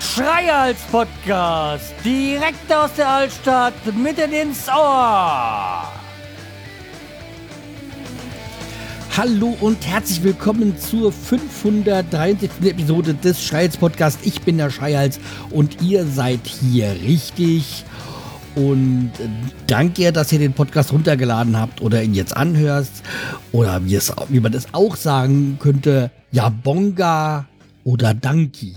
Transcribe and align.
Schreihals 0.00 0.80
Podcast, 0.90 1.94
direkt 2.04 2.72
aus 2.72 2.92
der 2.94 3.08
Altstadt, 3.08 3.74
mitten 3.94 4.32
ins 4.32 4.68
Ohr. 4.68 5.92
Hallo 9.16 9.56
und 9.60 9.86
herzlich 9.86 10.22
willkommen 10.22 10.78
zur 10.78 11.10
573. 11.10 12.50
Episode 12.62 13.14
des 13.14 13.42
Schreihals 13.42 13.76
Podcast. 13.78 14.18
Ich 14.24 14.42
bin 14.42 14.58
der 14.58 14.70
Schreihals 14.70 15.18
und 15.50 15.80
ihr 15.80 16.04
seid 16.04 16.40
hier 16.46 16.90
richtig. 16.92 17.84
Und 18.56 19.12
danke, 19.66 20.12
dass 20.12 20.32
ihr 20.32 20.38
den 20.38 20.54
Podcast 20.54 20.90
runtergeladen 20.90 21.58
habt 21.58 21.82
oder 21.82 22.02
ihn 22.02 22.14
jetzt 22.14 22.34
anhörst. 22.34 23.02
Oder 23.52 23.84
wie, 23.84 23.94
es, 23.94 24.10
wie 24.30 24.40
man 24.40 24.50
das 24.50 24.72
auch 24.72 24.96
sagen 24.96 25.58
könnte, 25.60 26.10
ja, 26.32 26.48
Bonga 26.48 27.46
oder 27.84 28.14
Danki. 28.14 28.74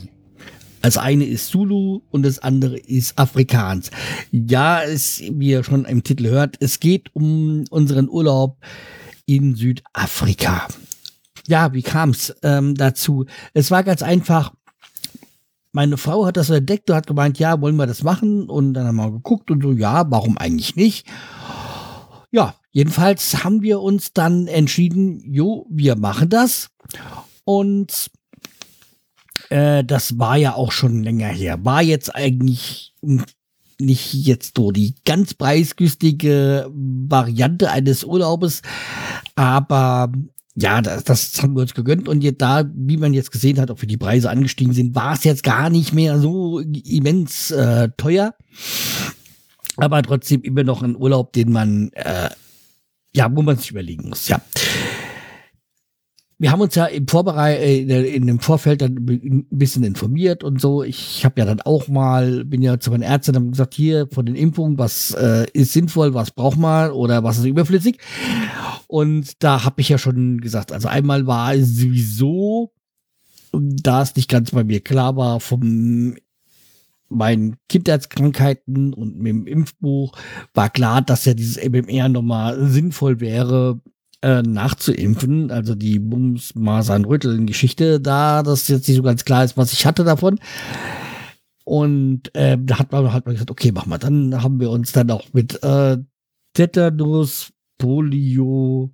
Das 0.82 0.98
eine 0.98 1.26
ist 1.26 1.48
Zulu 1.48 2.02
und 2.12 2.24
das 2.24 2.40
andere 2.40 2.78
ist 2.78 3.18
Afrikaans. 3.18 3.90
Ja, 4.32 4.84
es, 4.84 5.22
wie 5.32 5.52
ihr 5.52 5.64
schon 5.64 5.86
im 5.86 6.04
Titel 6.04 6.28
hört, 6.28 6.58
es 6.60 6.82
geht 6.82 7.16
um 7.16 7.64
unseren 7.70 8.10
Urlaub 8.10 8.58
in 9.26 9.56
Südafrika. 9.56 10.68
Ja, 11.48 11.74
wie 11.74 11.84
kam 11.84 12.10
es 12.10 12.36
ähm, 12.44 12.76
dazu? 12.76 13.26
Es 13.54 13.72
war 13.72 13.84
ganz 13.84 14.04
einfach. 14.04 14.54
Meine 15.72 15.98
Frau 15.98 16.26
hat 16.26 16.38
das 16.38 16.50
entdeckt 16.50 16.90
und 16.90 16.96
hat 16.96 17.08
gemeint, 17.08 17.38
ja, 17.38 17.62
wollen 17.62 17.76
wir 17.76 17.86
das 17.86 18.04
machen? 18.04 18.50
Und 18.50 18.74
dann 18.74 18.88
haben 18.88 18.96
wir 18.96 19.12
geguckt 19.12 19.52
und 19.52 19.62
so, 19.62 19.72
ja, 19.72 20.10
warum 20.10 20.38
eigentlich 20.38 20.76
nicht? 20.76 21.08
Ja, 22.32 22.56
jedenfalls 22.72 23.44
haben 23.44 23.62
wir 23.62 23.82
uns 23.82 24.14
dann 24.14 24.48
entschieden, 24.48 25.22
jo, 25.24 25.68
wir 25.70 25.96
machen 25.96 26.30
das. 26.30 26.70
Und 27.44 28.10
äh, 29.50 29.84
das 29.84 30.18
war 30.18 30.38
ja 30.38 30.56
auch 30.56 30.72
schon 30.72 31.04
länger 31.04 31.28
her. 31.28 31.64
War 31.64 31.82
jetzt 31.82 32.16
eigentlich 32.16 32.94
nicht 33.80 34.14
jetzt 34.14 34.58
so 34.58 34.72
die 34.72 34.96
ganz 35.06 35.34
preisgünstige 35.34 36.70
Variante 36.74 37.72
eines 37.72 38.04
Urlaubes, 38.04 38.62
aber 39.36 40.12
ja, 40.56 40.82
das, 40.82 41.04
das 41.04 41.42
haben 41.42 41.56
wir 41.56 41.62
uns 41.62 41.74
gegönnt 41.74 42.08
und 42.08 42.22
jetzt 42.22 42.42
da, 42.42 42.70
wie 42.74 42.98
man 42.98 43.14
jetzt 43.14 43.32
gesehen 43.32 43.60
hat, 43.60 43.72
auch 43.72 43.82
wie 43.82 43.88
die 43.88 43.98
Preise 43.98 44.30
angestiegen 44.30 44.74
sind, 44.74 44.96
war 44.96 45.14
es 45.14 45.24
jetzt 45.24 45.44
gar 45.44 45.70
nicht 45.70 45.94
mehr 45.94 46.20
so 46.20 46.60
immens 46.60 47.52
äh, 47.52 47.90
teuer, 47.98 48.34
aber 49.78 50.02
trotzdem 50.02 50.42
immer 50.42 50.64
noch 50.64 50.82
ein 50.82 50.96
Urlaub, 50.96 51.34
den 51.34 51.52
man 51.52 51.92
äh, 51.94 52.30
ja, 53.16 53.30
wo 53.34 53.42
man 53.42 53.58
sich 53.58 53.72
überlegen 53.72 54.10
muss, 54.10 54.28
ja 54.28 54.42
wir 56.42 56.52
haben 56.52 56.62
uns 56.62 56.74
ja 56.76 56.86
im 56.86 57.06
Vorbereit 57.06 57.60
äh, 57.60 58.16
in 58.16 58.26
dem 58.26 58.40
Vorfeld 58.40 58.82
dann 58.82 58.96
ein 58.96 59.46
bisschen 59.50 59.84
informiert 59.84 60.42
und 60.42 60.62
so. 60.62 60.84
Ich 60.84 61.26
habe 61.26 61.42
ja 61.42 61.46
dann 61.46 61.60
auch 61.60 61.90
mal, 61.90 62.46
bin 62.46 62.62
ja 62.62 62.80
zu 62.80 62.92
meinen 62.92 63.04
Ärzten 63.04 63.36
und 63.36 63.52
gesagt, 63.52 63.74
hier 63.74 64.08
von 64.10 64.26
den 64.26 64.36
Impfungen, 64.36 64.78
was 64.78 65.12
äh, 65.12 65.48
ist 65.52 65.74
sinnvoll, 65.74 66.14
was 66.14 66.32
braucht 66.32 66.58
man 66.58 66.92
oder 66.92 67.26
was 67.26 67.40
ist 67.40 67.46
überflüssig. 67.46 68.00
Und 68.88 69.44
da 69.44 69.66
habe 69.66 69.82
ich 69.82 69.90
ja 69.90 69.98
schon 69.98 70.40
gesagt, 70.40 70.72
also 70.72 70.88
einmal 70.88 71.28
war 71.28 71.58
sowieso, 71.58 72.72
da 73.52 74.02
es 74.02 74.16
nicht 74.16 74.30
ganz 74.30 74.52
bei 74.52 74.64
mir 74.64 74.80
klar 74.80 75.18
war, 75.18 75.42
vom 75.42 76.16
meinen 77.10 77.58
Kindheitskrankheiten 77.68 78.94
und 78.94 79.18
mit 79.18 79.32
dem 79.32 79.48
Impfbuch 79.48 80.16
war 80.54 80.70
klar, 80.70 81.02
dass 81.02 81.26
ja 81.26 81.34
dieses 81.34 81.58
MMR 81.58 82.08
nochmal 82.08 82.70
sinnvoll 82.70 83.20
wäre, 83.20 83.82
äh, 84.22 84.42
nachzuimpfen. 84.42 85.52
Also 85.52 85.76
die 85.76 86.00
Bums, 86.00 86.56
Masern, 86.56 87.06
Rütteln 87.06 87.46
Geschichte 87.46 88.00
da, 88.00 88.44
das 88.44 88.68
jetzt 88.68 88.88
nicht 88.88 88.98
so 88.98 89.04
ganz 89.04 89.26
klar 89.26 89.44
ist, 89.44 89.58
was 89.58 89.74
ich 89.74 89.86
hatte 89.86 90.04
davon. 90.04 90.40
Und 91.64 92.34
äh, 92.36 92.58
da 92.60 92.80
hat 92.80 92.92
man, 92.92 93.14
hat 93.14 93.26
man 93.26 93.36
gesagt, 93.36 93.52
okay, 93.52 93.72
machen 93.72 93.92
wir. 93.92 94.00
Dann 94.00 94.42
haben 94.42 94.60
wir 94.60 94.72
uns 94.72 94.92
dann 94.92 95.12
auch 95.12 95.26
mit 95.34 95.64
äh, 95.64 95.98
Tetanus, 96.54 97.52
Polio 97.78 98.92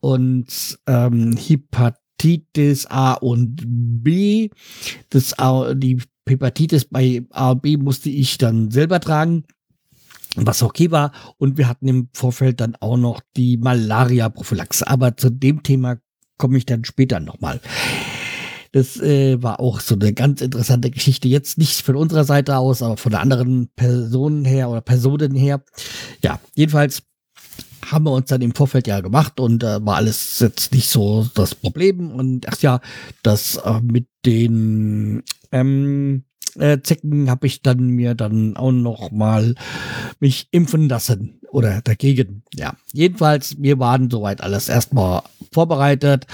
und 0.00 0.78
ähm, 0.86 1.36
Hepatitis 1.36 2.86
A 2.86 3.14
und 3.14 3.62
B. 3.64 4.50
Das, 5.10 5.34
die 5.74 6.02
Hepatitis 6.28 6.84
bei 6.86 7.24
A 7.30 7.52
und 7.52 7.62
B 7.62 7.76
musste 7.76 8.10
ich 8.10 8.38
dann 8.38 8.70
selber 8.70 9.00
tragen 9.00 9.44
was 10.36 10.62
okay 10.62 10.90
war. 10.90 11.12
Und 11.38 11.58
wir 11.58 11.68
hatten 11.68 11.88
im 11.88 12.08
Vorfeld 12.12 12.60
dann 12.60 12.76
auch 12.76 12.96
noch 12.96 13.20
die 13.36 13.56
Malaria-Prophylaxe. 13.56 14.86
Aber 14.86 15.16
zu 15.16 15.30
dem 15.30 15.62
Thema 15.62 15.98
komme 16.38 16.58
ich 16.58 16.66
dann 16.66 16.84
später 16.84 17.20
nochmal. 17.20 17.60
Das 18.72 18.96
äh, 18.98 19.42
war 19.42 19.60
auch 19.60 19.80
so 19.80 19.94
eine 19.94 20.14
ganz 20.14 20.40
interessante 20.40 20.90
Geschichte. 20.90 21.28
Jetzt 21.28 21.58
nicht 21.58 21.82
von 21.82 21.94
unserer 21.94 22.24
Seite 22.24 22.56
aus, 22.56 22.82
aber 22.82 22.96
von 22.96 23.12
der 23.12 23.20
anderen 23.20 23.68
Personen 23.76 24.46
her 24.46 24.70
oder 24.70 24.80
Personen 24.80 25.34
her. 25.34 25.62
Ja, 26.22 26.40
jedenfalls 26.54 27.02
haben 27.90 28.06
wir 28.06 28.12
uns 28.12 28.28
dann 28.28 28.40
im 28.40 28.54
Vorfeld 28.54 28.86
ja 28.86 29.00
gemacht 29.00 29.38
und 29.40 29.62
äh, 29.62 29.84
war 29.84 29.96
alles 29.96 30.40
jetzt 30.40 30.72
nicht 30.72 30.88
so 30.88 31.28
das 31.34 31.54
Problem. 31.54 32.10
Und 32.10 32.48
ach 32.48 32.58
ja, 32.60 32.80
das 33.22 33.56
äh, 33.56 33.80
mit 33.82 34.06
den 34.24 35.22
ähm, 35.50 36.24
äh, 36.58 36.80
Zecken 36.82 37.30
habe 37.30 37.46
ich 37.46 37.62
dann 37.62 37.88
mir 37.88 38.14
dann 38.14 38.56
auch 38.56 38.72
noch 38.72 39.10
mal 39.10 39.54
mich 40.20 40.48
impfen 40.50 40.88
lassen 40.88 41.40
oder 41.50 41.82
dagegen. 41.82 42.42
Ja, 42.54 42.74
jedenfalls, 42.92 43.60
wir 43.60 43.78
waren 43.78 44.10
soweit 44.10 44.40
alles 44.40 44.68
erstmal 44.68 45.22
vorbereitet 45.52 46.26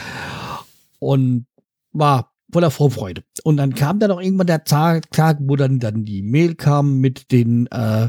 und 0.99 1.47
war 1.93 2.33
voller 2.53 2.71
Vorfreude. 2.71 3.23
Und 3.45 3.59
dann 3.59 3.75
kam 3.75 3.99
dann 3.99 4.11
auch 4.11 4.21
irgendwann 4.21 4.47
der 4.47 4.65
Tag, 4.65 5.11
Tag 5.11 5.39
wo 5.41 5.56
dann, 5.56 5.81
dann 5.81 6.05
die 6.05 6.23
Mail 6.23 6.55
kam 6.55 6.99
mit 6.99 7.31
den 7.31 7.67
äh, 7.67 8.09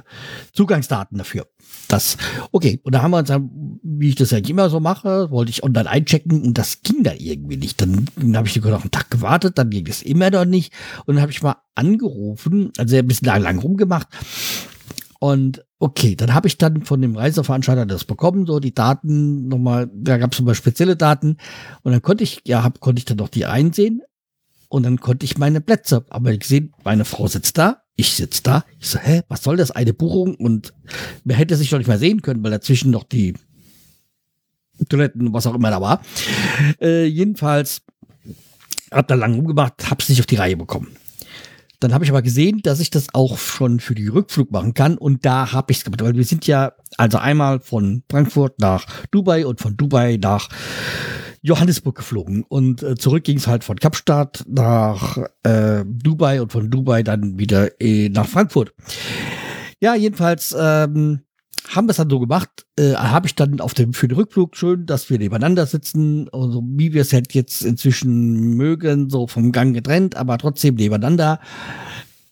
Zugangsdaten 0.53 1.18
dafür. 1.18 1.47
Das, 1.89 2.17
okay, 2.51 2.79
und 2.83 2.94
da 2.94 3.01
haben 3.01 3.11
wir 3.11 3.17
uns 3.17 3.29
dann, 3.29 3.79
wie 3.81 4.09
ich 4.09 4.16
das 4.16 4.31
eigentlich 4.31 4.51
immer 4.51 4.69
so 4.69 4.79
mache, 4.79 5.31
wollte 5.31 5.50
ich 5.50 5.63
online 5.63 5.89
einchecken 5.89 6.44
und 6.44 6.55
das 6.55 6.83
ging 6.83 7.03
dann 7.03 7.17
irgendwie 7.17 7.57
nicht. 7.57 7.81
Dann, 7.81 8.05
dann 8.16 8.38
habe 8.38 8.47
ich 8.47 8.53
sogar 8.53 8.72
noch 8.72 8.81
einen 8.81 8.91
Tag 8.91 9.09
gewartet, 9.09 9.57
dann 9.57 9.72
ging 9.72 9.88
es 9.88 10.03
immer 10.03 10.29
noch 10.29 10.45
nicht. 10.45 10.72
Und 11.07 11.16
dann 11.16 11.22
habe 11.23 11.31
ich 11.31 11.41
mal 11.41 11.55
angerufen, 11.73 12.72
also 12.78 12.95
ein 12.95 13.07
bisschen 13.07 13.25
lang, 13.25 13.41
lang 13.41 13.57
rumgemacht. 13.57 14.07
Und 15.19 15.66
okay, 15.79 16.16
dann 16.16 16.35
habe 16.35 16.47
ich 16.47 16.59
dann 16.59 16.85
von 16.85 17.01
dem 17.01 17.16
Reiseveranstalter 17.16 17.88
das 17.88 18.05
bekommen, 18.05 18.45
so 18.45 18.59
die 18.59 18.75
Daten 18.75 19.47
nochmal, 19.47 19.89
da 19.91 20.19
gab 20.19 20.33
es 20.33 20.39
nochmal 20.39 20.53
spezielle 20.53 20.95
Daten. 20.95 21.38
Und 21.81 21.91
dann 21.91 22.03
konnte 22.03 22.23
ich, 22.23 22.41
ja, 22.45 22.63
hab, 22.63 22.79
konnte 22.81 22.99
ich 22.99 23.05
dann 23.05 23.17
noch 23.17 23.29
die 23.29 23.47
einsehen. 23.47 24.01
Und 24.67 24.83
dann 24.83 24.99
konnte 24.99 25.25
ich 25.25 25.39
meine 25.39 25.59
Plätze, 25.59 26.05
aber 26.09 26.31
ich 26.31 26.44
sehe, 26.44 26.69
meine 26.83 27.03
Frau 27.03 27.25
sitzt 27.25 27.57
da, 27.57 27.81
ich 27.99 28.13
sitze 28.13 28.41
da. 28.43 28.63
Ich 28.79 28.87
so, 28.87 28.99
hä, 28.99 29.23
was 29.27 29.43
soll 29.43 29.57
das? 29.57 29.71
Eine 29.71 29.93
Buchung? 29.93 30.35
Und 30.35 30.73
man 31.25 31.35
hätte 31.35 31.55
sich 31.57 31.69
doch 31.69 31.77
nicht 31.77 31.87
mehr 31.87 31.99
sehen 31.99 32.21
können, 32.21 32.41
weil 32.43 32.51
dazwischen 32.51 32.91
noch 32.91 33.03
die 33.03 33.33
Toiletten, 34.87 35.33
was 35.33 35.45
auch 35.45 35.55
immer 35.55 35.69
da 35.69 35.81
war. 35.81 36.01
Äh, 36.79 37.05
jedenfalls 37.05 37.81
hab 38.91 39.07
da 39.07 39.15
lang 39.15 39.35
rumgemacht, 39.35 39.89
hab's 39.89 40.07
nicht 40.07 40.19
auf 40.21 40.25
die 40.25 40.37
Reihe 40.37 40.55
bekommen. 40.55 40.95
Dann 41.81 41.93
habe 41.93 42.03
ich 42.03 42.09
aber 42.09 42.21
gesehen, 42.21 42.61
dass 42.63 42.79
ich 42.79 42.89
das 42.89 43.07
auch 43.13 43.37
schon 43.37 43.79
für 43.79 43.95
die 43.95 44.07
Rückflug 44.07 44.51
machen 44.51 44.73
kann 44.73 44.97
und 44.97 45.25
da 45.25 45.51
habe 45.51 45.71
ich 45.71 45.79
es 45.79 45.83
gemacht, 45.83 46.01
weil 46.01 46.16
wir 46.16 46.25
sind 46.25 46.47
ja 46.47 46.73
also 46.97 47.17
einmal 47.17 47.59
von 47.59 48.03
Frankfurt 48.09 48.59
nach 48.59 48.85
Dubai 49.11 49.45
und 49.45 49.61
von 49.61 49.77
Dubai 49.77 50.17
nach 50.21 50.49
Johannesburg 51.41 51.95
geflogen 51.95 52.44
und 52.47 52.83
äh, 52.83 52.95
zurück 52.95 53.23
ging 53.23 53.38
es 53.38 53.47
halt 53.47 53.63
von 53.63 53.77
Kapstadt 53.77 54.44
nach 54.47 55.17
äh, 55.44 55.83
Dubai 55.85 56.41
und 56.41 56.51
von 56.51 56.69
Dubai 56.69 57.03
dann 57.03 57.39
wieder 57.39 57.81
äh, 57.81 58.09
nach 58.09 58.27
Frankfurt. 58.27 58.73
Ja, 59.81 59.95
jedenfalls 59.95 60.55
ähm, 60.59 61.22
haben 61.69 61.88
wir 61.88 61.91
es 61.91 61.97
dann 61.97 62.09
so 62.09 62.19
gemacht, 62.19 62.66
äh, 62.78 62.94
habe 62.95 63.28
ich 63.28 63.35
dann 63.35 63.61
auf 63.61 63.73
dem 63.73 63.93
für 63.93 64.08
den 64.08 64.16
Rückflug 64.16 64.58
schön, 64.58 64.85
dass 64.85 65.09
wir 65.09 65.19
nebeneinander 65.19 65.66
sitzen, 65.66 66.28
also 66.31 66.64
wie 66.66 66.93
wir 66.93 67.02
es 67.02 67.14
halt 67.14 67.34
jetzt 67.34 67.61
inzwischen 67.61 68.55
mögen, 68.55 69.09
so 69.09 69.28
vom 69.28 69.52
Gang 69.52 69.73
getrennt, 69.73 70.16
aber 70.16 70.37
trotzdem 70.37 70.75
nebeneinander 70.75 71.40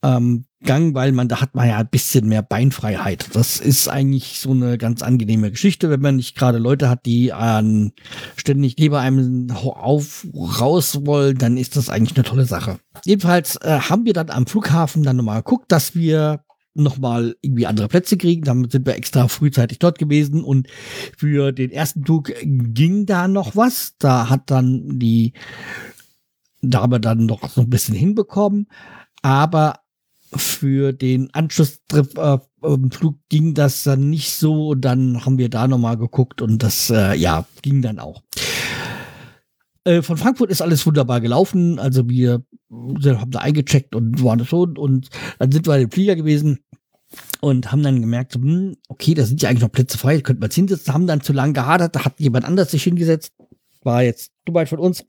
ähm, 0.04 0.46
Gang, 0.64 0.96
weil 0.96 1.12
man 1.12 1.28
da 1.28 1.40
hat 1.40 1.54
man 1.54 1.68
ja 1.68 1.78
ein 1.78 1.88
bisschen 1.88 2.28
mehr 2.28 2.42
Beinfreiheit. 2.42 3.30
Das 3.34 3.60
ist 3.60 3.88
eigentlich 3.88 4.40
so 4.40 4.52
eine 4.52 4.80
ganz 4.80 5.04
angenehme 5.04 5.52
Geschichte, 5.52 5.92
wenn 5.92 6.02
man 6.02 6.16
nicht 6.16 6.36
gerade 6.36 6.58
Leute 6.58 6.90
hat, 6.90 7.06
die 7.06 7.32
an 7.32 7.92
ständig 8.36 8.76
neben 8.80 8.96
einem 8.96 9.52
auf 9.52 10.26
raus 10.34 11.06
wollen, 11.06 11.38
dann 11.38 11.58
ist 11.58 11.76
das 11.76 11.90
eigentlich 11.90 12.18
eine 12.18 12.26
tolle 12.26 12.46
Sache. 12.46 12.80
Jedenfalls 13.06 13.58
äh, 13.58 13.82
haben 13.82 14.06
wir 14.06 14.14
dann 14.14 14.32
am 14.32 14.48
Flughafen 14.48 15.04
dann 15.04 15.18
nochmal 15.18 15.44
geguckt, 15.44 15.72
dass 15.72 15.94
wir 15.94 16.44
nochmal 16.74 17.36
irgendwie 17.42 17.68
andere 17.68 17.88
Plätze 17.88 18.18
kriegen. 18.18 18.44
Damit 18.44 18.72
sind 18.72 18.88
wir 18.88 18.96
extra 18.96 19.28
frühzeitig 19.28 19.78
dort 19.78 20.00
gewesen 20.00 20.44
und 20.44 20.68
für 21.18 21.52
den 21.52 21.72
ersten 21.72 22.04
Flug 22.04 22.34
ging 22.44 23.06
da 23.06 23.28
noch 23.28 23.56
was. 23.56 23.96
Da 24.00 24.30
hat 24.30 24.50
dann 24.50 24.98
die 25.00 25.34
Dame 26.62 27.00
dann 27.00 27.28
noch 27.28 27.48
so 27.50 27.62
ein 27.62 27.70
bisschen 27.70 27.96
hinbekommen. 27.96 28.68
Aber 29.22 29.82
für 30.38 30.94
den 30.94 31.34
Anschlusstrip 31.34 32.18
äh, 32.18 32.38
im 32.64 32.92
Flug 32.92 33.18
ging 33.30 33.54
das 33.54 33.84
dann 33.84 34.10
nicht 34.10 34.32
so. 34.32 34.76
Dann 34.76 35.26
haben 35.26 35.38
wir 35.38 35.50
da 35.50 35.68
nochmal 35.68 35.98
geguckt 35.98 36.42
und 36.42 36.64
das, 36.64 36.90
äh, 36.90 37.16
ja, 37.16 37.46
ging 37.62 37.82
dann 37.82 38.00
auch. 38.00 38.24
Äh, 39.84 40.02
von 40.02 40.18
Frankfurt 40.18 40.50
ist 40.50 40.62
alles 40.62 40.86
wunderbar 40.86 41.22
gelaufen. 41.22 41.80
Also 41.80 42.10
wir 42.10 42.44
haben 42.70 43.32
da 43.32 43.40
eingecheckt 43.40 43.96
und 43.96 44.22
waren 44.24 44.46
schon 44.46 44.78
und 44.78 45.10
dann 45.40 45.52
sind 45.52 45.66
wir 45.66 45.76
in 45.76 45.82
den 45.82 45.92
Flieger 45.92 46.16
gewesen 46.16 46.60
und 47.40 47.72
haben 47.72 47.84
dann 47.84 48.02
gemerkt, 48.02 48.36
hm, 48.36 48.76
okay, 48.90 49.14
da 49.14 49.24
sind 49.24 49.42
ja 49.42 49.50
eigentlich 49.50 49.62
noch 49.62 49.72
Plätze 49.72 49.98
frei, 49.98 50.20
könnten 50.22 50.42
wir 50.42 50.48
jetzt 50.48 50.56
hinsetzen, 50.56 50.94
haben 50.94 51.08
dann 51.08 51.22
zu 51.22 51.32
lange 51.32 51.54
gehadert, 51.54 51.96
da 51.96 52.04
hat 52.04 52.20
jemand 52.20 52.46
anders 52.46 52.72
sich 52.72 52.84
hingesetzt, 52.84 53.34
war 53.84 54.04
jetzt 54.04 54.32
du 54.46 54.54
weit 54.54 54.70
von 54.70 54.80
uns. 54.80 55.06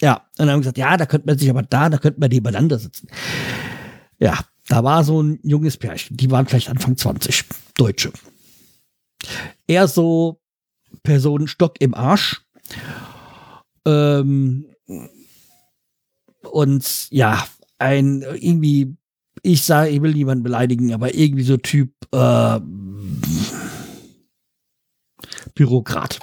Ja, 0.00 0.14
und 0.14 0.22
dann 0.38 0.50
haben 0.50 0.58
wir 0.58 0.62
gesagt, 0.62 0.78
ja, 0.78 0.96
da 0.96 1.04
könnte 1.04 1.26
man 1.26 1.38
sich 1.38 1.50
aber 1.50 1.62
da, 1.62 1.90
da 1.90 1.98
könnte 1.98 2.20
man 2.20 2.30
nebeneinander 2.30 2.78
sitzen. 2.78 3.08
Ja, 4.20 4.38
da 4.68 4.84
war 4.84 5.02
so 5.02 5.22
ein 5.22 5.40
junges 5.42 5.76
Pärchen, 5.76 6.16
die 6.16 6.30
waren 6.30 6.46
vielleicht 6.46 6.68
Anfang 6.68 6.96
20, 6.96 7.44
Deutsche. 7.76 8.12
Eher 9.66 9.88
so 9.88 10.40
Personen 11.02 11.48
Stock 11.48 11.80
im 11.80 11.94
Arsch. 11.94 12.42
Ähm, 13.86 14.66
und 16.42 17.10
ja, 17.10 17.46
ein 17.78 18.22
irgendwie, 18.22 18.96
ich 19.42 19.64
sage, 19.64 19.90
ich 19.90 20.02
will 20.02 20.12
niemanden 20.12 20.44
beleidigen, 20.44 20.92
aber 20.92 21.14
irgendwie 21.14 21.42
so 21.42 21.56
Typ 21.56 21.92
äh, 22.12 22.60
Bürokrat. 25.54 26.20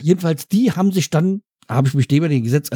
Jedenfalls, 0.00 0.48
die 0.48 0.72
haben 0.72 0.92
sich 0.92 1.10
dann, 1.10 1.42
habe 1.68 1.88
ich 1.88 1.94
mich 1.94 2.08
dem 2.08 2.28
den 2.28 2.44
Gesetz, 2.44 2.70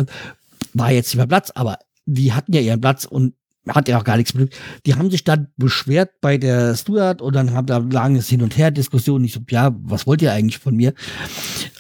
war 0.75 0.91
jetzt 0.91 1.09
nicht 1.09 1.17
mehr 1.17 1.27
Platz, 1.27 1.51
aber 1.55 1.79
die 2.06 2.33
hatten 2.33 2.53
ja 2.53 2.61
ihren 2.61 2.81
Platz 2.81 3.05
und 3.05 3.35
hat 3.69 3.89
ja 3.89 3.99
auch 3.99 4.05
gar 4.05 4.17
nichts 4.17 4.35
mit. 4.35 4.55
Die 4.85 4.95
haben 4.95 5.11
sich 5.11 5.25
dann 5.25 5.49
beschwert 5.56 6.21
bei 6.21 6.37
der 6.37 6.77
Stuart 6.77 7.23
und 7.23 7.35
dann 7.35 7.53
haben 7.53 7.67
da 7.67 7.79
langes 7.79 8.29
Hin 8.29 8.43
und 8.43 8.56
Her 8.59 8.71
Diskussionen. 8.71 9.25
Ich 9.25 9.33
so, 9.33 9.41
ja, 9.49 9.75
was 9.83 10.06
wollt 10.06 10.21
ihr 10.21 10.33
eigentlich 10.33 10.59
von 10.59 10.77
mir? 10.77 10.93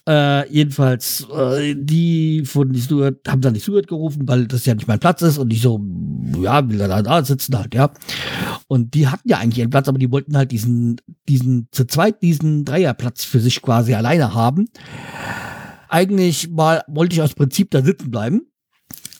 Äh, 0.08 0.50
jedenfalls, 0.50 1.26
äh, 1.30 1.74
die 1.76 2.44
von 2.46 2.72
die 2.72 2.80
Stuart 2.80 3.20
haben 3.28 3.40
dann 3.40 3.54
die 3.54 3.60
Stuart 3.60 3.86
gerufen, 3.86 4.26
weil 4.26 4.46
das 4.46 4.64
ja 4.64 4.74
nicht 4.74 4.88
mein 4.88 4.98
Platz 4.98 5.22
ist 5.22 5.38
und 5.38 5.52
ich 5.52 5.60
so, 5.60 5.80
ja, 6.40 6.68
will 6.68 6.78
da 6.78 7.02
da 7.02 7.24
sitzen 7.24 7.58
halt, 7.58 7.74
ja. 7.74 7.90
Und 8.66 8.94
die 8.94 9.08
hatten 9.08 9.28
ja 9.28 9.38
eigentlich 9.38 9.58
ihren 9.58 9.70
Platz, 9.70 9.88
aber 9.88 9.98
die 9.98 10.10
wollten 10.10 10.36
halt 10.36 10.52
diesen, 10.52 10.96
diesen, 11.28 11.68
zu 11.70 11.86
zweit 11.86 12.22
diesen 12.22 12.64
Dreierplatz 12.64 13.24
für 13.24 13.40
sich 13.40 13.60
quasi 13.60 13.94
alleine 13.94 14.34
haben. 14.34 14.68
Eigentlich 15.88 16.50
mal 16.50 16.82
wollte 16.88 17.14
ich 17.14 17.22
aus 17.22 17.34
Prinzip 17.34 17.70
da 17.70 17.82
sitzen 17.82 18.10
bleiben 18.10 18.42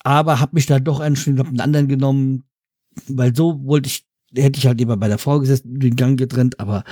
aber 0.05 0.39
habe 0.39 0.55
mich 0.55 0.67
dann 0.67 0.85
doch 0.85 1.01
entschieden, 1.01 1.39
habe 1.41 1.49
einen 1.49 1.61
anderen 1.61 1.89
genommen, 1.89 2.45
weil 3.09 3.35
so 3.35 3.65
wollte 3.65 3.89
ich, 3.89 4.07
hätte 4.37 4.59
ich 4.59 4.67
halt 4.67 4.81
immer 4.81 4.97
bei 4.97 5.09
der 5.09 5.19
Frau 5.19 5.41
gesessen, 5.41 5.81
den 5.81 5.97
Gang 5.97 6.19
getrennt, 6.19 6.61
aber 6.61 6.85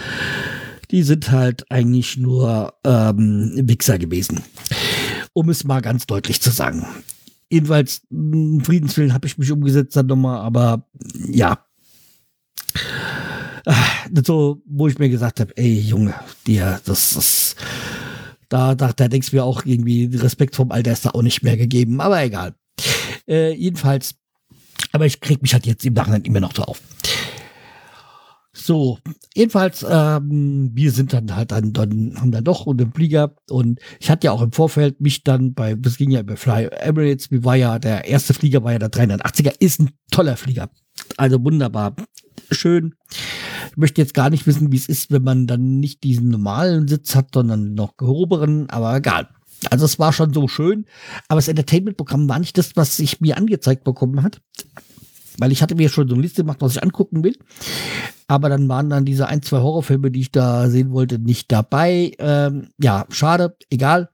die 0.91 1.03
sind 1.03 1.31
halt 1.31 1.71
eigentlich 1.71 2.17
nur 2.17 2.75
ähm, 2.85 3.53
Wichser 3.57 3.99
gewesen. 3.99 4.41
Um 5.35 5.49
es 5.49 5.65
mal 5.65 5.81
ganz 5.81 6.07
deutlich 6.07 6.41
zu 6.41 6.51
sagen. 6.51 6.87
Jedenfalls, 7.51 8.03
Friedenswillen 8.11 9.15
habe 9.15 9.27
ich 9.27 9.39
mich 9.39 9.53
umgesetzt 9.53 9.95
dann 9.97 10.07
nochmal, 10.07 10.41
aber 10.41 10.89
ja. 11.29 11.65
So, 14.27 14.63
wo 14.67 14.89
ich 14.89 14.99
mir 14.99 15.09
gesagt 15.09 15.39
habe, 15.39 15.57
ey 15.57 15.79
Junge, 15.81 16.15
dir, 16.47 16.81
das 16.85 17.15
ist, 17.15 17.57
da, 18.49 18.75
da, 18.75 18.93
da 18.93 19.09
denkst 19.09 19.31
du 19.31 19.37
mir 19.37 19.45
auch 19.45 19.65
irgendwie, 19.65 20.07
Respekt 20.17 20.57
vom 20.57 20.73
Alter 20.73 20.93
ist 20.93 21.07
da 21.07 21.11
auch 21.11 21.23
nicht 21.23 21.43
mehr 21.43 21.57
gegeben, 21.57 22.01
aber 22.01 22.23
egal. 22.23 22.55
Äh, 23.27 23.55
jedenfalls, 23.55 24.15
aber 24.93 25.07
ich 25.07 25.21
krieg 25.21 25.43
mich 25.43 25.53
halt 25.53 25.67
jetzt 25.67 25.85
im 25.85 25.95
Nachhinein 25.95 26.23
immer 26.23 26.41
noch 26.41 26.55
so 26.55 26.63
auf. 26.63 26.81
So, 28.55 28.99
jedenfalls, 29.35 29.85
ähm, 29.89 30.71
wir 30.75 30.93
sind 30.93 31.15
dann 31.15 31.35
halt 31.35 31.53
dann, 31.53 31.73
dann 31.73 32.15
haben 32.19 32.33
dann 32.33 32.45
doch 32.45 32.67
und 32.67 32.81
im 32.83 32.93
Flieger 32.93 33.35
und 33.49 33.81
ich 33.99 34.11
hatte 34.11 34.27
ja 34.27 34.33
auch 34.33 34.43
im 34.43 34.53
Vorfeld 34.53 35.01
mich 35.01 35.25
dann 35.25 35.55
bei, 35.55 35.75
das 35.75 35.97
ging 35.97 36.11
ja 36.11 36.21
über 36.21 36.37
Fly 36.37 36.67
Emirates, 36.67 37.31
wie 37.31 37.45
war 37.45 37.57
ja, 37.57 37.79
der 37.79 38.05
erste 38.05 38.35
Flieger 38.35 38.63
war 38.63 38.73
ja 38.73 38.79
der 38.79 38.91
380er, 38.91 39.55
ist 39.59 39.81
ein 39.81 39.91
toller 40.11 40.37
Flieger. 40.37 40.69
Also 41.17 41.43
wunderbar, 41.43 41.97
schön. 42.51 42.95
Ich 43.71 43.77
möchte 43.79 44.03
jetzt 44.03 44.13
gar 44.13 44.29
nicht 44.29 44.47
wissen, 44.47 44.71
wie 44.71 44.77
es 44.77 44.87
ist, 44.87 45.11
wenn 45.11 45.23
man 45.23 45.47
dann 45.47 45.81
nicht 45.81 46.05
diesen 46.05 46.29
normalen 46.29 46.87
Sitz 46.89 47.15
hat, 47.15 47.29
sondern 47.33 47.73
noch 47.73 47.97
gehobenen, 47.97 48.69
aber 48.69 48.95
egal. 48.95 49.31
Also 49.71 49.85
es 49.85 49.99
war 49.99 50.13
schon 50.13 50.33
so 50.33 50.49
schön, 50.49 50.87
aber 51.29 51.39
das 51.39 51.49
Entertainment-Programm 51.49 52.29
war 52.29 52.39
nicht 52.39 52.59
das, 52.59 52.77
was 52.77 52.97
sich 52.97 53.21
mir 53.21 53.37
angezeigt 53.37 53.85
bekommen 53.85 54.23
hat. 54.23 54.41
Weil 55.39 55.53
ich 55.53 55.63
hatte 55.63 55.75
mir 55.75 55.89
schon 55.89 56.09
so 56.09 56.15
eine 56.15 56.23
Liste 56.23 56.43
gemacht, 56.43 56.59
was 56.61 56.77
ich 56.77 56.83
angucken 56.83 57.25
will. 57.25 57.37
Aber 58.29 58.49
dann 58.49 58.69
waren 58.69 58.91
dann 58.91 59.05
diese 59.05 59.29
ein, 59.29 59.43
zwei 59.43 59.59
Horrorfilme, 59.59 60.11
die 60.11 60.21
ich 60.21 60.33
da 60.33 60.69
sehen 60.69 60.93
wollte, 60.93 61.19
nicht 61.19 61.51
dabei. 61.51 62.13
Ähm, 62.19 62.69
ja, 62.79 63.07
schade, 63.11 63.57
egal. 63.71 64.11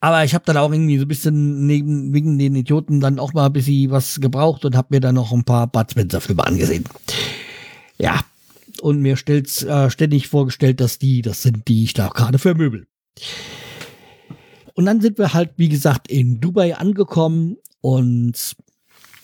Aber 0.00 0.22
ich 0.24 0.34
habe 0.34 0.44
dann 0.44 0.58
auch 0.58 0.70
irgendwie 0.70 0.98
so 0.98 1.06
ein 1.06 1.08
bisschen 1.08 1.66
neben, 1.66 2.12
wegen 2.12 2.38
den 2.38 2.54
Idioten 2.54 3.00
dann 3.00 3.18
auch 3.18 3.32
mal 3.32 3.46
ein 3.46 3.52
bisschen 3.54 3.90
was 3.90 4.20
gebraucht 4.20 4.66
und 4.66 4.76
habe 4.76 4.88
mir 4.90 5.00
dann 5.00 5.14
noch 5.14 5.32
ein 5.32 5.44
paar 5.44 5.66
Bud 5.66 5.90
Spencer-Filme 5.90 6.46
angesehen. 6.46 6.84
Ja, 7.96 8.20
und 8.82 9.00
mir 9.00 9.16
stellt's, 9.16 9.62
äh, 9.62 9.88
ständig 9.88 10.28
vorgestellt, 10.28 10.80
dass 10.80 10.98
die 10.98 11.22
das 11.22 11.40
sind, 11.40 11.68
die 11.68 11.84
ich 11.84 11.94
da 11.94 12.08
gerade 12.08 12.38
vermöbel. 12.38 12.86
Und 14.74 14.86
dann 14.86 15.00
sind 15.00 15.18
wir 15.18 15.32
halt, 15.32 15.52
wie 15.56 15.68
gesagt, 15.68 16.08
in 16.10 16.40
Dubai 16.40 16.76
angekommen 16.76 17.56
und 17.80 18.56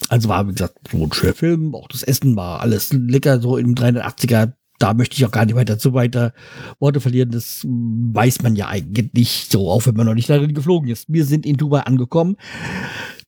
also 0.08 0.28
war, 0.28 0.46
wie 0.48 0.52
gesagt, 0.52 0.78
so 0.90 1.02
ein 1.02 1.12
schöner 1.12 1.34
Film, 1.34 1.74
auch 1.74 1.88
das 1.88 2.02
Essen 2.02 2.36
war 2.36 2.60
alles 2.60 2.92
lecker, 2.92 3.40
so 3.40 3.56
im 3.56 3.74
380er. 3.74 4.52
Da 4.78 4.94
möchte 4.94 5.16
ich 5.16 5.26
auch 5.26 5.30
gar 5.30 5.44
nicht 5.44 5.56
weiter 5.56 5.78
zu 5.78 5.92
weiter 5.92 6.32
Worte 6.78 7.00
verlieren. 7.00 7.30
Das 7.30 7.66
weiß 7.66 8.42
man 8.42 8.56
ja 8.56 8.68
eigentlich 8.68 9.48
so, 9.50 9.70
auch 9.70 9.86
wenn 9.86 9.94
man 9.94 10.06
noch 10.06 10.14
nicht 10.14 10.30
darin 10.30 10.54
geflogen 10.54 10.88
ist. 10.88 11.04
Wir 11.08 11.26
sind 11.26 11.44
in 11.44 11.56
Dubai 11.56 11.80
angekommen, 11.80 12.36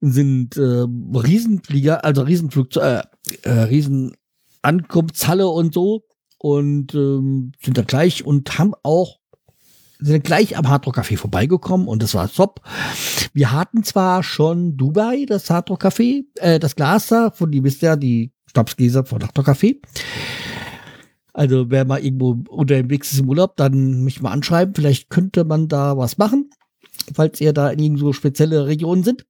sind 0.00 0.56
äh, 0.56 0.86
Riesenflieger, 1.14 2.04
also 2.04 2.22
Riesenflug, 2.22 2.74
äh, 2.76 3.02
äh, 3.42 3.50
Riesenankunftshalle 3.50 5.46
und 5.46 5.74
so 5.74 6.04
und 6.38 6.94
ähm, 6.94 7.52
sind 7.62 7.76
da 7.76 7.82
gleich 7.82 8.24
und 8.24 8.58
haben 8.58 8.72
auch 8.82 9.18
sind 10.02 10.24
gleich 10.24 10.56
am 10.56 10.68
Hardrock 10.68 10.98
Café 10.98 11.16
vorbeigekommen 11.16 11.88
und 11.88 12.02
das 12.02 12.14
war 12.14 12.30
top. 12.30 12.60
Wir 13.32 13.52
hatten 13.52 13.84
zwar 13.84 14.22
schon 14.22 14.76
Dubai, 14.76 15.24
das 15.26 15.48
Hardrock 15.48 15.84
Café, 15.84 16.24
äh, 16.36 16.58
das 16.58 16.76
Glas 16.76 17.08
da, 17.08 17.30
von 17.30 17.50
die 17.50 17.62
wisst 17.64 17.82
ja, 17.82 17.96
die 17.96 18.32
Stabsgläser 18.46 19.04
von 19.04 19.22
Hardrock 19.22 19.48
Café. 19.48 19.76
Also 21.32 21.70
wer 21.70 21.84
mal 21.84 22.04
irgendwo 22.04 22.36
unter 22.48 22.74
dem 22.74 22.90
Weg 22.90 23.04
ist 23.04 23.18
im 23.18 23.28
Urlaub, 23.28 23.56
dann 23.56 24.02
mich 24.04 24.20
mal 24.20 24.32
anschreiben. 24.32 24.74
Vielleicht 24.74 25.08
könnte 25.08 25.44
man 25.44 25.68
da 25.68 25.96
was 25.96 26.18
machen, 26.18 26.50
falls 27.14 27.40
ihr 27.40 27.52
da 27.52 27.70
in 27.70 27.78
irgendwo 27.78 28.12
spezielle 28.12 28.66
Regionen 28.66 29.02
sind. 29.02 29.24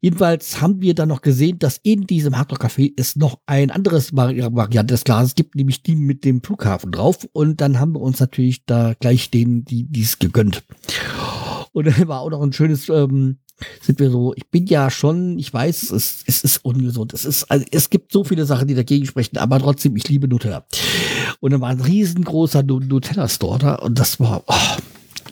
Jedenfalls 0.00 0.60
haben 0.60 0.80
wir 0.80 0.94
dann 0.94 1.08
noch 1.08 1.22
gesehen, 1.22 1.58
dass 1.58 1.80
in 1.82 2.06
diesem 2.06 2.36
Hardrock 2.38 2.64
Café 2.64 2.92
es 2.96 3.16
noch 3.16 3.40
ein 3.46 3.70
anderes 3.70 4.14
Vari 4.14 4.42
Variante 4.54 4.94
des 4.94 5.04
Glases 5.04 5.34
gibt, 5.34 5.56
nämlich 5.56 5.82
die 5.82 5.96
mit 5.96 6.24
dem 6.24 6.42
Flughafen 6.42 6.92
drauf. 6.92 7.28
Und 7.32 7.60
dann 7.60 7.80
haben 7.80 7.92
wir 7.94 8.00
uns 8.00 8.20
natürlich 8.20 8.64
da 8.64 8.94
gleich 9.00 9.30
den, 9.30 9.64
die 9.64 9.84
dies 9.84 10.18
gegönnt. 10.18 10.62
Und 11.72 11.86
dann 11.86 12.08
war 12.08 12.20
auch 12.20 12.30
noch 12.30 12.42
ein 12.42 12.52
schönes, 12.52 12.88
ähm, 12.88 13.38
sind 13.80 13.98
wir 13.98 14.10
so, 14.10 14.34
ich 14.36 14.48
bin 14.48 14.66
ja 14.66 14.88
schon, 14.88 15.36
ich 15.38 15.52
weiß, 15.52 15.90
es, 15.90 16.22
es 16.26 16.44
ist 16.44 16.64
ungesund. 16.64 17.12
Es 17.12 17.24
ist, 17.24 17.50
also 17.50 17.64
es 17.72 17.90
gibt 17.90 18.12
so 18.12 18.22
viele 18.22 18.46
Sachen, 18.46 18.68
die 18.68 18.74
dagegen 18.74 19.06
sprechen, 19.06 19.36
aber 19.38 19.58
trotzdem, 19.58 19.96
ich 19.96 20.08
liebe 20.08 20.28
Nutella. 20.28 20.64
Und 21.40 21.52
dann 21.52 21.60
war 21.60 21.70
ein 21.70 21.80
riesengroßer 21.80 22.62
Nutella-Store 22.62 23.58
da 23.58 23.74
und 23.76 23.98
das 23.98 24.20
war, 24.20 24.44
oh, 24.46 24.76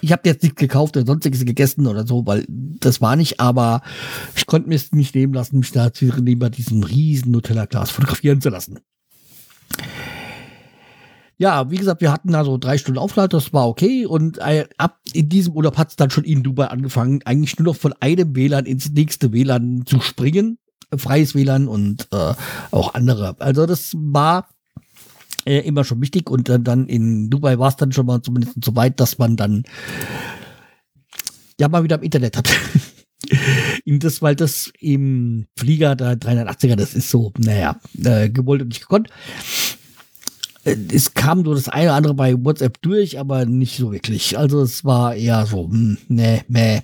ich 0.07 0.13
habe 0.13 0.23
jetzt 0.25 0.45
nichts 0.45 0.61
gekauft 0.61 0.97
oder 0.97 1.05
sonstiges 1.05 1.45
gegessen 1.45 1.87
oder 1.89 2.07
so, 2.07 2.25
weil 2.27 2.47
das 2.49 3.01
war 3.01 3.17
nicht, 3.17 3.41
aber 3.41 3.83
ich 4.37 4.47
konnte 4.47 4.69
mir 4.69 4.77
es 4.77 4.93
nicht 4.93 5.17
nehmen 5.17 5.35
lassen, 5.35 5.59
mich 5.59 5.73
da 5.73 5.91
neben 6.21 6.51
diesem 6.53 6.85
riesen 6.85 7.33
Nutella-Glas 7.33 7.91
fotografieren 7.91 8.41
zu 8.41 8.49
lassen. 8.49 8.79
Ja, 11.39 11.71
wie 11.71 11.77
gesagt, 11.77 12.01
wir 12.01 12.13
hatten 12.13 12.31
da 12.31 12.45
so 12.45 12.57
drei 12.57 12.79
Stunden 12.79 13.01
Aufenthalt, 13.01 13.33
das 13.33 13.53
war 13.53 13.67
okay. 13.67 14.07
Und 14.07 14.39
äh, 14.39 14.69
ab 14.79 15.01
in 15.13 15.29
diesem 15.29 15.55
Urlaub 15.55 15.77
hat 15.77 15.91
es 15.91 15.97
dann 15.97 16.11
schon 16.11 16.25
in 16.25 16.45
Dubai 16.45 16.69
angefangen, 16.69 17.21
eigentlich 17.25 17.59
nur 17.59 17.67
noch 17.67 17.77
von 17.77 17.93
einem 17.99 18.37
WLAN 18.37 18.65
ins 18.65 18.91
nächste 18.93 19.33
WLAN 19.33 19.83
zu 19.87 20.01
springen. 20.01 20.59
Freies 20.97 21.35
WLAN 21.35 21.67
und 21.67 22.07
äh, 22.13 22.33
auch 22.71 22.95
andere. 22.95 23.35
Also 23.41 23.67
das 23.67 23.93
war 23.97 24.49
äh, 25.47 25.61
immer 25.61 25.85
schon 25.85 26.03
wichtig. 26.03 26.29
Und 26.31 26.49
äh, 26.49 26.61
dann 26.61 26.89
in 26.89 27.31
Dubai 27.31 27.59
war 27.59 27.69
es 27.69 27.77
dann 27.77 27.93
schon 27.93 28.07
mal 28.07 28.21
zumindest 28.21 28.63
so 28.63 28.77
weit, 28.77 29.01
dass 29.01 29.19
man 29.19 29.37
dann 29.37 29.65
ja 31.59 31.69
mal 31.69 31.85
wieder 31.85 31.97
im 31.97 32.03
Internet 32.03 32.37
hat. 32.37 32.49
das, 33.87 34.21
weil 34.21 34.37
das 34.37 34.73
im 34.81 35.47
Flieger 35.57 35.97
der 35.97 36.19
380er, 36.19 36.77
das 36.77 36.95
ist 36.95 37.11
so, 37.11 37.33
naja, 37.39 37.81
äh, 38.03 38.29
gewollt 38.29 38.63
und 38.63 38.69
nicht 38.69 38.83
gekonnt. 38.83 39.09
Äh, 40.65 40.77
es 40.93 41.15
kam 41.15 41.43
nur 41.43 41.55
das 41.55 41.69
eine 41.69 41.89
oder 41.89 41.95
andere 41.95 42.15
bei 42.15 42.35
WhatsApp 42.45 42.83
durch, 42.83 43.19
aber 43.19 43.47
nicht 43.47 43.77
so 43.77 43.93
wirklich. 43.93 44.37
Also 44.37 44.61
es 44.63 44.85
war 44.85 45.15
eher 45.15 45.47
so, 45.47 45.69
hm, 45.71 45.99
ne, 46.09 46.45
meh. 46.49 46.81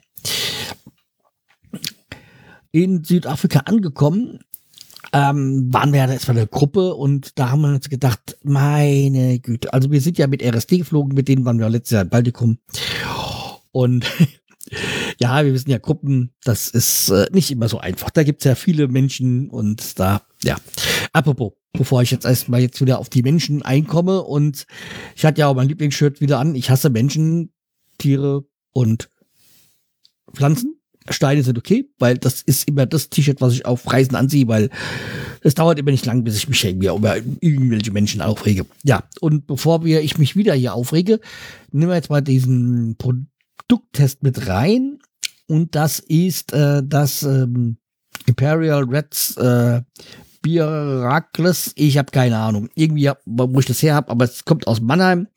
In 2.71 3.05
Südafrika 3.05 3.61
angekommen, 3.61 4.39
ähm, 5.13 5.73
waren 5.73 5.93
wir 5.93 6.01
ja 6.01 6.11
erstmal 6.11 6.39
eine 6.39 6.47
Gruppe 6.47 6.95
und 6.95 7.39
da 7.39 7.51
haben 7.51 7.61
wir 7.63 7.69
uns 7.69 7.89
gedacht, 7.89 8.39
meine 8.43 9.39
Güte, 9.41 9.73
also 9.73 9.91
wir 9.91 10.01
sind 10.01 10.19
ja 10.19 10.27
mit 10.27 10.43
RSD 10.43 10.79
geflogen, 10.79 11.15
mit 11.15 11.29
denen 11.29 11.45
waren 11.45 11.59
wir 11.59 11.69
letztes 11.69 11.93
Jahr 11.93 12.03
in 12.03 12.09
Baltikum. 12.09 12.59
Und 13.73 14.07
ja, 15.21 15.45
wir 15.45 15.53
wissen 15.53 15.71
ja, 15.71 15.79
Gruppen, 15.79 16.33
das 16.45 16.69
ist 16.69 17.11
äh, 17.11 17.27
nicht 17.33 17.51
immer 17.51 17.69
so 17.69 17.79
einfach. 17.79 18.11
Da 18.11 18.23
gibt 18.23 18.41
es 18.41 18.45
ja 18.45 18.55
viele 18.55 18.89
Menschen 18.89 19.51
und 19.51 19.99
da, 19.99 20.23
ja. 20.43 20.57
Apropos, 21.13 21.53
bevor 21.73 22.03
ich 22.03 22.11
jetzt 22.11 22.25
erstmal 22.25 22.61
jetzt 22.61 22.81
wieder 22.81 22.99
auf 22.99 23.11
die 23.11 23.23
Menschen 23.23 23.63
einkomme 23.63 24.23
und 24.23 24.67
ich 25.15 25.25
hatte 25.25 25.41
ja 25.41 25.49
auch 25.49 25.55
mein 25.55 25.69
Lieblingsshirt 25.69 26.21
wieder 26.21 26.39
an. 26.39 26.55
Ich 26.55 26.71
hasse 26.71 26.89
Menschen, 26.89 27.53
Tiere 27.99 28.45
und 28.73 29.11
Pflanzen. 30.33 30.82
Steine 31.09 31.43
sind 31.43 31.59
okay, 31.59 31.89
weil 31.99 32.19
das 32.19 32.43
ist 32.43 32.69
immer 32.69 32.87
das 32.87 33.09
T-Shirt, 33.09 33.41
was 33.41 33.55
ich 33.55 33.67
auf 33.67 33.91
Reisen 33.93 34.15
anziehe, 34.15 34.49
weil 34.49 34.71
es 35.43 35.55
dauert 35.55 35.79
immer 35.79 35.91
nicht 35.91 36.07
lang, 36.07 36.25
bis 36.25 36.37
ich 36.37 36.49
mich 36.49 36.65
irgendwie 36.65 36.89
über 36.89 37.17
irgendwelche 37.41 37.91
Menschen 37.91 38.23
aufrege. 38.23 38.67
Ja, 38.85 39.05
und 39.21 39.47
bevor 39.47 39.85
wir, 39.85 40.03
ich 40.03 40.19
mich 40.19 40.37
wieder 40.37 40.55
hier 40.55 40.75
aufrege, 40.75 41.21
nehmen 41.71 41.91
wir 41.91 41.97
jetzt 41.97 42.11
mal 42.11 42.21
diesen 42.21 42.97
Produkttest 42.97 44.23
mit 44.23 44.47
rein. 44.47 44.99
Und 45.49 45.75
das 45.75 45.99
ist 45.99 46.53
äh, 46.53 46.83
das 46.85 47.23
ähm, 47.23 47.77
Imperial 48.27 48.85
Reds 48.85 49.37
äh, 49.37 49.83
Bieracles. 50.41 51.73
Ich 51.77 51.99
habe 51.99 52.11
keine 52.11 52.39
Ahnung. 52.39 52.69
Irgendwie, 52.75 53.11
wo 53.27 53.59
ich 53.61 53.67
das 53.67 53.83
her 53.83 53.95
habe, 53.95 54.11
aber 54.11 54.25
es 54.25 54.45
kommt 54.45 54.67
aus 54.67 54.81
Mannheim 54.81 55.29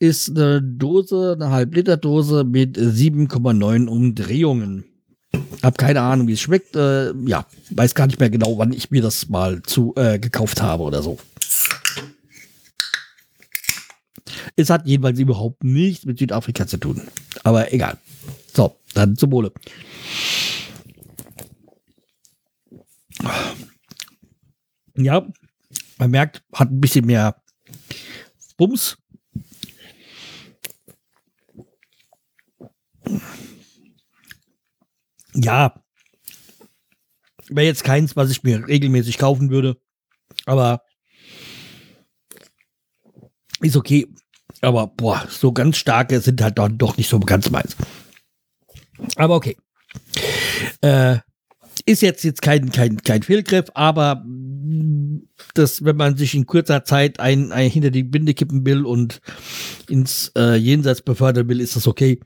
ist 0.00 0.30
eine 0.30 0.62
Dose, 0.62 1.36
eine 1.38 1.50
Halb-Liter-Dose 1.50 2.44
mit 2.44 2.76
7,9 2.78 3.86
Umdrehungen. 3.86 4.84
Hab 5.62 5.76
keine 5.76 6.00
Ahnung, 6.00 6.26
wie 6.26 6.32
es 6.32 6.40
schmeckt. 6.40 6.74
Äh, 6.74 7.12
ja, 7.26 7.46
weiß 7.70 7.94
gar 7.94 8.06
nicht 8.06 8.18
mehr 8.18 8.30
genau, 8.30 8.56
wann 8.58 8.72
ich 8.72 8.90
mir 8.90 9.02
das 9.02 9.28
mal 9.28 9.62
zu 9.62 9.94
äh, 9.96 10.18
gekauft 10.18 10.62
habe 10.62 10.82
oder 10.82 11.02
so. 11.02 11.18
Es 14.56 14.70
hat 14.70 14.86
jedenfalls 14.86 15.18
überhaupt 15.18 15.62
nichts 15.64 16.06
mit 16.06 16.18
Südafrika 16.18 16.66
zu 16.66 16.78
tun. 16.78 17.02
Aber 17.44 17.72
egal. 17.72 17.98
So, 18.54 18.76
dann 18.94 19.16
zum 19.16 19.30
Wohle. 19.30 19.52
Ja, 24.96 25.26
man 25.98 26.10
merkt, 26.10 26.42
hat 26.54 26.70
ein 26.70 26.80
bisschen 26.80 27.04
mehr 27.04 27.36
Bums. 28.56 28.96
Ja, 35.34 35.74
wäre 37.50 37.66
jetzt 37.66 37.84
keins, 37.84 38.16
was 38.16 38.30
ich 38.30 38.42
mir 38.42 38.66
regelmäßig 38.66 39.18
kaufen 39.18 39.50
würde. 39.50 39.76
Aber 40.46 40.82
ist 43.60 43.76
okay. 43.76 44.06
Aber 44.62 44.86
boah, 44.88 45.26
so 45.28 45.52
ganz 45.52 45.76
starke 45.76 46.20
sind 46.20 46.42
halt 46.42 46.58
dann 46.58 46.78
doch 46.78 46.96
nicht 46.96 47.08
so 47.08 47.18
ganz 47.20 47.50
meins. 47.50 47.76
Aber 49.16 49.36
okay. 49.36 49.56
Äh, 50.82 51.18
ist 51.86 52.02
jetzt, 52.02 52.24
jetzt 52.24 52.42
kein, 52.42 52.70
kein, 52.70 52.98
kein 52.98 53.22
Fehlgriff, 53.22 53.66
aber 53.74 54.24
das, 55.54 55.84
wenn 55.84 55.96
man 55.96 56.16
sich 56.16 56.34
in 56.34 56.46
kurzer 56.46 56.84
Zeit 56.84 57.18
ein, 57.20 57.52
ein 57.52 57.70
hinter 57.70 57.90
die 57.90 58.02
Binde 58.02 58.34
kippen 58.34 58.66
will 58.66 58.84
und 58.84 59.20
ins 59.88 60.30
äh, 60.36 60.54
Jenseits 60.56 61.02
befördern 61.02 61.48
will, 61.48 61.60
ist 61.60 61.76
das 61.76 61.86
okay. 61.86 62.20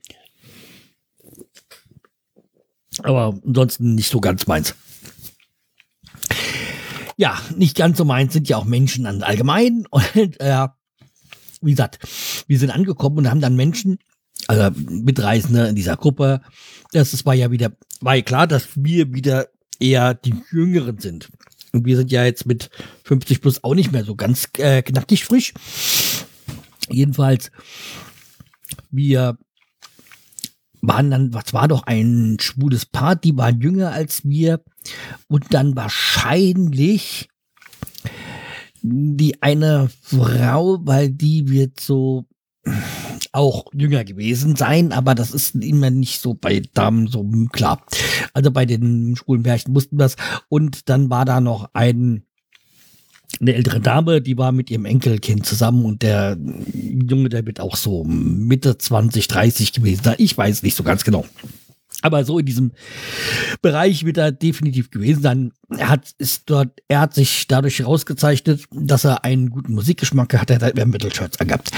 Aber 3.02 3.38
ansonsten 3.44 3.94
nicht 3.94 4.10
so 4.10 4.20
ganz 4.20 4.46
meins. 4.46 4.74
Ja, 7.16 7.40
nicht 7.56 7.76
ganz 7.76 7.98
so 7.98 8.04
meins 8.04 8.32
sind 8.32 8.48
ja 8.48 8.56
auch 8.56 8.64
Menschen 8.64 9.06
an 9.06 9.22
allgemein. 9.22 9.86
Und 9.90 10.40
äh, 10.40 10.68
wie 11.60 11.70
gesagt, 11.70 11.98
wir 12.46 12.58
sind 12.58 12.70
angekommen 12.70 13.18
und 13.18 13.30
haben 13.30 13.40
dann 13.40 13.56
Menschen, 13.56 13.98
also 14.48 14.78
Mitreisende 14.78 15.66
in 15.66 15.74
dieser 15.74 15.96
Gruppe. 15.96 16.42
Das 16.92 17.24
war 17.24 17.34
ja 17.34 17.50
wieder, 17.50 17.72
war 18.00 18.16
ja 18.16 18.22
klar, 18.22 18.46
dass 18.46 18.68
wir 18.74 19.14
wieder 19.14 19.48
eher 19.80 20.12
die 20.12 20.34
Jüngeren 20.52 20.98
sind. 20.98 21.30
Und 21.72 21.86
wir 21.86 21.96
sind 21.96 22.12
ja 22.12 22.24
jetzt 22.24 22.46
mit 22.46 22.70
50 23.04 23.40
plus 23.40 23.64
auch 23.64 23.74
nicht 23.74 23.92
mehr 23.92 24.04
so 24.04 24.14
ganz 24.14 24.48
äh, 24.58 24.82
knackig 24.82 25.24
frisch. 25.24 25.54
Jedenfalls, 26.90 27.50
wir 28.90 29.38
waren 30.86 31.10
dann, 31.10 31.34
was 31.34 31.52
war 31.52 31.68
doch 31.68 31.84
ein 31.84 32.36
schwules 32.40 32.86
Paar, 32.86 33.16
die 33.16 33.36
waren 33.36 33.60
jünger 33.60 33.92
als 33.92 34.24
wir 34.24 34.60
und 35.28 35.52
dann 35.54 35.76
wahrscheinlich 35.76 37.28
die 38.82 39.42
eine 39.42 39.88
Frau, 40.02 40.78
weil 40.84 41.10
die 41.10 41.48
wird 41.48 41.80
so 41.80 42.26
auch 43.32 43.66
jünger 43.74 44.04
gewesen 44.04 44.56
sein, 44.56 44.92
aber 44.92 45.14
das 45.14 45.32
ist 45.32 45.54
immer 45.56 45.90
nicht 45.90 46.20
so 46.20 46.34
bei 46.34 46.62
Damen 46.72 47.08
so 47.08 47.24
klar. 47.52 47.84
Also 48.32 48.50
bei 48.50 48.64
den 48.64 49.16
schwulen 49.16 49.42
Pärchen 49.42 49.74
wussten 49.74 49.98
das. 49.98 50.16
Und 50.48 50.88
dann 50.88 51.10
war 51.10 51.24
da 51.24 51.40
noch 51.40 51.70
ein 51.72 52.24
eine 53.40 53.54
ältere 53.54 53.80
Dame, 53.80 54.20
die 54.20 54.38
war 54.38 54.52
mit 54.52 54.70
ihrem 54.70 54.84
Enkelkind 54.84 55.46
zusammen 55.46 55.84
und 55.84 56.02
der 56.02 56.36
Junge, 56.72 57.28
der 57.28 57.46
wird 57.46 57.60
auch 57.60 57.76
so 57.76 58.04
Mitte 58.04 58.78
20, 58.78 59.28
30 59.28 59.72
gewesen 59.72 60.04
sein. 60.04 60.16
Ich 60.18 60.36
weiß 60.36 60.62
nicht 60.62 60.76
so 60.76 60.82
ganz 60.82 61.04
genau. 61.04 61.24
Aber 62.02 62.24
so 62.24 62.38
in 62.38 62.46
diesem 62.46 62.72
Bereich 63.62 64.04
wird 64.04 64.18
er 64.18 64.30
definitiv 64.30 64.90
gewesen 64.90 65.22
sein. 65.22 65.52
Er 65.70 65.88
hat, 65.88 66.12
ist 66.18 66.42
dort, 66.50 66.80
er 66.88 67.00
hat 67.00 67.14
sich 67.14 67.46
dadurch 67.48 67.78
herausgezeichnet, 67.78 68.66
dass 68.70 69.04
er 69.04 69.24
einen 69.24 69.48
guten 69.48 69.72
Musikgeschmack 69.72 70.34
hat. 70.34 70.50
Er 70.50 70.56
hat 70.56 70.62
halt 70.62 70.86
Mittelshirts 70.86 71.40
angehabt. 71.40 71.70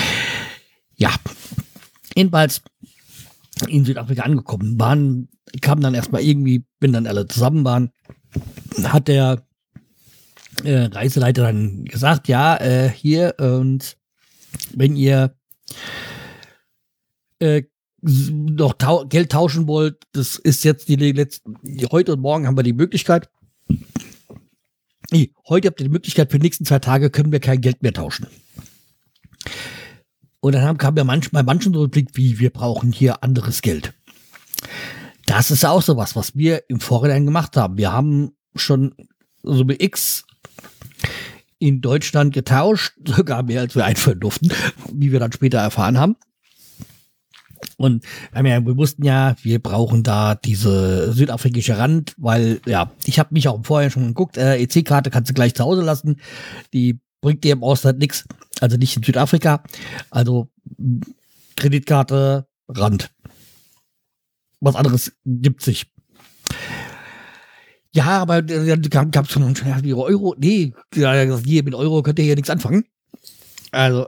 Ja. 0.97 1.15
Jedenfalls 2.17 2.63
in 3.69 3.85
Südafrika 3.85 4.23
angekommen 4.23 4.81
waren, 4.81 5.29
kamen 5.61 5.83
dann 5.83 5.95
erstmal 5.95 6.23
irgendwie, 6.23 6.65
wenn 6.81 6.93
dann 6.93 7.07
alle 7.07 7.27
zusammen 7.27 7.65
waren, 7.65 7.91
hat 8.83 9.09
der 9.09 9.46
äh, 10.65 10.85
Reiseleiter 10.85 11.43
dann 11.43 11.85
gesagt, 11.85 12.29
ja, 12.29 12.57
äh, 12.57 12.89
hier 12.91 13.35
und 13.39 13.97
wenn 14.75 14.97
ihr 14.97 15.37
äh, 17.39 17.63
noch 18.03 18.75
tau 18.75 19.07
Geld 19.07 19.33
tauschen 19.33 19.67
wollt, 19.67 20.05
das 20.13 20.37
ist 20.37 20.65
jetzt 20.65 20.89
die 20.89 20.97
letzte, 20.97 21.51
heute 21.91 22.15
und 22.15 22.21
morgen 22.21 22.47
haben 22.47 22.57
wir 22.57 22.63
die 22.63 22.73
Möglichkeit. 22.73 23.29
Heute 25.49 25.69
habt 25.69 25.81
ihr 25.81 25.87
die 25.87 25.93
Möglichkeit, 25.93 26.31
für 26.31 26.39
die 26.39 26.45
nächsten 26.45 26.65
zwei 26.65 26.79
Tage 26.79 27.11
können 27.11 27.33
wir 27.33 27.41
kein 27.41 27.61
Geld 27.61 27.83
mehr 27.83 27.93
tauschen. 27.93 28.27
Und 30.41 30.55
dann 30.55 30.63
haben, 30.63 30.79
kam 30.79 30.97
ja 30.97 31.05
manchmal 31.05 31.43
manchen 31.43 31.75
so 31.75 31.89
Blick, 31.89 32.11
wie 32.15 32.39
wir 32.39 32.51
brauchen 32.51 32.93
hier 32.93 33.23
anderes 33.23 33.63
Geld. 33.63 33.95
Das 35.27 35.51
ist 35.51 35.65
auch 35.65 35.83
sowas, 35.83 36.15
was 36.15 36.37
wir 36.37 36.69
im 36.69 36.81
Vorhinein 36.81 37.25
gemacht 37.25 37.57
haben. 37.57 37.77
Wir 37.77 37.93
haben 37.93 38.37
schon 38.55 38.95
so 39.43 39.65
mit 39.65 39.83
X 39.83 40.26
in 41.59 41.81
Deutschland 41.81 42.35
getauscht, 42.35 42.95
sogar 43.05 43.43
mehr 43.43 43.61
als 43.61 43.75
wir 43.75 43.85
einführen 43.85 44.21
durften, 44.21 44.51
wie 44.93 45.13
wir 45.13 45.21
dann 45.21 45.33
später 45.33 45.59
erfahren 45.59 45.99
haben. 45.99 46.17
Und 47.79 48.05
wir, 48.33 48.77
wussten 48.77 49.05
ja, 49.05 49.37
wir 49.43 49.59
brauchen 49.63 50.03
da 50.03 50.35
diese 50.35 51.13
südafrikische 51.13 51.79
Rand, 51.79 52.15
weil 52.17 52.61
ja, 52.67 52.93
ich 53.05 53.19
habe 53.19 53.35
mich 53.35 53.49
auch 53.49 53.61
vorher 53.65 53.91
schon 53.91 54.09
geguckt, 54.09 54.37
äh, 54.37 54.57
EC-Karte 54.57 55.11
kannst 55.11 55.31
du 55.31 55.35
gleich 55.35 55.55
zu 55.55 55.65
Hause 55.65 55.83
lassen, 55.83 56.21
die 56.73 57.01
bringt 57.21 57.45
dir 57.45 57.53
im 57.53 57.63
Ausland 57.65 57.99
nichts, 57.99 58.25
also 58.61 58.77
nicht 58.77 58.97
in 58.97 59.03
Südafrika. 59.03 59.63
Also 60.11 60.49
Kreditkarte, 61.57 62.47
Rand. 62.69 63.11
Was 64.61 64.77
anderes 64.77 65.13
gibt 65.25 65.63
sich. 65.63 65.87
Ja, 67.97 68.19
aber 68.19 68.43
dann 68.43 69.11
gab 69.11 69.25
es 69.25 69.33
schon 69.33 69.55
die 69.83 69.95
Euro. 69.95 70.35
Nee, 70.39 70.75
hier 70.93 71.63
mit 71.65 71.75
Euro 71.75 72.03
könnt 72.03 72.19
ihr 72.19 72.27
hier 72.27 72.35
nichts 72.35 72.51
anfangen. 72.51 72.85
Also, 73.71 74.07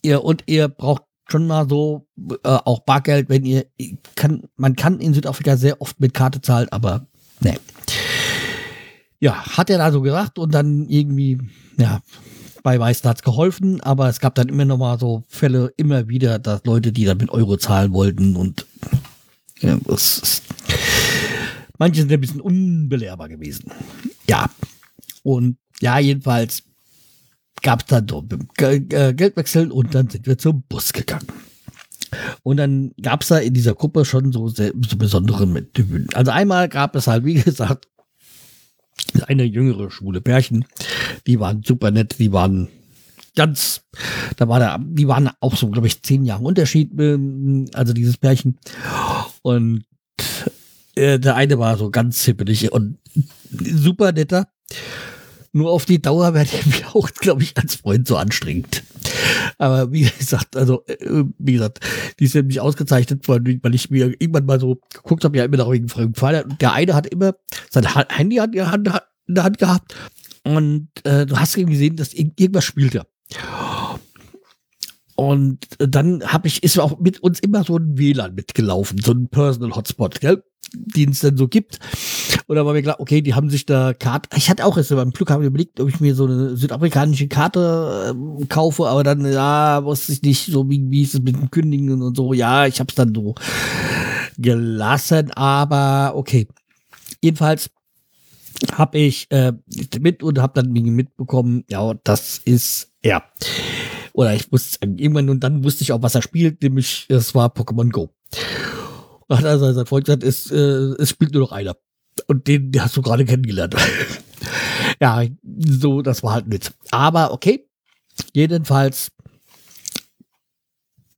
ihr 0.00 0.24
und 0.24 0.42
ihr 0.46 0.68
braucht 0.68 1.02
schon 1.28 1.46
mal 1.46 1.68
so 1.68 2.06
äh, 2.30 2.36
auch 2.44 2.80
Bargeld, 2.80 3.28
wenn 3.28 3.44
ihr 3.44 3.66
kann, 4.14 4.44
man 4.56 4.74
kann 4.74 5.00
in 5.00 5.12
Südafrika 5.12 5.58
sehr 5.58 5.82
oft 5.82 6.00
mit 6.00 6.14
Karte 6.14 6.40
zahlen, 6.40 6.68
aber 6.70 7.06
ne. 7.40 7.58
Ja, 9.20 9.44
hat 9.58 9.68
er 9.68 9.76
da 9.76 9.92
so 9.92 10.00
gesagt 10.00 10.38
und 10.38 10.54
dann 10.54 10.88
irgendwie, 10.88 11.38
ja, 11.76 12.00
bei 12.62 12.80
Weißen 12.80 13.06
hat 13.08 13.18
es 13.18 13.22
geholfen, 13.22 13.82
aber 13.82 14.08
es 14.08 14.18
gab 14.18 14.34
dann 14.34 14.48
immer 14.48 14.64
noch 14.64 14.78
mal 14.78 14.98
so 14.98 15.24
Fälle 15.28 15.74
immer 15.76 16.08
wieder, 16.08 16.38
dass 16.38 16.64
Leute, 16.64 16.90
die 16.90 17.04
dann 17.04 17.18
mit 17.18 17.28
Euro 17.28 17.58
zahlen 17.58 17.92
wollten 17.92 18.34
und 18.34 18.66
ja, 19.60 19.76
das 19.84 20.18
ist 20.20 20.42
Manche 21.78 22.00
sind 22.00 22.12
ein 22.12 22.20
bisschen 22.20 22.40
unbelehrbar 22.40 23.28
gewesen. 23.28 23.70
Ja. 24.28 24.50
Und 25.22 25.58
ja, 25.80 25.98
jedenfalls 25.98 26.62
gab 27.62 27.80
es 27.80 27.86
dann 27.86 28.06
so 28.08 28.26
äh, 28.58 28.80
Geldwechsel 29.14 29.70
und 29.72 29.94
dann 29.94 30.08
sind 30.08 30.26
wir 30.26 30.38
zum 30.38 30.62
Bus 30.68 30.92
gegangen. 30.92 31.26
Und 32.42 32.58
dann 32.58 32.92
gab 33.02 33.22
es 33.22 33.28
da 33.28 33.38
in 33.38 33.54
dieser 33.54 33.74
Gruppe 33.74 34.04
schon 34.04 34.32
so, 34.32 34.48
sehr, 34.48 34.72
so 34.88 34.96
besondere 34.96 35.46
Typen. 35.72 36.06
Also 36.14 36.30
einmal 36.30 36.68
gab 36.68 36.94
es 36.94 37.06
halt, 37.06 37.24
wie 37.24 37.34
gesagt, 37.34 37.88
eine 39.26 39.44
jüngere 39.44 39.90
schwule 39.90 40.20
Pärchen. 40.20 40.64
Die 41.26 41.40
waren 41.40 41.62
super 41.62 41.90
nett, 41.90 42.18
die 42.18 42.32
waren 42.32 42.68
ganz, 43.34 43.82
da 44.36 44.48
war 44.48 44.60
da, 44.60 44.78
die 44.80 45.08
waren 45.08 45.30
auch 45.40 45.56
so, 45.56 45.68
glaube 45.68 45.86
ich, 45.86 46.02
zehn 46.02 46.24
Jahre 46.24 46.44
Unterschied, 46.44 46.90
ähm, 46.98 47.66
also 47.74 47.92
dieses 47.92 48.16
Pärchen. 48.16 48.58
Und 49.42 49.84
äh, 50.96 51.18
der 51.18 51.36
eine 51.36 51.58
war 51.58 51.76
so 51.76 51.90
ganz 51.90 52.24
hippelig 52.24 52.72
und 52.72 52.98
super 53.50 54.12
netter. 54.12 54.48
Nur 55.52 55.70
auf 55.70 55.86
die 55.86 56.02
Dauer 56.02 56.34
wäre 56.34 56.46
der 56.46 56.66
mir 56.66 56.94
auch, 56.94 57.10
glaube 57.12 57.42
ich, 57.42 57.56
als 57.56 57.76
Freund 57.76 58.06
so 58.06 58.16
anstrengend. 58.16 58.82
Aber 59.58 59.90
wie 59.92 60.02
gesagt, 60.18 60.56
also, 60.56 60.84
äh, 60.86 61.24
wie 61.38 61.54
gesagt, 61.54 61.80
die 62.18 62.26
sind 62.26 62.42
nämlich 62.42 62.60
ausgezeichnet 62.60 63.26
worden, 63.28 63.60
weil 63.62 63.74
ich 63.74 63.88
mir 63.90 64.08
irgendwann 64.18 64.46
mal 64.46 64.60
so 64.60 64.80
geguckt 64.92 65.24
habe, 65.24 65.38
ja, 65.38 65.44
immer 65.44 65.56
noch 65.56 65.70
wegen 65.70 65.88
fremden 65.88 66.14
Fall. 66.14 66.44
Der 66.60 66.72
eine 66.72 66.94
hat 66.94 67.06
immer 67.06 67.34
sein 67.70 67.86
Handy 68.10 68.38
in 68.38 68.52
der 68.52 68.70
Hand, 68.70 68.88
in 69.26 69.34
der 69.34 69.44
Hand 69.44 69.58
gehabt 69.58 69.94
und 70.44 70.88
äh, 71.04 71.26
du 71.26 71.36
hast 71.38 71.54
gesehen, 71.54 71.96
dass 71.96 72.12
irgendwas 72.12 72.64
spielte. 72.64 73.06
Und 75.16 75.66
dann 75.78 76.22
habe 76.24 76.46
ich, 76.46 76.62
ist 76.62 76.78
auch 76.78 77.00
mit 77.00 77.20
uns 77.20 77.40
immer 77.40 77.64
so 77.64 77.78
ein 77.78 77.96
WLAN 77.96 78.34
mitgelaufen, 78.34 78.98
so 79.02 79.12
ein 79.12 79.28
Personal 79.28 79.74
Hotspot, 79.74 80.20
gell? 80.20 80.44
Den 80.76 81.10
es 81.10 81.20
dann 81.20 81.36
so 81.36 81.48
gibt. 81.48 81.78
Und 82.46 82.56
da 82.56 82.64
war 82.64 82.72
mir 82.72 82.82
klar, 82.82 83.00
okay, 83.00 83.22
die 83.22 83.34
haben 83.34 83.50
sich 83.50 83.66
da 83.66 83.92
Karte. 83.94 84.28
Ich 84.36 84.50
hatte 84.50 84.64
auch 84.64 84.76
erst 84.76 84.90
beim 84.90 85.10
Glück 85.10 85.30
haben 85.30 85.42
überlegt, 85.42 85.80
ob 85.80 85.88
ich 85.88 86.00
mir 86.00 86.14
so 86.14 86.26
eine 86.26 86.56
südafrikanische 86.56 87.28
Karte 87.28 88.14
äh, 88.14 88.44
kaufe, 88.46 88.86
aber 88.86 89.02
dann, 89.02 89.30
ja, 89.30 89.84
wusste 89.84 90.12
ich 90.12 90.22
nicht, 90.22 90.46
so 90.46 90.68
wie, 90.68 90.90
wie 90.90 91.02
ist 91.02 91.14
es 91.14 91.22
mit 91.22 91.36
dem 91.36 91.50
Kündigen 91.50 92.02
und 92.02 92.16
so. 92.16 92.32
Ja, 92.32 92.66
ich 92.66 92.80
habe 92.80 92.88
es 92.88 92.94
dann 92.94 93.14
so 93.14 93.34
gelassen, 94.38 95.30
aber 95.32 96.16
okay. 96.16 96.46
Jedenfalls 97.22 97.70
habe 98.72 98.98
ich 98.98 99.30
äh, 99.30 99.52
mit 100.00 100.22
und 100.22 100.38
habe 100.38 100.62
dann 100.62 100.72
mitbekommen, 100.72 101.64
ja, 101.68 101.94
das 102.04 102.38
ist 102.44 102.92
er. 103.02 103.22
Oder 104.12 104.34
ich 104.34 104.50
wusste 104.50 104.78
irgendwann 104.82 105.28
und 105.28 105.40
dann 105.40 105.62
wusste 105.64 105.82
ich 105.82 105.92
auch, 105.92 106.02
was 106.02 106.14
er 106.14 106.22
spielt, 106.22 106.62
nämlich 106.62 107.06
es 107.08 107.34
war 107.34 107.48
Pokémon 107.48 107.90
Go. 107.90 108.10
Hat 109.28 109.44
also 109.44 109.72
sein 109.72 109.86
Freund 109.86 110.04
gesagt, 110.04 110.22
es, 110.22 110.50
äh, 110.50 110.56
es 110.56 111.10
spielt 111.10 111.32
nur 111.32 111.42
noch 111.42 111.52
einer. 111.52 111.76
Und 112.26 112.46
den, 112.46 112.70
den 112.72 112.82
hast 112.82 112.96
du 112.96 113.02
gerade 113.02 113.24
kennengelernt. 113.24 113.74
ja, 115.00 115.24
so, 115.42 116.02
das 116.02 116.22
war 116.22 116.34
halt 116.34 116.48
nett. 116.48 116.72
Aber 116.90 117.32
okay, 117.32 117.68
jedenfalls 118.34 119.10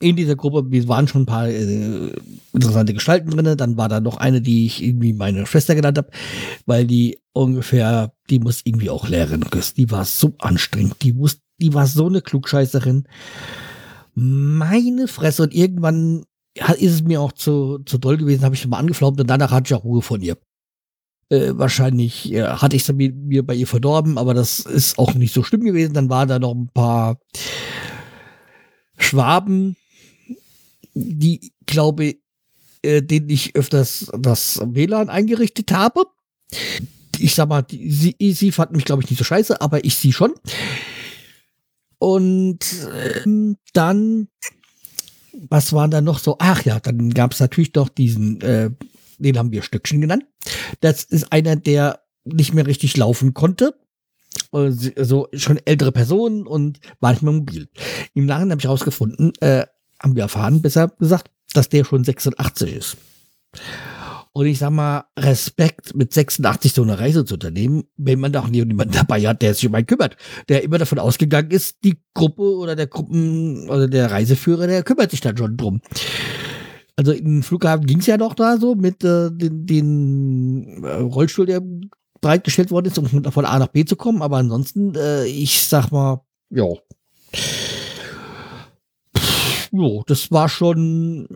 in 0.00 0.16
dieser 0.16 0.36
Gruppe, 0.36 0.70
wir 0.70 0.86
waren 0.86 1.08
schon 1.08 1.22
ein 1.22 1.26
paar 1.26 1.48
äh, 1.48 2.12
interessante 2.52 2.94
Gestalten 2.94 3.30
drin. 3.30 3.56
Dann 3.56 3.76
war 3.76 3.88
da 3.88 4.00
noch 4.00 4.16
eine, 4.16 4.40
die 4.40 4.66
ich 4.66 4.82
irgendwie 4.82 5.12
meine 5.12 5.46
Schwester 5.46 5.74
genannt 5.74 5.98
habe, 5.98 6.10
weil 6.66 6.86
die 6.86 7.18
ungefähr, 7.32 8.12
die 8.30 8.38
muss 8.38 8.60
irgendwie 8.64 8.90
auch 8.90 9.08
Lehrerin. 9.08 9.44
Die 9.76 9.90
war 9.90 10.04
so 10.04 10.34
anstrengend. 10.38 11.02
Die, 11.02 11.16
wusste, 11.16 11.40
die 11.60 11.74
war 11.74 11.86
so 11.86 12.06
eine 12.06 12.22
Klugscheißerin. 12.22 13.04
Meine 14.14 15.08
Fresse. 15.08 15.42
Und 15.42 15.54
irgendwann 15.54 16.24
ist 16.78 16.92
es 16.92 17.02
mir 17.02 17.20
auch 17.20 17.32
zu, 17.32 17.78
zu 17.84 17.98
doll 17.98 18.16
gewesen, 18.16 18.44
habe 18.44 18.54
ich 18.54 18.66
mal 18.66 18.78
angeflaumt 18.78 19.20
und 19.20 19.28
danach 19.28 19.50
hatte 19.50 19.68
ich 19.68 19.74
auch 19.74 19.84
Ruhe 19.84 20.02
von 20.02 20.22
ihr. 20.22 20.36
Äh, 21.30 21.52
wahrscheinlich 21.52 22.32
äh, 22.32 22.44
hatte 22.44 22.76
ich 22.76 22.82
es 22.82 22.92
mir, 22.92 23.12
mir 23.12 23.46
bei 23.46 23.54
ihr 23.54 23.66
verdorben, 23.66 24.16
aber 24.16 24.32
das 24.32 24.60
ist 24.60 24.98
auch 24.98 25.14
nicht 25.14 25.34
so 25.34 25.42
schlimm 25.42 25.62
gewesen. 25.62 25.94
Dann 25.94 26.08
waren 26.08 26.28
da 26.28 26.38
noch 26.38 26.54
ein 26.54 26.70
paar 26.72 27.18
Schwaben, 28.96 29.76
die, 30.94 31.52
glaube 31.66 32.16
äh, 32.82 33.02
denen 33.02 33.28
ich 33.28 33.56
öfters 33.56 34.10
das 34.18 34.60
WLAN 34.64 35.10
eingerichtet 35.10 35.72
habe. 35.72 36.04
Ich 37.18 37.34
sag 37.34 37.48
mal, 37.48 37.62
die, 37.62 37.90
sie, 37.90 38.32
sie 38.32 38.52
fanden 38.52 38.76
mich, 38.76 38.84
glaube 38.84 39.02
ich, 39.02 39.10
nicht 39.10 39.18
so 39.18 39.24
scheiße, 39.24 39.60
aber 39.60 39.84
ich 39.84 39.96
sie 39.96 40.12
schon. 40.12 40.34
Und 41.98 42.60
äh, 42.92 43.54
dann 43.72 44.28
was 45.32 45.72
waren 45.72 45.90
da 45.90 46.00
noch 46.00 46.18
so? 46.18 46.36
Ach 46.38 46.64
ja, 46.64 46.80
dann 46.80 47.10
gab 47.10 47.32
es 47.32 47.40
natürlich 47.40 47.72
doch 47.72 47.88
diesen, 47.88 48.40
äh, 48.40 48.70
den 49.18 49.38
haben 49.38 49.52
wir 49.52 49.62
Stückchen 49.62 50.00
genannt. 50.00 50.24
Das 50.80 51.04
ist 51.04 51.32
einer, 51.32 51.56
der 51.56 52.00
nicht 52.24 52.54
mehr 52.54 52.66
richtig 52.66 52.96
laufen 52.96 53.34
konnte. 53.34 53.74
Also 54.52 55.28
schon 55.34 55.60
ältere 55.64 55.92
Personen 55.92 56.46
und 56.46 56.80
war 57.00 57.12
nicht 57.12 57.22
mehr 57.22 57.32
mobil. 57.32 57.68
Im 58.14 58.26
Nachhinein 58.26 58.52
habe 58.52 58.60
ich 58.60 58.66
herausgefunden, 58.66 59.32
äh, 59.40 59.66
haben 60.00 60.14
wir 60.14 60.22
erfahren, 60.22 60.62
besser 60.62 60.88
gesagt, 60.98 61.30
dass 61.54 61.68
der 61.68 61.84
schon 61.84 62.04
86 62.04 62.72
ist. 62.72 62.96
Und 64.38 64.46
ich 64.46 64.60
sag 64.60 64.70
mal, 64.70 65.02
Respekt 65.18 65.96
mit 65.96 66.14
86 66.14 66.72
so 66.72 66.82
eine 66.84 67.00
Reise 67.00 67.24
zu 67.24 67.34
unternehmen, 67.34 67.82
wenn 67.96 68.20
man 68.20 68.30
da 68.30 68.42
auch 68.42 68.48
jemanden 68.48 68.94
dabei 68.94 69.26
hat, 69.26 69.42
der 69.42 69.52
sich 69.52 69.66
um 69.66 69.74
einen 69.74 69.84
kümmert, 69.84 70.16
der 70.48 70.62
immer 70.62 70.78
davon 70.78 71.00
ausgegangen 71.00 71.50
ist, 71.50 71.78
die 71.82 71.98
Gruppe 72.14 72.56
oder 72.56 72.76
der 72.76 72.86
Gruppen 72.86 73.68
oder 73.68 73.88
der 73.88 74.12
Reiseführer, 74.12 74.68
der 74.68 74.84
kümmert 74.84 75.10
sich 75.10 75.20
dann 75.20 75.36
schon 75.36 75.56
drum. 75.56 75.80
Also 76.94 77.10
im 77.10 77.42
Flughafen 77.42 77.84
ging 77.86 77.98
es 77.98 78.06
ja 78.06 78.16
doch 78.16 78.34
da 78.34 78.58
so 78.58 78.76
mit 78.76 79.02
äh, 79.02 79.30
den, 79.32 79.66
den 79.66 80.84
äh, 80.84 81.00
Rollstuhl, 81.00 81.46
der 81.46 81.60
bereitgestellt 82.20 82.70
worden 82.70 82.86
ist, 82.86 82.98
um 83.00 83.08
von 83.08 83.44
A 83.44 83.58
nach 83.58 83.66
B 83.66 83.84
zu 83.86 83.96
kommen. 83.96 84.22
Aber 84.22 84.36
ansonsten, 84.36 84.94
äh, 84.94 85.24
ich 85.24 85.66
sag 85.66 85.90
mal, 85.90 86.20
ja 86.50 86.64
jo, 89.72 90.02
das 90.06 90.30
war 90.30 90.48
schon, 90.48 91.28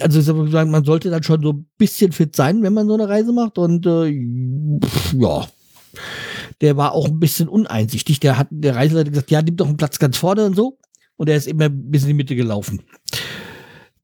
also 0.00 0.34
man 0.34 0.84
sollte 0.84 1.10
dann 1.10 1.22
schon 1.22 1.42
so 1.42 1.52
ein 1.52 1.66
bisschen 1.78 2.12
fit 2.12 2.34
sein, 2.36 2.62
wenn 2.62 2.74
man 2.74 2.86
so 2.86 2.94
eine 2.94 3.08
Reise 3.08 3.32
macht 3.32 3.58
und 3.58 3.86
äh, 3.86 4.08
ja, 5.14 5.46
der 6.60 6.76
war 6.76 6.92
auch 6.92 7.08
ein 7.08 7.20
bisschen 7.20 7.48
uneinsichtig. 7.48 8.20
Der 8.20 8.38
hat 8.38 8.48
der 8.50 8.76
Reiseleiter 8.76 9.10
gesagt, 9.10 9.30
ja, 9.30 9.42
nimm 9.42 9.56
doch 9.56 9.68
einen 9.68 9.76
Platz 9.76 9.98
ganz 9.98 10.16
vorne 10.16 10.44
und 10.46 10.56
so 10.56 10.78
und 11.16 11.28
er 11.28 11.36
ist 11.36 11.46
immer 11.46 11.68
bis 11.68 12.02
in 12.02 12.08
die 12.08 12.14
Mitte 12.14 12.36
gelaufen. 12.36 12.82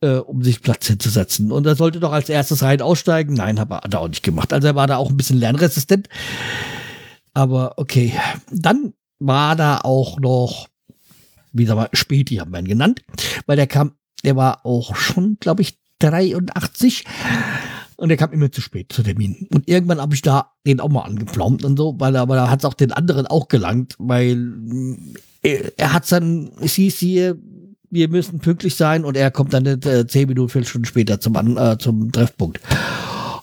Äh, 0.01 0.17
um 0.17 0.43
sich 0.43 0.63
Platz 0.63 0.89
hinzusetzen. 0.89 1.53
Und 1.53 1.65
er 1.65 1.77
sollte 1.77 2.01
doch 2.01 2.11
als 2.11 2.29
erstes 2.29 2.65
rein 2.65 2.83
aussteigen. 2.83 3.35
Nein, 3.35 3.61
hat 3.61 3.95
er 3.95 4.01
auch 4.01 4.09
nicht 4.09 4.25
gemacht. 4.25 4.53
Also 4.53 4.67
er 4.67 4.75
war 4.75 4.89
da 4.89 4.97
auch 4.97 5.11
ein 5.11 5.17
bisschen 5.17 5.39
lernresistent. 5.39 6.09
Aber 7.35 7.75
okay. 7.77 8.13
Dann 8.51 8.95
war 9.21 9.55
da 9.55 9.79
auch 9.79 10.19
noch 10.19 10.67
wie 11.53 11.67
sag 11.67 11.77
mal, 11.77 11.89
Späti 11.93 12.37
haben 12.37 12.53
wir 12.53 12.59
ihn 12.59 12.69
genannt, 12.69 13.03
weil 13.47 13.57
der 13.57 13.67
kam, 13.67 13.93
der 14.25 14.37
war 14.37 14.65
auch 14.65 14.97
schon, 14.97 15.37
glaube 15.41 15.63
ich, 15.63 15.79
83 15.99 17.05
und 17.97 18.09
der 18.09 18.17
kam 18.17 18.33
immer 18.33 18.51
zu 18.51 18.61
spät 18.61 18.93
zu 18.93 19.03
Termin. 19.03 19.47
Und 19.53 19.69
irgendwann 19.69 20.01
habe 20.01 20.15
ich 20.15 20.23
da 20.23 20.53
den 20.67 20.81
auch 20.81 20.89
mal 20.89 21.03
angepflaumt 21.03 21.65
und 21.65 21.77
so, 21.77 21.95
weil 21.99 22.17
aber 22.17 22.35
da 22.35 22.51
hat 22.51 22.61
es 22.61 22.65
auch 22.65 22.75
den 22.75 22.93
anderen 22.93 23.27
auch 23.27 23.49
gelangt, 23.49 23.95
weil 23.99 24.99
er, 25.43 25.67
äh, 25.67 25.73
er 25.77 25.93
hat 25.93 26.11
dann, 26.11 26.51
es 26.61 26.75
hieß 26.75 26.99
hier, 26.99 27.39
wir 27.91 28.09
müssen 28.09 28.41
pünktlich 28.41 28.75
sein 28.75 29.05
und 29.05 29.17
er 29.17 29.31
kommt 29.31 29.53
dann 29.53 29.67
äh, 29.67 30.07
zehn 30.07 30.29
Minuten, 30.29 30.49
vier 30.49 30.65
Stunden 30.65 30.87
später 30.87 31.21
zum, 31.21 31.57
äh, 31.57 31.77
zum 31.79 32.11
Treffpunkt. 32.11 32.61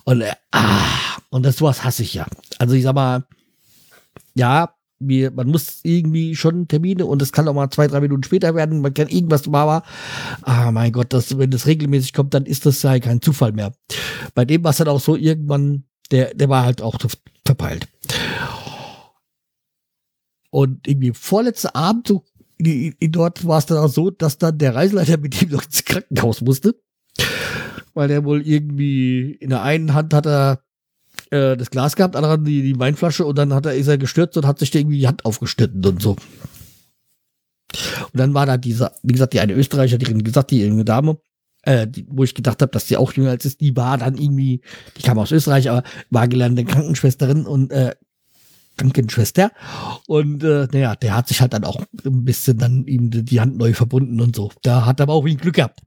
Und 0.06 0.22
äh, 0.22 0.34
ah, 0.52 1.20
und 1.30 1.46
das 1.46 1.58
sowas 1.58 1.84
hasse 1.84 2.02
ich 2.02 2.16
ja. 2.16 2.26
Also 2.58 2.74
ich 2.74 2.84
sag 2.84 2.96
mal, 2.96 3.24
ja, 4.34 4.74
wir, 5.00 5.32
man 5.32 5.48
muss 5.48 5.80
irgendwie 5.84 6.36
schon 6.36 6.68
Termine 6.68 7.06
und 7.06 7.22
es 7.22 7.32
kann 7.32 7.48
auch 7.48 7.54
mal 7.54 7.70
zwei, 7.70 7.88
drei 7.88 8.02
Minuten 8.02 8.24
später 8.24 8.54
werden, 8.54 8.82
man 8.82 8.94
kann 8.94 9.08
irgendwas 9.08 9.52
war. 9.52 9.84
Ah, 10.42 10.72
mein 10.72 10.92
Gott, 10.92 11.14
das, 11.14 11.38
wenn 11.38 11.52
das 11.52 11.66
regelmäßig 11.66 12.14
kommt, 12.14 12.34
dann 12.34 12.46
ist 12.46 12.66
das 12.66 12.82
ja 12.82 13.00
kein 13.00 13.22
Zufall 13.22 13.54
mehr. 13.54 13.74
Bei 14.36 14.46
dem 14.46 14.64
war 14.64 14.72
es 14.72 14.78
dann 14.78 14.90
auch 14.90 15.00
so 15.00 15.16
irgendwann, 15.16 15.86
der, 16.12 16.34
der 16.34 16.50
war 16.50 16.66
halt 16.66 16.82
auch 16.82 16.98
verpeilt. 17.46 17.88
Und 20.52 20.88
irgendwie 20.88 21.14
vorletzte 21.14 21.76
Abend, 21.76 22.08
so, 22.08 22.24
dort 22.60 23.46
war 23.46 23.60
es 23.60 23.68
dann 23.68 23.78
auch 23.78 23.88
so, 23.88 24.10
dass 24.10 24.38
dann 24.38 24.58
der 24.58 24.76
Reiseleiter 24.76 25.18
mit 25.18 25.42
ihm 25.42 25.50
noch 25.50 25.64
ins 25.64 25.86
Krankenhaus 25.86 26.42
musste. 26.42 26.76
Weil 27.94 28.08
der 28.08 28.24
wohl 28.26 28.46
irgendwie 28.46 29.32
in 29.32 29.50
der 29.50 29.62
einen 29.62 29.94
Hand 29.94 30.14
hat 30.14 30.26
er 30.26 30.62
äh, 31.32 31.58
das 31.58 31.70
Glas 31.72 31.96
gehabt, 31.96 32.16
andere 32.16 32.40
die, 32.40 32.62
die 32.62 32.80
Weinflasche 32.80 33.26
und 33.26 33.38
dann 33.38 33.54
hat 33.54 33.66
er, 33.66 33.76
ist 33.76 33.88
er 33.88 33.98
gestürzt 33.98 34.38
und 34.38 34.46
hat 34.46 34.60
sich 34.60 34.74
irgendwie 34.74 35.00
die 35.00 35.08
Hand 35.08 35.26
aufgeschnitten 35.26 35.86
und 35.86 36.02
so. 36.02 36.12
Und 38.12 38.18
dann 38.20 38.34
war 38.34 38.46
da 38.46 38.58
dieser, 38.58 38.94
wie 39.04 39.14
gesagt, 39.14 39.34
die 39.34 39.40
eine 39.40 39.54
Österreicherin, 39.54 40.24
gesagt, 40.24 40.52
die 40.52 40.62
irgendeine 40.62 40.86
Dame, 40.86 41.18
äh, 41.64 41.88
die, 41.88 42.06
wo 42.10 42.24
ich 42.24 42.34
gedacht 42.34 42.62
habe, 42.62 42.72
dass 42.72 42.86
die 42.86 42.98
auch 42.98 43.14
jünger 43.14 43.32
als 43.32 43.46
ist, 43.46 43.62
die 43.62 43.76
war 43.76 43.98
dann 43.98 44.18
irgendwie, 44.18 44.62
die 44.98 45.04
kam 45.04 45.20
aus 45.20 45.32
Österreich, 45.32 45.70
aber 45.70 45.84
war 46.10 46.28
gelernte 46.28 46.66
Krankenschwesterin 46.66 47.46
und 47.46 47.72
äh, 47.72 47.96
Krankenschwester. 48.78 49.52
Und 50.08 50.44
äh, 50.44 50.68
naja, 50.72 50.96
der 50.96 51.16
hat 51.16 51.28
sich 51.28 51.42
halt 51.42 51.54
dann 51.54 51.66
auch 51.66 51.80
ein 52.06 52.26
bisschen 52.26 52.58
dann 52.58 52.86
ihm 52.88 53.12
die 53.12 53.40
Hand 53.40 53.58
neu 53.58 53.74
verbunden 53.74 54.20
und 54.22 54.36
so. 54.36 54.52
Da 54.64 54.86
hat 54.86 55.00
er 55.00 55.04
aber 55.04 55.14
auch 55.14 55.26
wie 55.26 55.32
ein 55.32 55.38
Glück 55.38 55.56
gehabt. 55.56 55.82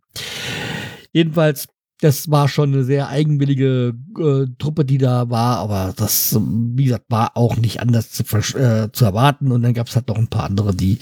Jedenfalls 1.13 1.69
das 2.03 2.29
war 2.33 2.49
schon 2.49 2.73
eine 2.73 2.83
sehr 2.83 3.09
eigenwillige 3.09 3.95
äh, 4.19 4.47
Truppe, 4.59 4.85
die 4.85 4.99
da 4.99 5.31
war, 5.31 5.59
aber 5.59 5.95
das, 5.97 6.37
wie 6.41 6.85
gesagt, 6.85 7.05
war 7.09 7.37
auch 7.37 7.57
nicht 7.57 7.79
anders 7.79 8.11
zu, 8.11 8.25
äh, 8.59 8.91
zu 8.91 9.05
erwarten. 9.05 9.53
Und 9.53 9.63
dann 9.63 9.73
gab 9.73 9.87
es 9.87 9.95
halt 9.95 10.09
noch 10.09 10.19
ein 10.19 10.27
paar 10.27 10.43
andere, 10.43 10.75
die 10.75 10.99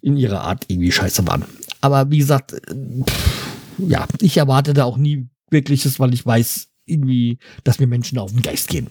in 0.00 0.16
ihrer 0.16 0.42
Art 0.42 0.64
irgendwie 0.68 0.92
scheiße 0.92 1.26
waren. 1.26 1.44
Aber 1.80 2.12
wie 2.12 2.18
gesagt, 2.18 2.52
pff, 2.52 3.48
ja, 3.78 4.06
ich 4.20 4.36
erwarte 4.36 4.74
da 4.74 4.84
auch 4.84 4.96
nie 4.96 5.28
wirkliches, 5.50 5.98
weil 5.98 6.14
ich 6.14 6.24
weiß 6.24 6.68
irgendwie, 6.84 7.38
dass 7.64 7.80
mir 7.80 7.88
Menschen 7.88 8.16
auf 8.18 8.30
den 8.30 8.42
Geist 8.42 8.68
gehen. 8.68 8.86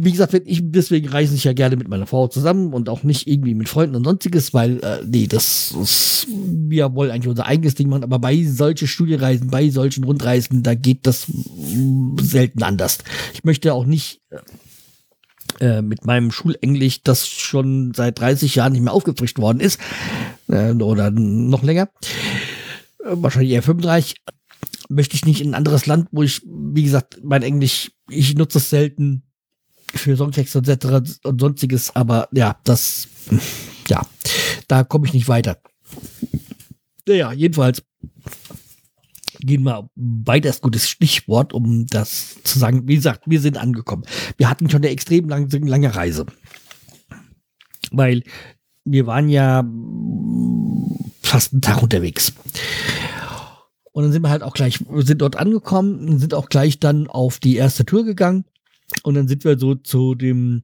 Wie 0.00 0.12
gesagt, 0.12 0.34
ich, 0.44 0.60
deswegen 0.62 1.08
reise 1.08 1.34
ich 1.34 1.44
ja 1.44 1.52
gerne 1.52 1.76
mit 1.76 1.88
meiner 1.88 2.06
Frau 2.06 2.28
zusammen 2.28 2.72
und 2.72 2.88
auch 2.88 3.02
nicht 3.02 3.26
irgendwie 3.26 3.54
mit 3.54 3.68
Freunden 3.68 3.96
und 3.96 4.04
sonstiges, 4.04 4.54
weil, 4.54 4.78
äh, 4.80 5.04
nee, 5.06 5.26
das 5.26 5.74
ist, 5.80 6.26
wir 6.28 6.94
wollen 6.94 7.10
eigentlich 7.10 7.28
unser 7.28 7.46
eigenes 7.46 7.74
Ding 7.74 7.88
machen, 7.88 8.04
aber 8.04 8.18
bei 8.18 8.44
solchen 8.44 8.88
Studienreisen, 8.88 9.48
bei 9.48 9.70
solchen 9.70 10.04
Rundreisen, 10.04 10.62
da 10.62 10.74
geht 10.74 11.06
das 11.06 11.26
selten 12.20 12.62
anders. 12.62 12.98
Ich 13.34 13.44
möchte 13.44 13.74
auch 13.74 13.86
nicht 13.86 14.20
äh, 15.60 15.82
mit 15.82 16.04
meinem 16.04 16.30
Schulenglisch, 16.30 17.02
das 17.02 17.28
schon 17.28 17.92
seit 17.94 18.20
30 18.20 18.54
Jahren 18.54 18.72
nicht 18.72 18.82
mehr 18.82 18.92
aufgefrischt 18.92 19.38
worden 19.38 19.60
ist, 19.60 19.78
äh, 20.48 20.72
oder 20.72 21.10
noch 21.10 21.62
länger, 21.62 21.88
äh, 23.04 23.10
wahrscheinlich 23.12 23.52
eher 23.52 23.62
35, 23.62 24.16
möchte 24.88 25.16
ich 25.16 25.24
nicht 25.24 25.40
in 25.40 25.50
ein 25.50 25.54
anderes 25.54 25.86
Land, 25.86 26.08
wo 26.12 26.22
ich, 26.22 26.42
wie 26.44 26.82
gesagt, 26.82 27.20
mein 27.22 27.42
Englisch, 27.42 27.92
ich 28.08 28.34
nutze 28.34 28.58
es 28.58 28.70
selten 28.70 29.24
für 29.94 30.16
Songtexte 30.16 30.58
etc. 30.58 31.20
und 31.24 31.40
sonstiges, 31.40 31.94
aber 31.94 32.28
ja, 32.32 32.56
das, 32.64 33.08
ja, 33.88 34.02
da 34.68 34.84
komme 34.84 35.06
ich 35.06 35.12
nicht 35.12 35.28
weiter. 35.28 35.58
Naja, 37.06 37.32
jedenfalls 37.32 37.82
gehen 39.40 39.64
wir 39.64 39.88
weiter 39.96 40.48
das 40.48 40.60
gutes 40.60 40.88
Stichwort, 40.88 41.52
um 41.52 41.86
das 41.86 42.42
zu 42.44 42.58
sagen. 42.58 42.86
Wie 42.86 42.94
gesagt, 42.94 43.24
wir 43.26 43.40
sind 43.40 43.58
angekommen. 43.58 44.04
Wir 44.36 44.48
hatten 44.48 44.70
schon 44.70 44.82
eine 44.82 44.90
extrem 44.90 45.28
lange, 45.28 45.48
lange 45.58 45.94
Reise. 45.94 46.26
Weil 47.90 48.22
wir 48.84 49.06
waren 49.06 49.28
ja 49.28 49.64
fast 51.22 51.52
einen 51.52 51.62
Tag 51.62 51.82
unterwegs. 51.82 52.32
Und 53.92 54.04
dann 54.04 54.12
sind 54.12 54.22
wir 54.22 54.30
halt 54.30 54.42
auch 54.42 54.54
gleich, 54.54 54.78
sind 54.96 55.20
dort 55.20 55.36
angekommen 55.36 56.08
und 56.08 56.18
sind 56.18 56.34
auch 56.34 56.48
gleich 56.48 56.78
dann 56.78 57.08
auf 57.08 57.38
die 57.38 57.56
erste 57.56 57.84
Tour 57.84 58.04
gegangen. 58.04 58.44
Und 59.02 59.14
dann 59.14 59.28
sind 59.28 59.44
wir 59.44 59.58
so 59.58 59.74
zu 59.74 60.14
dem 60.14 60.62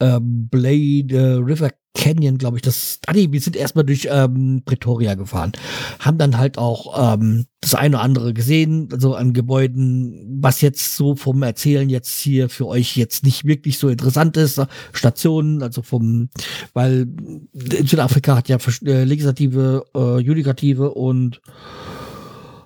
ähm, 0.00 0.48
Blade 0.48 1.14
äh, 1.14 1.34
River 1.34 1.70
Canyon, 1.98 2.38
glaube 2.38 2.58
ich. 2.58 2.62
Das, 2.62 3.00
ah 3.06 3.12
nee, 3.12 3.28
wir 3.30 3.40
sind 3.40 3.56
erstmal 3.56 3.84
durch 3.84 4.08
ähm, 4.10 4.62
Pretoria 4.64 5.14
gefahren. 5.14 5.52
Haben 5.98 6.18
dann 6.18 6.38
halt 6.38 6.56
auch 6.56 7.14
ähm, 7.14 7.46
das 7.60 7.74
eine 7.74 7.96
oder 7.96 8.04
andere 8.04 8.32
gesehen, 8.32 8.88
also 8.92 9.14
an 9.14 9.32
Gebäuden, 9.32 10.38
was 10.40 10.60
jetzt 10.60 10.94
so 10.94 11.16
vom 11.16 11.42
Erzählen 11.42 11.88
jetzt 11.88 12.20
hier 12.20 12.48
für 12.48 12.66
euch 12.66 12.96
jetzt 12.96 13.24
nicht 13.24 13.44
wirklich 13.44 13.78
so 13.78 13.88
interessant 13.88 14.36
ist. 14.36 14.62
Stationen, 14.92 15.60
also 15.62 15.82
vom, 15.82 16.28
weil 16.72 17.08
in 17.52 17.86
Südafrika 17.86 18.36
hat 18.36 18.48
ja 18.48 18.58
äh, 18.84 19.02
Legislative, 19.02 19.84
äh, 19.94 20.20
Judikative 20.20 20.92
und 20.92 21.40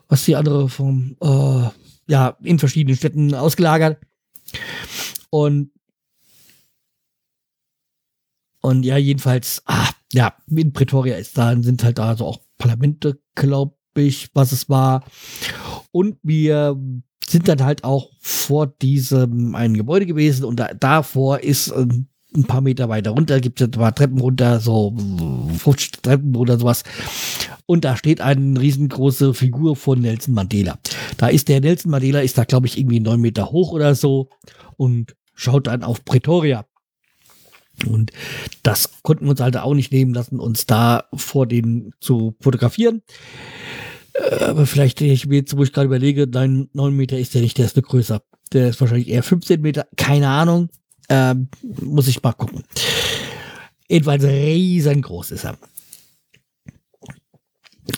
was 0.09 0.27
die 0.27 0.37
andere 0.37 0.69
vom, 0.69 1.17
äh, 1.23 1.69
ja, 2.07 2.37
in 2.43 2.59
verschiedenen 2.59 2.97
Städten 2.99 3.35
ausgelagert. 3.35 3.97
Und 5.31 5.71
und 8.63 8.85
ja, 8.85 8.97
jedenfalls, 8.97 9.63
ah, 9.67 9.91
ja, 10.13 10.35
in 10.49 10.73
Pretoria 10.73 11.17
ist 11.17 11.37
da, 11.37 11.61
sind 11.61 11.83
halt 11.83 11.99
da 11.99 12.17
so 12.17 12.27
auch 12.27 12.41
Parlamente, 12.59 13.19
glaube 13.35 13.75
ich, 13.97 14.31
was 14.35 14.53
es 14.53 14.69
war. 14.69 15.05
Und 15.91 16.19
wir 16.23 16.79
sind 17.27 17.49
dann 17.49 17.63
halt 17.65 17.83
auch 17.83 18.11
vor 18.21 18.69
diesem 18.69 19.55
ein 19.57 19.75
Gebäude 19.75 20.07
gewesen 20.07 20.45
und 20.45 20.57
da, 20.61 20.73
davor 20.75 21.41
ist 21.41 21.73
ähm, 21.75 22.07
ein 22.35 22.45
paar 22.45 22.61
Meter 22.61 22.89
weiter 22.89 23.11
runter, 23.11 23.41
gibt 23.41 23.61
es 23.61 23.69
ein 23.69 23.73
paar 23.73 23.95
Treppen 23.95 24.21
runter, 24.21 24.61
so 24.61 24.95
50 25.59 26.03
Treppen 26.03 26.37
oder 26.37 26.59
sowas. 26.59 26.85
Und 27.67 27.85
da 27.85 27.97
steht 27.97 28.21
eine 28.21 28.61
riesengroße 28.61 29.35
Figur 29.35 29.77
von 29.77 30.01
Nelson 30.01 30.35
Mandela. 30.35 30.79
Da 31.17 31.29
ist 31.29 31.49
der 31.49 31.61
Nelson 31.61 31.91
Mandela, 31.91 32.21
ist 32.21 32.39
da, 32.39 32.45
glaube 32.45 32.67
ich, 32.67 32.79
irgendwie 32.79 33.01
neun 33.01 33.21
Meter 33.21 33.51
hoch 33.51 33.73
oder 33.73 33.95
so 33.95 34.29
und 34.77 35.15
schaut 35.35 35.67
dann 35.67 35.83
auf 35.83 36.05
Pretoria. 36.05 36.67
Und 37.87 38.13
das 38.63 39.03
konnten 39.03 39.25
wir 39.25 39.31
uns 39.31 39.41
halt 39.41 39.57
auch 39.57 39.75
nicht 39.75 39.93
nehmen 39.93 40.15
lassen, 40.15 40.39
uns 40.39 40.67
da 40.67 41.05
vor 41.15 41.47
den 41.47 41.93
zu 42.01 42.37
fotografieren. 42.41 43.03
Äh, 44.13 44.45
aber 44.45 44.67
vielleicht, 44.67 45.01
ich 45.01 45.25
jetzt, 45.25 45.57
wo 45.57 45.63
ich 45.63 45.73
gerade 45.73 45.87
überlege, 45.87 46.27
neun, 46.27 46.69
neun 46.73 46.95
Meter 46.95 47.19
ist 47.19 47.35
der 47.35 47.43
nicht, 47.43 47.59
der 47.59 47.67
ist 47.67 47.77
eine 47.77 47.83
größer. 47.83 48.23
Der 48.53 48.69
ist 48.69 48.81
wahrscheinlich 48.81 49.09
eher 49.09 49.23
15 49.23 49.61
Meter, 49.61 49.87
keine 49.97 50.29
Ahnung. 50.29 50.69
Ähm, 51.09 51.49
muss 51.81 52.09
ich 52.09 52.23
mal 52.23 52.33
gucken. 52.33 52.65
Jedenfalls 53.89 54.25
riesengroß 54.25 55.33
ist 55.33 55.45
er. 55.45 55.59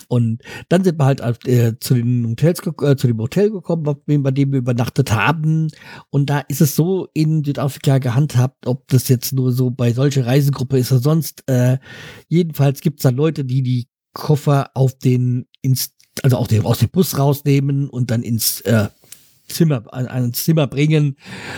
Und 0.08 0.42
dann 0.68 0.84
sind 0.84 0.98
wir 0.98 1.04
halt 1.04 1.20
äh, 1.46 1.78
zu, 1.78 1.94
den 1.94 2.26
Hotels, 2.26 2.60
äh, 2.60 2.96
zu 2.96 3.06
dem 3.06 3.18
Hotel 3.18 3.50
gekommen, 3.50 3.82
bei 4.06 4.30
dem 4.30 4.52
wir 4.52 4.58
übernachtet 4.58 5.12
haben. 5.12 5.68
Und 6.10 6.30
da 6.30 6.40
ist 6.40 6.60
es 6.60 6.74
so 6.74 7.08
in 7.12 7.44
Südafrika 7.44 7.98
gehandhabt, 7.98 8.66
ob 8.66 8.88
das 8.88 9.08
jetzt 9.08 9.32
nur 9.32 9.52
so 9.52 9.70
bei 9.70 9.92
solcher 9.92 10.26
Reisegruppe 10.26 10.78
ist 10.78 10.92
oder 10.92 11.02
sonst. 11.02 11.42
Äh, 11.48 11.78
jedenfalls 12.28 12.80
gibt 12.80 13.00
es 13.00 13.02
da 13.02 13.10
Leute, 13.10 13.44
die 13.44 13.62
die 13.62 13.88
Koffer 14.14 14.70
auf 14.74 14.96
den, 14.98 15.46
ins, 15.60 15.92
also 16.22 16.36
auch 16.38 16.46
den, 16.46 16.64
aus 16.64 16.78
dem 16.78 16.88
Bus 16.88 17.18
rausnehmen 17.18 17.90
und 17.90 18.10
dann 18.10 18.22
ins 18.22 18.60
äh, 18.62 18.88
Zimmer, 19.48 19.82
ans 19.92 20.44
Zimmer 20.44 20.66
bringen. 20.66 21.16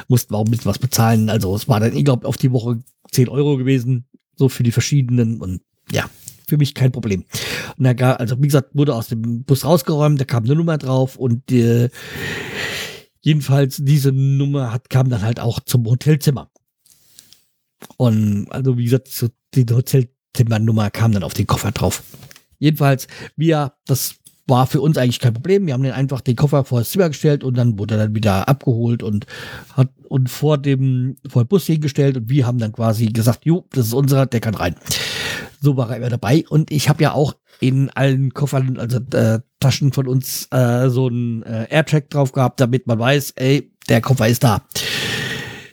Mussten 0.08 0.32
wir 0.32 0.38
auch 0.38 0.44
ein 0.44 0.50
bisschen 0.50 0.66
was 0.66 0.78
bezahlen. 0.78 1.30
Also 1.30 1.54
es 1.54 1.68
war 1.68 1.78
dann, 1.78 1.96
ich 1.96 2.04
glaube, 2.04 2.26
auf 2.26 2.36
die 2.36 2.50
Woche 2.50 2.82
10 3.12 3.28
Euro 3.28 3.56
gewesen, 3.56 4.06
so 4.34 4.48
für 4.48 4.62
die 4.62 4.72
verschiedenen. 4.72 5.40
Und 5.40 5.60
ja, 5.92 6.06
für 6.46 6.56
mich 6.56 6.74
kein 6.74 6.92
Problem. 6.92 7.24
Und 7.76 7.84
da 7.84 8.12
also 8.12 8.38
wie 8.38 8.46
gesagt, 8.46 8.74
wurde 8.74 8.94
aus 8.94 9.08
dem 9.08 9.44
Bus 9.44 9.64
rausgeräumt, 9.64 10.20
da 10.20 10.24
kam 10.24 10.44
eine 10.44 10.54
Nummer 10.54 10.78
drauf 10.78 11.16
und 11.16 11.50
äh, 11.50 11.90
jedenfalls 13.20 13.80
diese 13.82 14.12
Nummer 14.12 14.72
hat, 14.72 14.88
kam 14.88 15.08
dann 15.08 15.22
halt 15.22 15.40
auch 15.40 15.60
zum 15.60 15.84
Hotelzimmer. 15.86 16.50
Und 17.96 18.46
also 18.50 18.78
wie 18.78 18.84
gesagt, 18.84 19.08
so 19.08 19.28
die 19.54 19.66
Hotelzimmernummer 19.68 20.90
kam 20.90 21.12
dann 21.12 21.22
auf 21.22 21.34
den 21.34 21.46
Koffer 21.46 21.72
drauf. 21.72 22.02
Jedenfalls, 22.58 23.06
wir, 23.36 23.74
das 23.86 24.16
war 24.46 24.66
für 24.66 24.80
uns 24.80 24.96
eigentlich 24.96 25.20
kein 25.20 25.34
Problem. 25.34 25.66
Wir 25.66 25.74
haben 25.74 25.82
den 25.82 25.92
einfach 25.92 26.20
den 26.20 26.36
Koffer 26.36 26.64
vor 26.64 26.78
das 26.78 26.90
Zimmer 26.90 27.08
gestellt 27.08 27.42
und 27.42 27.56
dann 27.56 27.78
wurde 27.78 27.94
er 27.94 28.04
dann 28.04 28.14
wieder 28.14 28.48
abgeholt 28.48 29.02
und 29.02 29.26
hat 29.74 29.88
und 30.08 30.30
vor 30.30 30.56
dem 30.56 31.16
vor 31.28 31.44
dem 31.44 31.48
Bus 31.48 31.66
hingestellt 31.66 32.16
und 32.16 32.28
wir 32.28 32.46
haben 32.46 32.58
dann 32.58 32.72
quasi 32.72 33.06
gesagt, 33.06 33.44
jo, 33.44 33.66
das 33.72 33.88
ist 33.88 33.92
unser, 33.92 34.26
der 34.26 34.40
kann 34.40 34.54
rein. 34.54 34.76
So 35.60 35.76
war 35.76 35.90
er 35.90 35.96
immer 35.96 36.08
dabei. 36.08 36.44
Und 36.48 36.70
ich 36.70 36.88
habe 36.88 37.02
ja 37.02 37.12
auch 37.12 37.34
in 37.60 37.90
allen 37.90 38.34
Koffern, 38.34 38.78
also 38.78 38.98
äh, 39.12 39.40
Taschen 39.60 39.92
von 39.92 40.06
uns, 40.06 40.48
äh, 40.50 40.88
so 40.88 41.06
einen 41.06 41.42
äh, 41.42 41.66
Airtrack 41.70 42.10
drauf 42.10 42.32
gehabt, 42.32 42.60
damit 42.60 42.86
man 42.86 42.98
weiß, 42.98 43.32
ey, 43.36 43.72
der 43.88 44.00
Koffer 44.00 44.28
ist 44.28 44.44
da. 44.44 44.62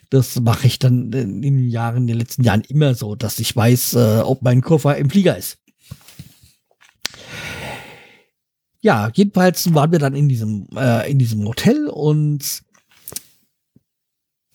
Das 0.09 0.39
mache 0.39 0.67
ich 0.67 0.79
dann 0.79 1.11
in 1.11 1.41
den 1.41 1.67
Jahren, 1.69 2.03
in 2.03 2.07
den 2.07 2.17
letzten 2.19 2.43
Jahren 2.43 2.61
immer 2.61 2.93
so, 2.93 3.15
dass 3.15 3.39
ich 3.39 3.55
weiß, 3.55 3.95
äh, 3.95 4.19
ob 4.23 4.41
mein 4.43 4.61
Koffer 4.61 4.95
im 4.97 5.09
Flieger 5.09 5.37
ist. 5.37 5.57
Ja, 8.81 9.09
jedenfalls 9.13 9.73
waren 9.73 9.91
wir 9.91 9.99
dann 9.99 10.13
in 10.13 10.27
diesem, 10.27 10.67
äh, 10.75 11.09
in 11.09 11.17
diesem 11.17 11.47
Hotel 11.47 11.87
und 11.87 12.63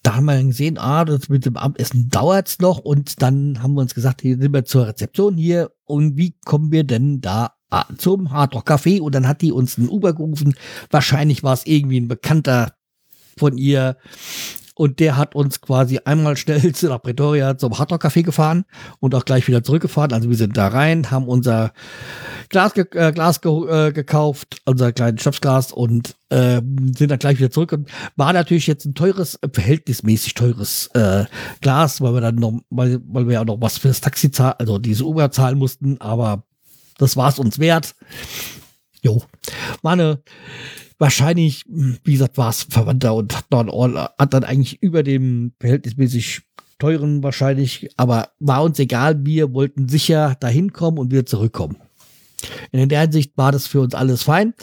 da 0.09 0.15
haben 0.15 0.25
wir 0.25 0.43
gesehen, 0.43 0.79
ah, 0.79 1.05
das 1.05 1.29
mit 1.29 1.45
dem 1.45 1.59
Abendessen 1.59 2.09
dauert's 2.09 2.61
noch. 2.61 2.79
Und 2.79 3.21
dann 3.21 3.63
haben 3.63 3.75
wir 3.75 3.83
uns 3.83 3.95
gesagt, 3.95 4.23
hier 4.23 4.39
sind 4.39 4.55
wir 4.55 4.65
zur 4.65 4.87
Rezeption 4.87 5.37
hier. 5.37 5.71
Und 5.85 6.17
wie 6.17 6.35
kommen 6.47 6.73
wir 6.73 6.85
denn 6.85 7.21
da 7.21 7.53
ah, 7.69 7.85
zum 7.99 8.31
Hardrock 8.31 8.71
Café? 8.71 9.03
Und 9.03 9.15
dann 9.15 9.29
hat 9.29 9.43
die 9.43 9.53
uns 9.53 9.77
einen 9.77 9.91
Uber 9.91 10.15
gerufen. 10.15 10.55
Wahrscheinlich 10.91 11.43
war 11.43 11.53
es 11.53 11.67
irgendwie 11.67 12.01
ein 12.01 12.09
Bekannter 12.09 12.73
von 13.37 13.59
ihr 13.59 13.99
und 14.79 15.01
der 15.01 15.17
hat 15.17 15.35
uns 15.35 15.61
quasi 15.61 15.99
einmal 16.05 16.37
schnell 16.37 16.73
nach 16.83 17.03
Pretoria 17.03 17.59
zum 17.59 17.77
Hardrock 17.77 18.05
Café 18.05 18.23
gefahren 18.23 18.65
und 19.01 19.13
auch 19.17 19.25
gleich 19.25 19.49
wieder 19.49 19.65
zurückgefahren. 19.65 20.13
Also 20.13 20.29
wir 20.29 20.37
sind 20.37 20.57
da 20.57 20.69
rein, 20.69 21.11
haben 21.11 21.27
unser 21.27 21.73
Glas, 22.49 22.75
ge 22.75 22.87
äh, 22.93 23.11
Glas 23.11 23.41
ge 23.41 23.51
äh, 23.69 23.93
gekauft, 23.93 24.63
unser 24.67 24.93
kleines 24.93 25.23
Schnapsglas 25.23 25.73
und 25.73 26.15
äh, 26.29 26.63
sind 26.97 27.11
dann 27.11 27.19
gleich 27.19 27.39
wieder 27.39 27.51
zurück. 27.51 27.73
Und 27.73 27.91
war 28.15 28.33
natürlich 28.33 28.69
jetzt 28.69 28.85
ein 28.85 28.95
teures, 28.95 29.41
verhältnismäßig 29.53 30.35
teures 30.35 30.89
äh, 30.95 31.25
Glas, 31.61 32.01
weil 32.01 32.15
wir 32.15 32.21
dann 32.21 32.37
noch, 32.37 32.61
weil, 32.71 33.01
weil 33.09 33.27
wir 33.27 33.35
ja 33.35 33.45
noch 33.45 33.61
was 33.61 33.79
für 33.79 33.89
das 33.89 34.01
Taxi 34.01 34.31
zahlen, 34.31 34.55
also 34.59 34.79
diese 34.79 35.05
Uber 35.05 35.33
zahlen 35.33 35.59
mussten, 35.59 36.01
aber 36.01 36.45
das 36.99 37.17
war 37.17 37.31
es 37.31 37.41
uns 37.41 37.59
wert. 37.59 37.97
Jo, 39.03 39.23
war 39.83 39.95
eine 39.95 40.23
wahrscheinlich, 40.99 41.65
wie 41.67 42.13
gesagt, 42.13 42.37
war 42.37 42.51
es 42.51 42.67
Verwandter 42.69 43.15
und 43.15 43.37
hat 43.37 43.47
dann, 43.51 43.71
hat 43.71 44.35
dann 44.35 44.45
eigentlich 44.45 44.83
über 44.83 45.03
dem 45.03 45.53
verhältnismäßig 45.61 46.43
teuren 46.79 47.23
wahrscheinlich, 47.23 47.91
aber 47.97 48.29
war 48.39 48.63
uns 48.63 48.79
egal, 48.79 49.25
wir 49.25 49.53
wollten 49.53 49.89
sicher 49.89 50.37
dahin 50.41 50.73
kommen 50.73 50.99
und 50.99 51.11
wieder 51.11 51.27
zurückkommen. 51.27 51.77
In 52.71 52.89
der 52.89 53.01
Hinsicht 53.01 53.33
war 53.37 53.51
das 53.51 53.67
für 53.67 53.81
uns 53.81 53.95
alles 53.95 54.23
fein. 54.23 54.55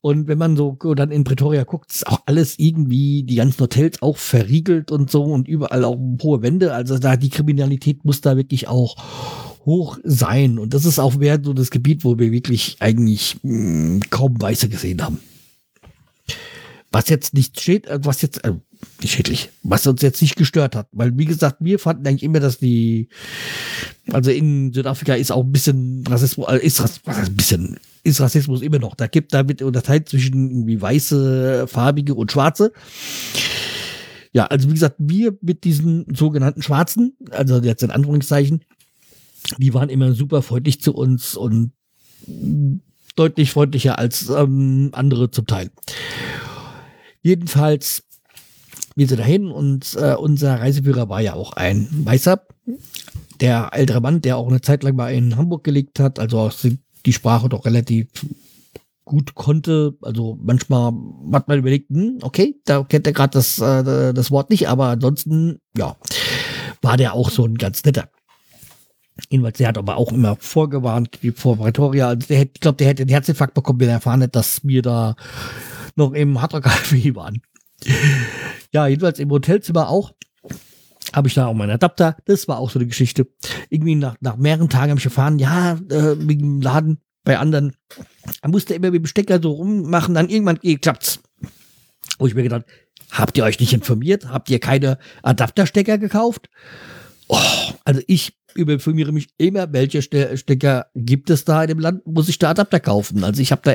Und 0.00 0.28
wenn 0.28 0.38
man 0.38 0.56
so 0.56 0.76
dann 0.94 1.10
in 1.10 1.24
Pretoria 1.24 1.64
guckt, 1.64 1.90
ist 1.92 2.06
auch 2.06 2.20
alles 2.26 2.58
irgendwie, 2.58 3.24
die 3.24 3.34
ganzen 3.34 3.60
Hotels 3.60 4.00
auch 4.00 4.16
verriegelt 4.16 4.90
und 4.92 5.10
so 5.10 5.24
und 5.24 5.48
überall 5.48 5.84
auch 5.84 5.98
hohe 6.22 6.42
Wände. 6.42 6.72
Also 6.72 6.98
da 6.98 7.16
die 7.16 7.28
Kriminalität 7.28 8.04
muss 8.04 8.20
da 8.20 8.36
wirklich 8.36 8.68
auch 8.68 8.96
hoch 9.66 9.98
sein. 10.04 10.58
Und 10.58 10.72
das 10.72 10.84
ist 10.84 10.98
auch 10.98 11.16
mehr 11.16 11.40
so 11.42 11.52
das 11.52 11.70
Gebiet, 11.70 12.04
wo 12.04 12.18
wir 12.18 12.32
wirklich 12.32 12.76
eigentlich 12.80 13.36
mh, 13.42 13.52
hm, 13.52 14.00
kaum 14.10 14.40
Weiße 14.40 14.68
gesehen 14.68 15.02
haben. 15.02 15.18
Was 16.92 17.08
jetzt 17.08 17.34
nicht 17.34 17.60
steht, 17.60 17.86
äh, 17.86 18.00
was 18.02 18.22
jetzt, 18.22 18.44
äh, 18.44 18.52
nicht 19.00 19.12
schädlich, 19.12 19.50
was 19.62 19.86
uns 19.86 20.02
jetzt 20.02 20.20
nicht 20.22 20.36
gestört 20.36 20.74
hat. 20.74 20.88
Weil, 20.92 21.16
wie 21.16 21.24
gesagt, 21.24 21.58
wir 21.60 21.78
fanden 21.78 22.06
eigentlich 22.06 22.22
immer, 22.24 22.40
dass 22.40 22.58
die, 22.58 23.08
also 24.10 24.30
in 24.30 24.72
Südafrika 24.72 25.14
ist 25.14 25.30
auch 25.30 25.44
ein 25.44 25.52
bisschen 25.52 26.04
Rassismus, 26.08 26.48
äh, 26.48 26.58
ist, 26.58 26.80
heißt 26.80 27.06
ein 27.06 27.36
bisschen, 27.36 27.78
ist 28.02 28.20
Rassismus 28.20 28.62
immer 28.62 28.78
noch. 28.78 28.94
Da 28.94 29.06
gibt, 29.06 29.32
da 29.34 29.46
wird 29.46 29.62
unterteilt 29.62 30.08
zwischen 30.08 30.50
irgendwie 30.50 30.80
weiße, 30.80 31.66
farbige 31.68 32.14
und 32.14 32.32
schwarze. 32.32 32.72
Ja, 34.32 34.46
also 34.46 34.68
wie 34.68 34.74
gesagt, 34.74 34.96
wir 34.98 35.36
mit 35.40 35.64
diesen 35.64 36.06
sogenannten 36.14 36.62
Schwarzen, 36.62 37.16
also 37.30 37.58
jetzt 37.58 37.82
in 37.82 37.90
Anführungszeichen, 37.90 38.64
die 39.58 39.74
waren 39.74 39.88
immer 39.88 40.12
super 40.12 40.42
freundlich 40.42 40.80
zu 40.80 40.94
uns 40.94 41.36
und 41.36 41.72
deutlich 43.16 43.50
freundlicher 43.50 43.98
als 43.98 44.28
ähm, 44.28 44.90
andere 44.92 45.30
zum 45.30 45.46
Teil. 45.46 45.70
Jedenfalls, 47.22 48.02
wir 48.96 49.06
sind 49.06 49.20
dahin 49.20 49.50
und 49.50 49.96
äh, 49.96 50.14
unser 50.14 50.60
Reiseführer 50.60 51.08
war 51.08 51.20
ja 51.20 51.34
auch 51.34 51.52
ein 51.52 51.88
Weißer, 51.90 52.42
der 53.40 53.70
ältere 53.72 54.00
Mann, 54.00 54.20
der 54.20 54.36
auch 54.36 54.48
eine 54.48 54.60
Zeit 54.60 54.82
lang 54.82 54.96
mal 54.96 55.12
in 55.12 55.36
Hamburg 55.36 55.64
gelegt 55.64 55.98
hat, 55.98 56.18
also 56.18 56.50
die 57.06 57.12
Sprache 57.12 57.48
doch 57.48 57.64
relativ 57.64 58.08
gut 59.04 59.34
konnte. 59.34 59.96
Also 60.02 60.38
manchmal 60.40 60.92
hat 61.32 61.48
man 61.48 61.58
überlegt, 61.58 61.90
hm, 61.90 62.18
okay, 62.22 62.60
da 62.64 62.84
kennt 62.84 63.06
er 63.06 63.12
gerade 63.12 63.32
das, 63.32 63.58
äh, 63.58 64.14
das 64.14 64.30
Wort 64.30 64.50
nicht, 64.50 64.68
aber 64.68 64.86
ansonsten, 64.86 65.58
ja, 65.76 65.96
war 66.82 66.96
der 66.96 67.14
auch 67.14 67.30
so 67.30 67.44
ein 67.44 67.56
ganz 67.56 67.84
netter. 67.84 68.08
Jedenfalls, 69.28 69.58
der 69.58 69.68
hat 69.68 69.78
aber 69.78 69.96
auch 69.96 70.12
immer 70.12 70.36
vorgewarnt, 70.36 71.18
wie 71.20 71.32
vor 71.32 71.56
Pretoria. 71.58 72.08
Also 72.08 72.26
der, 72.28 72.42
ich 72.42 72.54
glaube, 72.54 72.76
der 72.76 72.86
hätte 72.86 73.04
den 73.04 73.12
Herzinfarkt 73.12 73.52
bekommen, 73.54 73.80
wenn 73.80 73.88
er 73.88 73.94
erfahren 73.94 74.22
hätte, 74.22 74.32
dass 74.32 74.64
wir 74.64 74.80
da 74.80 75.16
noch 75.96 76.12
im 76.12 76.36
Café 76.36 77.14
waren. 77.14 77.42
Ja, 78.72 78.86
jedenfalls 78.86 79.18
im 79.18 79.30
Hotelzimmer 79.30 79.88
auch. 79.88 80.12
Habe 81.12 81.28
ich 81.28 81.34
da 81.34 81.46
auch 81.46 81.54
meinen 81.54 81.70
Adapter. 81.70 82.16
Das 82.26 82.46
war 82.46 82.58
auch 82.58 82.70
so 82.70 82.78
eine 82.78 82.86
Geschichte. 82.86 83.26
Irgendwie 83.68 83.96
nach, 83.96 84.16
nach 84.20 84.36
mehreren 84.36 84.68
Tagen 84.68 84.90
habe 84.90 85.00
ich 85.00 85.04
erfahren, 85.04 85.38
ja, 85.38 85.72
äh, 85.72 86.16
wegen 86.18 86.40
dem 86.40 86.60
Laden 86.60 87.00
bei 87.24 87.38
anderen. 87.38 87.76
Da 88.42 88.48
musste 88.48 88.74
immer 88.74 88.90
mit 88.90 89.02
dem 89.02 89.06
Stecker 89.06 89.40
so 89.42 89.52
rummachen, 89.52 90.14
dann 90.14 90.28
irgendwann 90.28 90.60
klappt's. 90.80 91.20
Wo 92.18 92.26
ich 92.26 92.34
mir 92.34 92.42
gedacht, 92.42 92.64
habt 93.10 93.36
ihr 93.36 93.44
euch 93.44 93.58
nicht 93.58 93.72
informiert? 93.72 94.28
Habt 94.28 94.50
ihr 94.50 94.60
keine 94.60 94.98
Adapterstecker 95.22 95.98
gekauft? 95.98 96.48
Oh, 97.28 97.38
also 97.84 98.00
ich 98.06 98.39
informiere 98.54 99.12
mich 99.12 99.28
immer, 99.38 99.72
welche 99.72 100.02
Stecker 100.02 100.86
gibt 100.94 101.30
es 101.30 101.44
da 101.44 101.62
in 101.62 101.68
dem 101.68 101.78
Land, 101.78 102.06
muss 102.06 102.28
ich 102.28 102.38
da 102.38 102.50
Adapter 102.50 102.80
kaufen. 102.80 103.24
Also 103.24 103.40
ich 103.40 103.52
habe 103.52 103.62
da 103.64 103.74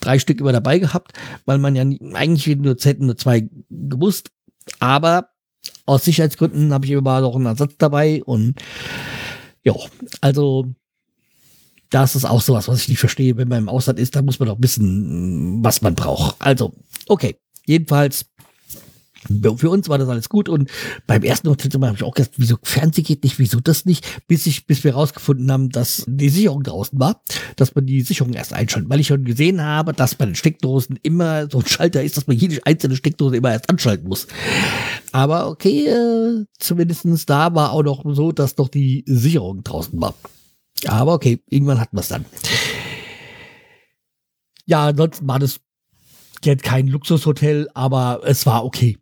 drei 0.00 0.18
Stück 0.18 0.40
immer 0.40 0.52
dabei 0.52 0.78
gehabt, 0.78 1.12
weil 1.44 1.58
man 1.58 1.76
ja 1.76 1.82
eigentlich 2.14 2.56
nur 2.56 2.76
Z 2.78 3.00
nur 3.00 3.16
zwei 3.16 3.48
gewusst, 3.70 4.30
aber 4.80 5.30
aus 5.84 6.04
Sicherheitsgründen 6.04 6.72
habe 6.72 6.86
ich 6.86 6.92
immer 6.92 7.20
noch 7.20 7.36
einen 7.36 7.46
Ersatz 7.46 7.74
dabei 7.78 8.22
und 8.24 8.54
ja, 9.62 9.74
also 10.20 10.66
das 11.90 12.16
ist 12.16 12.24
auch 12.24 12.40
sowas, 12.40 12.68
was 12.68 12.82
ich 12.82 12.88
nicht 12.88 12.98
verstehe, 12.98 13.36
wenn 13.36 13.48
man 13.48 13.58
im 13.58 13.68
Ausland 13.68 13.98
ist, 13.98 14.16
da 14.16 14.22
muss 14.22 14.38
man 14.38 14.48
doch 14.48 14.58
wissen, 14.60 15.64
was 15.64 15.82
man 15.82 15.94
braucht. 15.94 16.36
Also, 16.40 16.72
okay, 17.06 17.36
jedenfalls 17.64 18.26
für 19.56 19.70
uns 19.70 19.88
war 19.88 19.98
das 19.98 20.08
alles 20.08 20.28
gut 20.28 20.48
und 20.48 20.70
beim 21.06 21.22
ersten 21.22 21.48
Hotelzimmer 21.48 21.88
habe 21.88 21.96
ich 21.96 22.02
auch 22.02 22.14
gedacht, 22.14 22.32
wieso 22.36 22.56
Fernseh 22.62 23.02
geht 23.02 23.24
nicht, 23.24 23.38
wieso 23.38 23.60
das 23.60 23.84
nicht, 23.84 24.06
bis 24.26 24.46
ich, 24.46 24.66
bis 24.66 24.84
wir 24.84 24.94
rausgefunden 24.94 25.50
haben, 25.50 25.70
dass 25.70 26.04
die 26.06 26.28
Sicherung 26.28 26.62
draußen 26.62 26.98
war, 26.98 27.22
dass 27.56 27.74
man 27.74 27.86
die 27.86 28.00
Sicherung 28.02 28.32
erst 28.32 28.52
einschaltet, 28.52 28.90
weil 28.90 29.00
ich 29.00 29.08
schon 29.08 29.24
gesehen 29.24 29.62
habe, 29.62 29.92
dass 29.92 30.14
bei 30.14 30.26
den 30.26 30.34
Steckdosen 30.34 30.98
immer 31.02 31.48
so 31.50 31.58
ein 31.58 31.66
Schalter 31.66 32.02
ist, 32.02 32.16
dass 32.16 32.26
man 32.26 32.36
jede 32.36 32.64
einzelne 32.66 32.96
Steckdose 32.96 33.36
immer 33.36 33.52
erst 33.52 33.70
anschalten 33.70 34.08
muss. 34.08 34.26
Aber 35.12 35.48
okay, 35.48 35.86
äh, 35.86 36.44
zumindestens 36.58 37.26
da 37.26 37.54
war 37.54 37.72
auch 37.72 37.82
noch 37.82 38.04
so, 38.14 38.32
dass 38.32 38.54
doch 38.54 38.68
die 38.68 39.04
Sicherung 39.06 39.62
draußen 39.64 40.00
war. 40.00 40.14
Aber 40.86 41.14
okay, 41.14 41.42
irgendwann 41.48 41.80
hatten 41.80 41.96
wir 41.96 42.00
es 42.00 42.08
dann. 42.08 42.24
Ja, 44.66 44.86
ansonsten 44.86 45.26
war 45.26 45.38
das 45.38 45.60
jetzt 46.44 46.64
kein 46.64 46.88
Luxushotel, 46.88 47.68
aber 47.74 48.20
es 48.24 48.46
war 48.46 48.64
okay. 48.64 48.98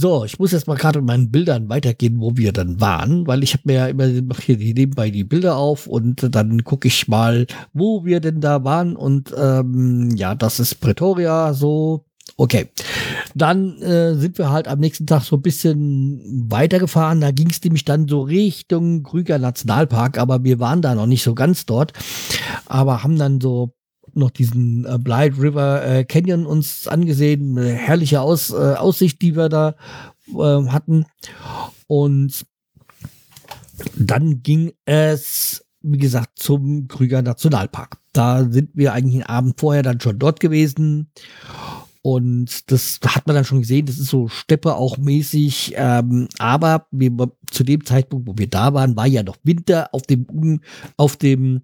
So, 0.00 0.24
ich 0.24 0.38
muss 0.38 0.52
jetzt 0.52 0.68
mal 0.68 0.76
gerade 0.76 1.00
mit 1.00 1.08
meinen 1.08 1.32
Bildern 1.32 1.68
weitergehen, 1.68 2.20
wo 2.20 2.36
wir 2.36 2.52
dann 2.52 2.80
waren, 2.80 3.26
weil 3.26 3.42
ich 3.42 3.54
habe 3.54 3.62
mir 3.64 3.72
ja 3.72 3.86
immer 3.88 4.06
mach 4.22 4.38
hier 4.38 4.56
nebenbei 4.56 5.10
die 5.10 5.24
Bilder 5.24 5.56
auf 5.56 5.88
und 5.88 6.36
dann 6.36 6.62
gucke 6.62 6.86
ich 6.86 7.08
mal, 7.08 7.48
wo 7.72 8.04
wir 8.04 8.20
denn 8.20 8.40
da 8.40 8.62
waren 8.62 8.94
und 8.94 9.34
ähm, 9.36 10.10
ja, 10.14 10.36
das 10.36 10.60
ist 10.60 10.76
Pretoria, 10.76 11.52
so 11.52 12.04
Okay, 12.36 12.68
dann 13.34 13.82
äh, 13.82 14.14
sind 14.14 14.38
wir 14.38 14.50
halt 14.50 14.68
am 14.68 14.78
nächsten 14.78 15.06
Tag 15.06 15.24
so 15.24 15.34
ein 15.34 15.42
bisschen 15.42 16.20
weitergefahren. 16.48 17.20
Da 17.20 17.32
ging 17.32 17.50
es 17.50 17.60
nämlich 17.64 17.84
dann 17.84 18.06
so 18.06 18.20
Richtung 18.20 19.02
Krüger 19.02 19.40
Nationalpark, 19.40 20.18
aber 20.18 20.44
wir 20.44 20.60
waren 20.60 20.80
da 20.80 20.94
noch 20.94 21.06
nicht 21.06 21.24
so 21.24 21.34
ganz 21.34 21.66
dort, 21.66 21.92
aber 22.66 23.02
haben 23.02 23.18
dann 23.18 23.40
so 23.40 23.72
noch 24.16 24.30
diesen 24.30 24.84
äh, 24.84 24.98
Blight 24.98 25.38
River 25.38 25.84
äh, 25.84 26.04
Canyon 26.04 26.46
uns 26.46 26.88
angesehen. 26.88 27.58
Eine 27.58 27.72
herrliche 27.72 28.20
Aus, 28.20 28.50
äh, 28.50 28.74
Aussicht, 28.74 29.22
die 29.22 29.36
wir 29.36 29.48
da 29.48 29.74
äh, 30.28 30.66
hatten. 30.68 31.06
Und 31.86 32.46
dann 33.96 34.42
ging 34.42 34.72
es, 34.84 35.64
wie 35.82 35.98
gesagt, 35.98 36.38
zum 36.38 36.88
Krüger 36.88 37.22
Nationalpark. 37.22 37.98
Da 38.12 38.44
sind 38.50 38.70
wir 38.74 38.92
eigentlich 38.92 39.14
einen 39.16 39.36
Abend 39.36 39.60
vorher 39.60 39.82
dann 39.82 40.00
schon 40.00 40.18
dort 40.18 40.40
gewesen. 40.40 41.10
Und 42.10 42.72
das 42.72 43.00
hat 43.04 43.26
man 43.26 43.36
dann 43.36 43.44
schon 43.44 43.60
gesehen, 43.60 43.84
das 43.84 43.98
ist 43.98 44.08
so 44.08 44.28
Steppe 44.28 44.76
auch 44.76 44.96
mäßig. 44.96 45.74
Ähm, 45.76 46.28
aber 46.38 46.86
wir, 46.90 47.12
zu 47.50 47.64
dem 47.64 47.84
Zeitpunkt, 47.84 48.26
wo 48.26 48.38
wir 48.38 48.48
da 48.48 48.72
waren, 48.72 48.96
war 48.96 49.06
ja 49.06 49.22
noch 49.22 49.36
Winter 49.42 49.90
auf 49.92 50.04
dem, 50.04 50.60
auf 50.96 51.18
dem 51.18 51.60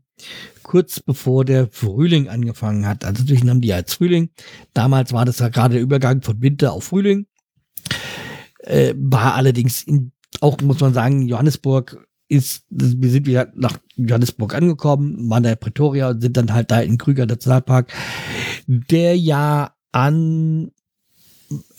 kurz 0.62 1.00
bevor 1.00 1.46
der 1.46 1.68
Frühling 1.68 2.28
angefangen 2.28 2.86
hat. 2.86 3.06
Also 3.06 3.22
natürlich 3.22 3.48
haben 3.48 3.62
die 3.62 3.68
ja 3.68 3.76
als 3.76 3.94
Frühling. 3.94 4.28
Damals 4.74 5.14
war 5.14 5.24
das 5.24 5.38
ja 5.38 5.48
gerade 5.48 5.76
der 5.76 5.82
Übergang 5.82 6.20
von 6.20 6.42
Winter 6.42 6.74
auf 6.74 6.84
Frühling. 6.84 7.26
Äh, 8.58 8.92
war 8.98 9.36
allerdings 9.36 9.82
in, 9.82 10.12
auch, 10.42 10.60
muss 10.60 10.80
man 10.80 10.92
sagen, 10.92 11.26
Johannesburg 11.26 12.06
ist, 12.28 12.66
wir 12.68 13.08
sind 13.08 13.26
wieder 13.26 13.50
nach 13.54 13.78
Johannesburg 13.96 14.54
angekommen, 14.54 15.30
waren 15.30 15.42
da 15.42 15.52
in 15.52 15.58
Pretoria 15.58 16.10
und 16.10 16.20
sind 16.20 16.36
dann 16.36 16.52
halt 16.52 16.70
da 16.70 16.80
in 16.80 16.98
Krüger 16.98 17.24
Nationalpark, 17.24 17.90
der 18.66 19.16
ja 19.16 19.73
an 19.94 20.72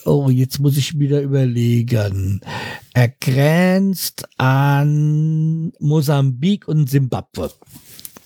oh, 0.06 0.30
jetzt 0.30 0.60
muss 0.60 0.78
ich 0.78 0.98
wieder 1.00 1.22
überlegen. 1.22 2.42
Er 2.94 3.10
grenzt 3.10 4.26
an 4.38 5.74
Mosambik 5.80 6.68
und 6.68 6.90
Simbabwe. 6.90 7.52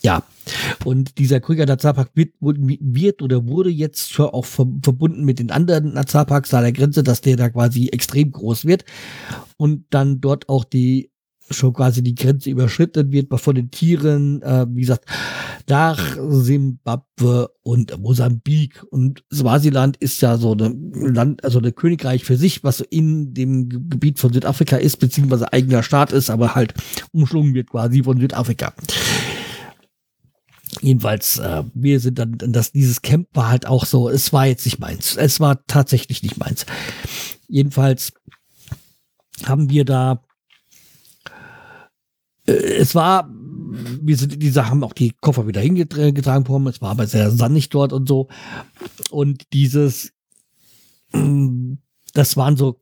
Ja. 0.02 0.23
Und 0.84 1.17
dieser 1.17 1.39
Krüger 1.39 1.65
Nationalpark 1.65 2.12
wird, 2.15 2.34
wird 2.39 3.21
oder 3.21 3.47
wurde 3.47 3.69
jetzt 3.69 4.12
schon 4.12 4.28
auch 4.28 4.45
verbunden 4.45 5.23
mit 5.25 5.39
den 5.39 5.52
anderen 5.52 5.93
Nationalparks 5.93 6.54
an 6.54 6.63
der 6.63 6.71
Grenze, 6.71 7.04
dass 7.04 7.21
der 7.21 7.36
da 7.36 7.49
quasi 7.49 7.89
extrem 7.89 8.32
groß 8.32 8.65
wird 8.65 8.86
und 9.58 9.86
dann 9.89 10.21
dort 10.21 10.49
auch 10.49 10.63
die 10.63 11.12
schon 11.52 11.74
quasi 11.74 12.04
die 12.04 12.16
Grenze 12.16 12.50
überschritten 12.50 13.12
wird 13.12 13.28
von 13.40 13.56
den 13.56 13.72
Tieren, 13.72 14.42
äh, 14.42 14.66
wie 14.70 14.82
gesagt, 14.82 15.06
nach 15.68 16.18
Simbabwe 16.30 17.50
und 17.62 17.98
Mosambik. 18.00 18.84
Und 18.90 19.24
Swasiland 19.34 19.98
ist 19.98 20.22
ja 20.22 20.38
so 20.38 20.54
ein 20.54 20.92
Land, 20.94 21.44
also 21.44 21.60
ein 21.60 21.76
Königreich 21.76 22.24
für 22.24 22.38
sich, 22.38 22.64
was 22.64 22.82
in 22.82 23.34
dem 23.34 23.70
Gebiet 23.70 24.20
von 24.20 24.34
Südafrika 24.34 24.78
ist, 24.78 24.98
beziehungsweise 24.98 25.54
eigener 25.54 25.84
Staat 25.84 26.12
ist, 26.12 26.30
aber 26.30 26.56
halt 26.56 26.74
umschlungen 27.12 27.54
wird 27.54 27.70
quasi 27.70 28.04
von 28.04 28.20
Südafrika. 28.20 28.74
Jedenfalls, 30.82 31.40
äh, 31.40 31.64
wir 31.74 32.00
sind 32.00 32.20
dann, 32.20 32.38
das, 32.38 32.72
dieses 32.72 33.02
Camp 33.02 33.28
war 33.34 33.50
halt 33.50 33.66
auch 33.66 33.86
so, 33.86 34.10
es 34.10 34.32
war 34.32 34.46
jetzt 34.46 34.66
nicht 34.66 34.80
meins. 34.80 35.18
Es 35.18 35.40
war 35.40 35.66
tatsächlich 35.66 36.24
nicht 36.24 36.38
meins. 36.38 36.66
Jedenfalls 37.48 38.14
haben 39.46 39.70
wir 39.70 39.86
da, 39.86 40.22
es 42.50 42.96
war, 42.96 43.30
wir 43.32 44.18
sind, 44.18 44.42
diese 44.42 44.70
haben 44.70 44.84
auch 44.84 44.94
die 44.94 45.14
Koffer 45.22 45.48
wieder 45.48 45.62
hingetragen 45.62 46.44
bekommen, 46.44 46.68
es 46.68 46.82
war 46.82 46.92
aber 46.92 47.08
sehr 47.08 47.32
sandig 47.32 47.70
dort 47.70 47.94
und 47.94 48.08
so. 48.08 48.28
Und 49.10 49.54
dieses, 49.54 50.12
das 52.14 52.38
waren 52.38 52.58
so, 52.58 52.82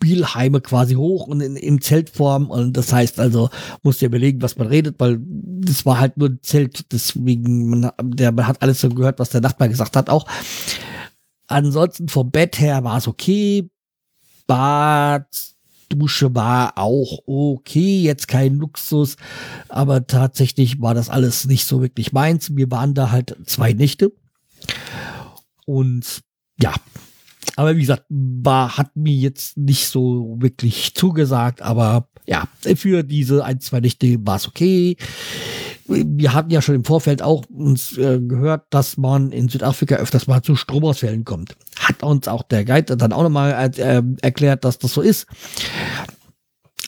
Spielheime 0.00 0.60
quasi 0.60 0.94
hoch 0.94 1.26
und 1.26 1.40
in, 1.40 1.56
in 1.56 1.80
Zeltform. 1.80 2.50
Und 2.50 2.76
das 2.76 2.92
heißt 2.92 3.18
also, 3.18 3.50
musst 3.82 4.00
dir 4.00 4.06
überlegen, 4.06 4.42
was 4.42 4.56
man 4.56 4.68
redet, 4.68 5.00
weil 5.00 5.18
das 5.20 5.84
war 5.84 5.98
halt 5.98 6.16
nur 6.16 6.28
ein 6.28 6.38
Zelt, 6.42 6.92
deswegen, 6.92 7.68
man, 7.68 7.90
der, 8.00 8.30
man 8.30 8.46
hat 8.46 8.62
alles 8.62 8.80
so 8.80 8.88
gehört, 8.90 9.18
was 9.18 9.30
der 9.30 9.40
Nachbar 9.40 9.68
gesagt 9.68 9.96
hat 9.96 10.08
auch. 10.08 10.26
Ansonsten 11.48 12.08
vom 12.08 12.30
Bett 12.30 12.60
her 12.60 12.84
war 12.84 12.98
es 12.98 13.08
okay. 13.08 13.68
Bad, 14.46 15.26
Dusche 15.88 16.34
war 16.34 16.76
auch 16.76 17.20
okay, 17.26 18.02
jetzt 18.02 18.28
kein 18.28 18.56
Luxus, 18.56 19.16
aber 19.68 20.06
tatsächlich 20.06 20.80
war 20.80 20.94
das 20.94 21.08
alles 21.08 21.46
nicht 21.46 21.64
so 21.64 21.80
wirklich 21.80 22.12
meins. 22.12 22.54
Wir 22.56 22.70
waren 22.70 22.94
da 22.94 23.10
halt 23.10 23.36
zwei 23.46 23.72
Nächte 23.72 24.12
Und 25.66 26.20
ja, 26.60 26.74
aber 27.56 27.76
wie 27.76 27.80
gesagt, 27.80 28.04
war, 28.08 28.76
hat 28.76 28.96
mir 28.96 29.14
jetzt 29.14 29.56
nicht 29.56 29.88
so 29.88 30.36
wirklich 30.38 30.94
zugesagt, 30.94 31.62
aber 31.62 32.08
ja, 32.28 32.46
für 32.76 33.02
diese 33.02 33.42
ein, 33.42 33.58
zwei 33.60 33.80
Nächte 33.80 34.18
war 34.20 34.36
es 34.36 34.46
okay. 34.46 34.98
Wir 35.86 36.34
hatten 36.34 36.50
ja 36.50 36.60
schon 36.60 36.74
im 36.74 36.84
Vorfeld 36.84 37.22
auch 37.22 37.46
uns 37.48 37.96
äh, 37.96 38.20
gehört, 38.20 38.66
dass 38.68 38.98
man 38.98 39.32
in 39.32 39.48
Südafrika 39.48 39.96
öfters 39.96 40.26
mal 40.26 40.42
zu 40.42 40.54
Stromausfällen 40.54 41.24
kommt. 41.24 41.56
Hat 41.78 42.02
uns 42.02 42.28
auch 42.28 42.42
der 42.42 42.66
Guide 42.66 42.98
dann 42.98 43.14
auch 43.14 43.22
nochmal 43.22 43.72
äh, 43.78 44.02
erklärt, 44.20 44.64
dass 44.66 44.78
das 44.78 44.92
so 44.92 45.00
ist. 45.00 45.26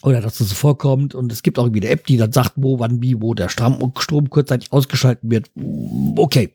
Oder 0.03 0.21
dass 0.21 0.37
das 0.37 0.49
so 0.49 0.55
vorkommt. 0.55 1.15
Und 1.15 1.31
es 1.31 1.41
gibt 1.41 1.57
auch 1.57 1.65
irgendwie 1.65 1.81
eine 1.81 1.89
App, 1.89 2.05
die 2.05 2.17
dann 2.17 2.31
sagt, 2.31 2.53
wo, 2.57 2.77
wann, 2.77 3.01
wie, 3.01 3.19
wo 3.19 3.33
der 3.33 3.49
Strom, 3.49 3.93
Strom 3.97 4.29
kurzzeitig 4.29 4.71
ausgeschalten 4.71 5.31
wird. 5.31 5.49
Okay 6.17 6.51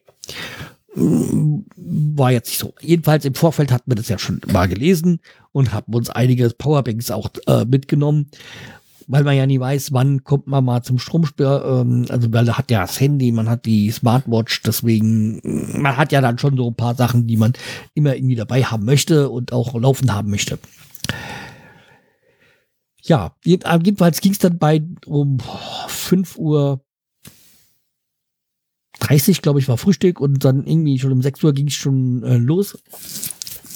war 0.96 2.32
jetzt 2.32 2.48
nicht 2.48 2.58
so. 2.58 2.74
Jedenfalls 2.80 3.24
im 3.24 3.34
Vorfeld 3.34 3.70
hatten 3.70 3.90
wir 3.90 3.96
das 3.96 4.08
ja 4.08 4.18
schon 4.18 4.40
mal 4.50 4.66
gelesen 4.66 5.20
und 5.52 5.72
haben 5.72 5.94
uns 5.94 6.10
einige 6.10 6.48
Powerbanks 6.50 7.10
auch 7.10 7.28
äh, 7.46 7.64
mitgenommen, 7.66 8.30
weil 9.06 9.22
man 9.22 9.36
ja 9.36 9.46
nie 9.46 9.60
weiß, 9.60 9.92
wann 9.92 10.24
kommt 10.24 10.46
man 10.46 10.64
mal 10.64 10.82
zum 10.82 10.98
Stromsperr. 10.98 11.82
Ähm, 11.82 12.06
also 12.08 12.28
man 12.28 12.56
hat 12.56 12.70
ja 12.70 12.80
das 12.80 12.98
Handy, 12.98 13.30
man 13.30 13.48
hat 13.48 13.66
die 13.66 13.90
Smartwatch, 13.90 14.62
deswegen 14.62 15.40
man 15.80 15.96
hat 15.96 16.12
ja 16.12 16.20
dann 16.20 16.38
schon 16.38 16.56
so 16.56 16.68
ein 16.68 16.76
paar 16.76 16.94
Sachen, 16.94 17.26
die 17.26 17.36
man 17.36 17.52
immer 17.94 18.16
irgendwie 18.16 18.36
dabei 18.36 18.64
haben 18.64 18.86
möchte 18.86 19.28
und 19.28 19.52
auch 19.52 19.78
laufen 19.78 20.12
haben 20.14 20.30
möchte. 20.30 20.58
Ja, 23.02 23.36
jedenfalls 23.44 24.20
ging 24.20 24.32
es 24.32 24.38
dann 24.38 24.58
bei 24.58 24.82
um 25.04 25.38
5 25.86 26.38
Uhr 26.38 26.80
30, 29.00 29.42
glaube 29.42 29.58
ich, 29.58 29.68
war 29.68 29.78
Frühstück 29.78 30.20
und 30.20 30.44
dann 30.44 30.66
irgendwie 30.66 30.98
schon 30.98 31.12
um 31.12 31.22
6 31.22 31.42
Uhr 31.44 31.52
ging 31.52 31.68
es 31.68 31.74
schon 31.74 32.22
äh, 32.22 32.36
los. 32.36 32.78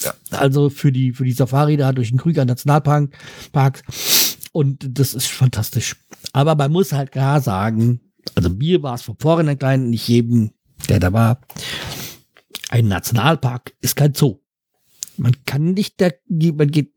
Ja. 0.03 0.15
Also 0.31 0.71
für 0.71 0.93
die, 0.93 1.13
für 1.13 1.25
die 1.25 1.33
Safari 1.33 1.77
da 1.77 1.93
durch 1.93 2.09
den 2.09 2.19
Krüger 2.19 2.45
Nationalpark. 2.45 3.11
Park. 3.53 3.83
Und 4.53 4.99
das 4.99 5.15
ist 5.15 5.27
fantastisch. 5.27 5.97
Aber 6.33 6.55
man 6.55 6.73
muss 6.73 6.93
halt 6.93 7.13
klar 7.13 7.41
sagen, 7.41 8.01
also 8.35 8.51
mir 8.51 8.83
war 8.83 8.95
es 8.95 9.03
von 9.03 9.17
vornherein 9.19 9.91
nicht 9.91 10.09
jedem, 10.09 10.51
der 10.89 11.01
da 11.01 11.13
war. 11.13 11.41
Ein 12.71 12.89
Nationalpark 12.89 13.75
ist 13.81 13.97
kein 13.97 14.15
Zoo. 14.15 14.40
Man 15.17 15.37
kann 15.45 15.73
nicht, 15.75 16.01
der, 16.01 16.15
man 16.29 16.71
geht, 16.71 16.93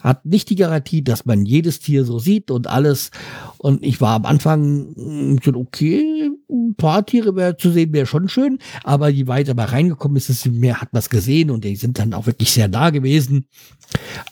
hat 0.00 0.24
nicht 0.24 0.50
die 0.50 0.56
Garantie, 0.56 1.02
dass 1.02 1.24
man 1.24 1.46
jedes 1.46 1.80
Tier 1.80 2.04
so 2.04 2.18
sieht 2.18 2.50
und 2.50 2.66
alles. 2.66 3.10
Und 3.58 3.84
ich 3.84 4.00
war 4.00 4.16
am 4.16 4.26
Anfang 4.26 5.38
schon 5.42 5.56
okay, 5.56 6.30
ein 6.50 6.74
paar 6.76 7.06
Tiere 7.06 7.32
mehr 7.32 7.56
zu 7.56 7.70
sehen 7.70 7.92
wäre 7.92 8.06
schon 8.06 8.28
schön, 8.28 8.58
aber 8.84 9.08
je 9.08 9.26
weiter 9.26 9.54
man 9.54 9.68
reingekommen 9.68 10.16
ist, 10.16 10.28
desto 10.28 10.50
mehr 10.50 10.80
hat 10.80 10.92
man 10.92 11.00
es 11.00 11.10
gesehen 11.10 11.50
und 11.50 11.64
die 11.64 11.76
sind 11.76 11.98
dann 11.98 12.14
auch 12.14 12.26
wirklich 12.26 12.50
sehr 12.50 12.68
nah 12.68 12.90
gewesen. 12.90 13.46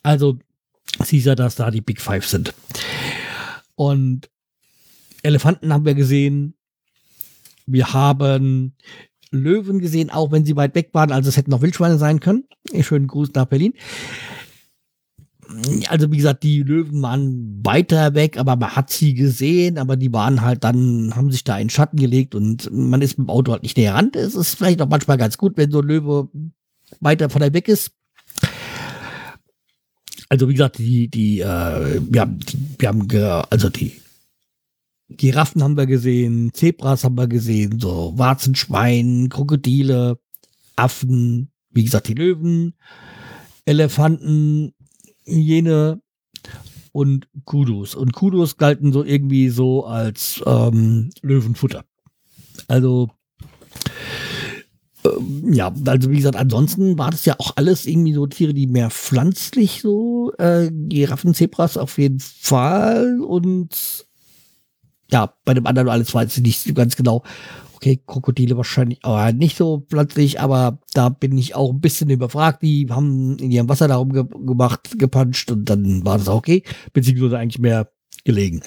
Also 0.03 0.39
siehst 1.05 1.27
ja, 1.27 1.35
dass 1.35 1.57
da 1.57 1.71
die 1.71 1.81
Big 1.81 2.01
Five 2.01 2.27
sind. 2.27 2.55
Und 3.75 4.29
Elefanten 5.23 5.73
haben 5.73 5.85
wir 5.85 5.95
gesehen. 5.95 6.55
Wir 7.67 7.93
haben 7.93 8.75
Löwen 9.31 9.79
gesehen, 9.79 10.11
auch 10.11 10.33
wenn 10.33 10.45
sie 10.45 10.57
weit 10.57 10.75
weg 10.75 10.91
waren. 10.93 11.13
Also 11.13 11.29
es 11.29 11.37
hätten 11.37 11.51
noch 11.51 11.63
Wildschweine 11.63 11.99
sein 11.99 12.21
können. 12.21 12.45
Schönen 12.81 13.07
Gruß 13.07 13.31
nach 13.35 13.47
Berlin. 13.47 13.75
Also 15.89 16.13
wie 16.13 16.17
gesagt, 16.17 16.45
die 16.45 16.63
Löwen 16.63 17.03
waren 17.03 17.61
weiter 17.65 18.15
weg, 18.15 18.39
aber 18.39 18.55
man 18.55 18.77
hat 18.77 18.91
sie 18.91 19.15
gesehen, 19.15 19.79
aber 19.79 19.97
die 19.97 20.13
waren 20.13 20.43
halt 20.43 20.63
dann, 20.63 21.15
haben 21.17 21.33
sich 21.33 21.43
da 21.43 21.59
in 21.59 21.71
Schatten 21.71 21.99
gelegt 21.99 22.37
und 22.37 22.71
man 22.73 23.03
ist 23.03 23.19
mit 23.19 23.27
dem 23.27 23.31
Auto 23.31 23.51
halt 23.51 23.65
nicht 23.65 23.77
näher 23.77 23.95
ran. 23.95 24.13
Es 24.15 24.37
ist 24.37 24.55
vielleicht 24.55 24.81
auch 24.81 24.89
manchmal 24.89 25.19
ganz 25.19 25.39
gut, 25.39 25.57
wenn 25.57 25.73
so 25.73 25.81
ein 25.81 25.89
Löwe 25.89 26.29
weiter 27.01 27.31
von 27.31 27.41
der 27.41 27.53
weg 27.53 27.67
ist. 27.67 27.91
Also 30.29 30.49
wie 30.49 30.53
gesagt, 30.53 30.79
die, 30.79 31.09
die, 31.09 31.41
äh, 31.41 32.01
wir 32.09 32.21
haben, 32.21 32.39
die, 32.39 32.59
wir 32.79 32.89
haben, 32.89 33.09
also 33.51 33.69
die 33.69 34.01
Giraffen 35.17 35.63
haben 35.63 35.77
wir 35.77 35.87
gesehen, 35.87 36.51
Zebras 36.55 37.05
haben 37.05 37.17
wir 37.17 37.27
gesehen, 37.27 37.81
so 37.81 38.13
Warzenschwein, 38.17 39.29
Krokodile, 39.29 40.19
Affen, 40.77 41.51
wie 41.71 41.85
gesagt, 41.85 42.09
die 42.09 42.15
Löwen, 42.15 42.75
Elefanten, 43.65 44.73
Hyäne 45.25 46.01
und 46.93 47.29
Kudos. 47.45 47.95
Und 47.95 48.13
Kudos 48.13 48.57
galten 48.57 48.93
so 48.93 49.05
irgendwie 49.05 49.49
so 49.49 49.85
als 49.85 50.43
ähm, 50.47 51.11
Löwenfutter. 51.23 51.85
Also 52.69 53.11
ähm, 55.05 55.53
ja, 55.53 55.73
also 55.87 56.11
wie 56.11 56.17
gesagt, 56.17 56.37
ansonsten 56.37 56.99
war 56.99 57.11
das 57.11 57.25
ja 57.25 57.35
auch 57.39 57.57
alles 57.57 57.87
irgendwie 57.87 58.13
so 58.13 58.27
Tiere, 58.27 58.55
die 58.55 58.67
mehr 58.67 58.91
pflanzlich 58.91 59.81
so, 59.83 60.33
äh, 60.39 60.71
Giraffen, 60.71 61.35
Zebras 61.35 61.77
auf 61.77 61.99
jeden 61.99 62.21
Fall 62.21 63.21
und 63.21 64.07
ja, 65.13 65.35
bei 65.45 65.55
dem 65.55 65.67
anderen 65.67 65.89
alles 65.89 66.15
weiß 66.15 66.37
ich 66.37 66.43
nicht 66.43 66.75
ganz 66.75 66.97
genau. 66.97 67.23
Okay, 67.75 68.03
Krokodile 68.07 68.57
wahrscheinlich 68.57 68.99
aber 69.05 69.33
nicht 69.33 69.57
so 69.57 69.79
plötzlich, 69.79 70.39
aber 70.39 70.81
da 70.93 71.09
bin 71.09 71.39
ich 71.39 71.55
auch 71.55 71.71
ein 71.71 71.81
bisschen 71.81 72.11
überfragt. 72.11 72.63
Die 72.63 72.87
haben 72.91 73.39
in 73.39 73.51
ihrem 73.51 73.69
Wasser 73.69 73.89
darum 73.89 74.13
ge 74.13 74.25
gemacht, 74.25 74.99
gepanscht 74.99 75.51
und 75.51 75.65
dann 75.65 76.05
war 76.05 76.19
das 76.19 76.29
auch 76.29 76.37
okay, 76.37 76.63
beziehungsweise 76.93 77.39
eigentlich 77.39 77.59
mehr 77.61 77.91
gelegen. 78.25 78.61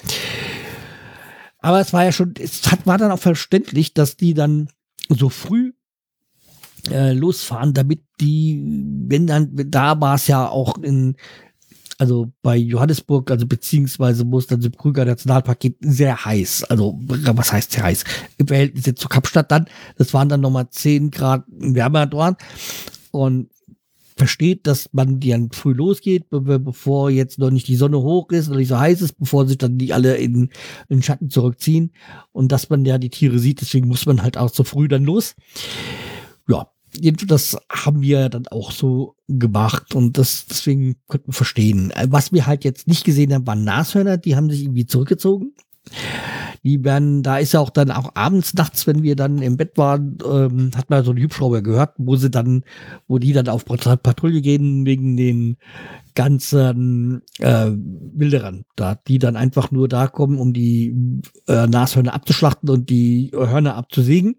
Aber 1.60 1.80
es 1.80 1.92
war 1.92 2.04
ja 2.04 2.12
schon, 2.12 2.34
es 2.38 2.70
hat, 2.70 2.86
war 2.86 2.98
dann 2.98 3.12
auch 3.12 3.18
verständlich, 3.18 3.94
dass 3.94 4.16
die 4.16 4.34
dann 4.34 4.68
so 5.08 5.28
früh 5.28 5.72
äh, 6.90 7.12
losfahren, 7.12 7.72
damit 7.72 8.02
die, 8.20 8.62
wenn 9.06 9.26
dann, 9.26 9.50
da 9.70 10.00
war 10.00 10.16
es 10.16 10.26
ja 10.26 10.48
auch 10.48 10.76
in 10.78 11.16
also 11.98 12.32
bei 12.42 12.56
Johannesburg, 12.56 13.30
also 13.30 13.46
beziehungsweise 13.46 14.24
muss 14.24 14.46
dann 14.46 14.60
Krüger 14.72 15.04
Nationalpark 15.04 15.60
geht 15.60 15.76
sehr 15.80 16.24
heiß. 16.24 16.64
Also 16.64 16.98
was 17.00 17.52
heißt 17.52 17.72
sehr 17.72 17.84
heiß? 17.84 18.04
Im 18.38 18.46
Verhältnis 18.46 18.86
jetzt 18.86 19.00
zu 19.00 19.08
Kapstadt 19.08 19.50
dann, 19.50 19.66
das 19.96 20.12
waren 20.14 20.28
dann 20.28 20.40
nochmal 20.40 20.68
10 20.70 21.10
Grad 21.10 21.44
wärmer 21.48 22.06
dort. 22.06 22.40
Und 23.10 23.48
versteht, 24.16 24.66
dass 24.66 24.88
man 24.92 25.18
die 25.18 25.30
dann 25.30 25.50
früh 25.50 25.72
losgeht, 25.72 26.26
bevor 26.30 27.10
jetzt 27.10 27.38
noch 27.38 27.50
nicht 27.50 27.66
die 27.66 27.76
Sonne 27.76 27.98
hoch 27.98 28.30
ist 28.30 28.48
oder 28.48 28.58
nicht 28.58 28.68
so 28.68 28.78
heiß 28.78 29.02
ist, 29.02 29.18
bevor 29.18 29.46
sich 29.46 29.58
dann 29.58 29.78
die 29.78 29.92
alle 29.92 30.16
in, 30.16 30.50
in 30.88 31.02
Schatten 31.02 31.30
zurückziehen 31.30 31.92
und 32.32 32.52
dass 32.52 32.70
man 32.70 32.84
ja 32.84 32.98
die 32.98 33.10
Tiere 33.10 33.38
sieht, 33.38 33.60
deswegen 33.60 33.88
muss 33.88 34.06
man 34.06 34.22
halt 34.22 34.36
auch 34.36 34.50
so 34.50 34.62
früh 34.62 34.88
dann 34.88 35.04
los. 35.04 35.34
Ja, 36.48 36.68
das 37.26 37.56
haben 37.70 38.02
wir 38.02 38.28
dann 38.28 38.46
auch 38.48 38.70
so 38.70 39.16
gemacht 39.28 39.94
und 39.94 40.18
das 40.18 40.46
deswegen 40.46 40.96
könnten 41.08 41.28
wir 41.28 41.34
verstehen. 41.34 41.92
Was 42.08 42.32
wir 42.32 42.46
halt 42.46 42.64
jetzt 42.64 42.88
nicht 42.88 43.04
gesehen 43.04 43.32
haben, 43.32 43.46
waren 43.46 43.64
Nashörner, 43.64 44.16
die 44.16 44.36
haben 44.36 44.50
sich 44.50 44.62
irgendwie 44.62 44.86
zurückgezogen. 44.86 45.52
Die 46.62 46.82
werden, 46.82 47.22
da 47.22 47.36
ist 47.36 47.52
ja 47.52 47.60
auch 47.60 47.68
dann 47.68 47.90
auch 47.90 48.12
abends, 48.14 48.54
nachts, 48.54 48.86
wenn 48.86 49.02
wir 49.02 49.16
dann 49.16 49.42
im 49.42 49.58
Bett 49.58 49.76
waren, 49.76 50.16
ähm, 50.24 50.70
hat 50.74 50.88
man 50.88 51.04
so 51.04 51.10
einen 51.10 51.22
Hubschrauber 51.22 51.60
gehört, 51.60 51.92
wo 51.98 52.16
sie 52.16 52.30
dann, 52.30 52.64
wo 53.06 53.18
die 53.18 53.34
dann 53.34 53.48
auf 53.48 53.66
Patrouille 53.66 54.40
gehen 54.40 54.86
wegen 54.86 55.18
den 55.18 55.58
ganzen 56.14 57.20
äh, 57.38 57.70
Wilderern, 57.70 58.64
da 58.76 58.94
die 58.94 59.18
dann 59.18 59.36
einfach 59.36 59.72
nur 59.72 59.88
da 59.88 60.06
kommen, 60.06 60.38
um 60.38 60.54
die 60.54 61.20
äh, 61.48 61.66
Nashörner 61.66 62.14
abzuschlachten 62.14 62.70
und 62.70 62.88
die 62.88 63.30
Hörner 63.34 63.74
abzusägen. 63.74 64.36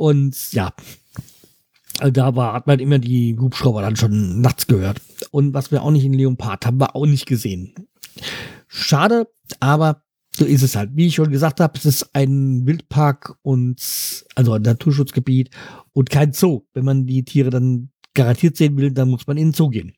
Und 0.00 0.54
ja, 0.54 0.72
also 1.98 2.10
da 2.10 2.34
war, 2.34 2.54
hat 2.54 2.66
man 2.66 2.80
immer 2.80 2.98
die 2.98 3.36
Hubschrauber 3.38 3.82
dann 3.82 3.96
schon 3.96 4.40
nachts 4.40 4.66
gehört. 4.66 5.02
Und 5.30 5.52
was 5.52 5.72
wir 5.72 5.82
auch 5.82 5.90
nicht 5.90 6.06
in 6.06 6.14
Leopard 6.14 6.64
haben, 6.64 6.80
wir 6.80 6.96
auch 6.96 7.04
nicht 7.04 7.26
gesehen. 7.26 7.74
Schade, 8.66 9.28
aber 9.60 10.02
so 10.34 10.46
ist 10.46 10.62
es 10.62 10.74
halt. 10.74 10.92
Wie 10.94 11.08
ich 11.08 11.16
schon 11.16 11.30
gesagt 11.30 11.60
habe, 11.60 11.74
es 11.76 11.84
ist 11.84 12.14
ein 12.14 12.66
Wildpark 12.66 13.36
und 13.42 13.76
also 14.36 14.54
ein 14.54 14.62
Naturschutzgebiet 14.62 15.50
und 15.92 16.08
kein 16.08 16.32
Zoo. 16.32 16.62
Wenn 16.72 16.86
man 16.86 17.04
die 17.04 17.22
Tiere 17.26 17.50
dann 17.50 17.90
garantiert 18.14 18.56
sehen 18.56 18.78
will, 18.78 18.92
dann 18.92 19.10
muss 19.10 19.26
man 19.26 19.36
in 19.36 19.48
den 19.48 19.52
Zoo 19.52 19.68
gehen. 19.68 19.92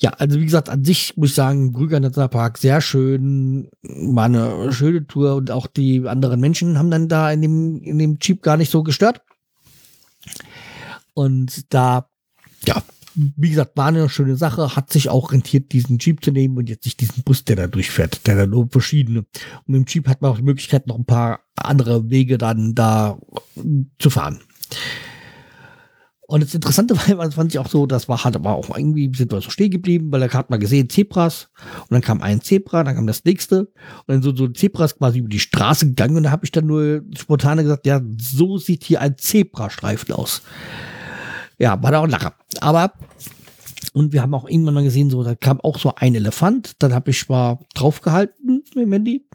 Ja, 0.00 0.10
also 0.14 0.40
wie 0.40 0.44
gesagt, 0.44 0.70
an 0.70 0.82
sich 0.82 1.14
muss 1.18 1.30
ich 1.30 1.34
sagen, 1.34 1.72
Brüger 1.72 2.00
Nationalpark 2.00 2.56
sehr 2.56 2.80
schön, 2.80 3.68
war 3.82 4.24
eine 4.24 4.72
schöne 4.72 5.06
Tour 5.06 5.34
und 5.34 5.50
auch 5.50 5.66
die 5.66 6.08
anderen 6.08 6.40
Menschen 6.40 6.78
haben 6.78 6.90
dann 6.90 7.08
da 7.08 7.30
in 7.30 7.42
dem, 7.42 7.82
in 7.82 7.98
dem 7.98 8.18
Jeep 8.18 8.42
gar 8.42 8.56
nicht 8.56 8.70
so 8.70 8.82
gestört. 8.82 9.20
Und 11.12 11.72
da, 11.74 12.08
ja, 12.64 12.82
wie 13.14 13.50
gesagt, 13.50 13.76
war 13.76 13.88
eine 13.88 14.08
schöne 14.08 14.36
Sache, 14.36 14.74
hat 14.74 14.90
sich 14.90 15.10
auch 15.10 15.32
rentiert, 15.32 15.72
diesen 15.72 15.98
Jeep 15.98 16.24
zu 16.24 16.30
nehmen 16.30 16.56
und 16.56 16.70
jetzt 16.70 16.86
nicht 16.86 17.00
diesen 17.00 17.22
Bus, 17.22 17.44
der 17.44 17.56
da 17.56 17.66
durchfährt, 17.66 18.26
der 18.26 18.36
da 18.36 18.46
nur 18.46 18.68
verschiedene. 18.70 19.26
Und 19.66 19.74
dem 19.74 19.84
Jeep 19.86 20.08
hat 20.08 20.22
man 20.22 20.30
auch 20.30 20.38
die 20.38 20.42
Möglichkeit, 20.42 20.86
noch 20.86 20.96
ein 20.96 21.04
paar 21.04 21.40
andere 21.56 22.08
Wege 22.08 22.38
dann 22.38 22.74
da 22.74 23.18
zu 23.98 24.08
fahren. 24.08 24.40
Und 26.30 26.44
das 26.44 26.54
Interessante 26.54 26.96
war, 27.18 27.32
fand 27.32 27.52
ich 27.52 27.58
auch 27.58 27.68
so, 27.68 27.86
das 27.86 28.08
war 28.08 28.22
halt 28.22 28.36
aber 28.36 28.54
auch 28.54 28.76
irgendwie, 28.76 29.10
sind 29.12 29.32
wir 29.32 29.40
so 29.40 29.50
stehen 29.50 29.72
geblieben, 29.72 30.12
weil 30.12 30.22
er 30.22 30.32
hat 30.32 30.48
mal 30.48 30.60
gesehen, 30.60 30.88
Zebras. 30.88 31.48
Und 31.82 31.90
dann 31.90 32.02
kam 32.02 32.22
ein 32.22 32.40
Zebra, 32.40 32.84
dann 32.84 32.94
kam 32.94 33.08
das 33.08 33.24
nächste. 33.24 33.62
Und 33.62 34.04
dann 34.06 34.22
so, 34.22 34.34
so 34.34 34.46
Zebras 34.46 34.96
quasi 34.96 35.18
über 35.18 35.28
die 35.28 35.40
Straße 35.40 35.86
gegangen. 35.86 36.16
Und 36.16 36.22
da 36.22 36.30
habe 36.30 36.44
ich 36.44 36.52
dann 36.52 36.66
nur 36.66 37.02
spontan 37.18 37.58
gesagt, 37.58 37.84
ja, 37.84 38.00
so 38.16 38.58
sieht 38.58 38.84
hier 38.84 39.00
ein 39.00 39.18
Zebrastreifen 39.18 40.14
aus. 40.14 40.42
Ja, 41.58 41.82
war 41.82 41.90
da 41.90 41.98
auch 41.98 42.04
ein 42.04 42.10
Lacher. 42.10 42.34
Aber, 42.60 42.92
und 43.92 44.12
wir 44.12 44.22
haben 44.22 44.34
auch 44.34 44.48
irgendwann 44.48 44.74
mal 44.74 44.84
gesehen, 44.84 45.10
so, 45.10 45.24
da 45.24 45.34
kam 45.34 45.60
auch 45.60 45.80
so 45.80 45.96
ein 45.96 46.14
Elefant. 46.14 46.74
Dann 46.78 46.94
habe 46.94 47.10
ich 47.10 47.28
mal 47.28 47.58
draufgehalten 47.74 48.62
mit 48.76 48.84
dem 48.84 48.92
Handy. 48.92 49.26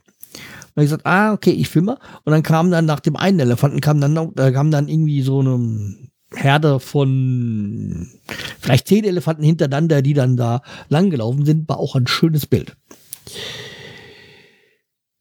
Und 0.75 0.83
ich 0.83 0.85
gesagt, 0.85 1.05
ah, 1.05 1.33
okay, 1.33 1.51
ich 1.51 1.67
filme. 1.67 1.97
Und 2.23 2.31
dann 2.31 2.41
kam 2.41 2.71
dann 2.71 2.85
nach 2.85 3.01
dem 3.01 3.17
einen 3.17 3.41
Elefanten, 3.41 3.81
kam 3.81 3.99
dann, 3.99 4.31
da 4.33 4.51
kam 4.51 4.71
dann 4.71 4.87
irgendwie 4.87 5.21
so 5.23 5.41
eine 5.41 6.05
Herde 6.35 6.79
von 6.79 8.09
vielleicht 8.59 8.87
zehn 8.87 9.03
Elefanten 9.03 9.43
hintereinander, 9.43 10.01
die 10.01 10.13
dann 10.13 10.37
da 10.37 10.61
langgelaufen 10.89 11.45
sind, 11.45 11.67
war 11.69 11.79
auch 11.79 11.95
ein 11.95 12.07
schönes 12.07 12.45
Bild. 12.45 12.75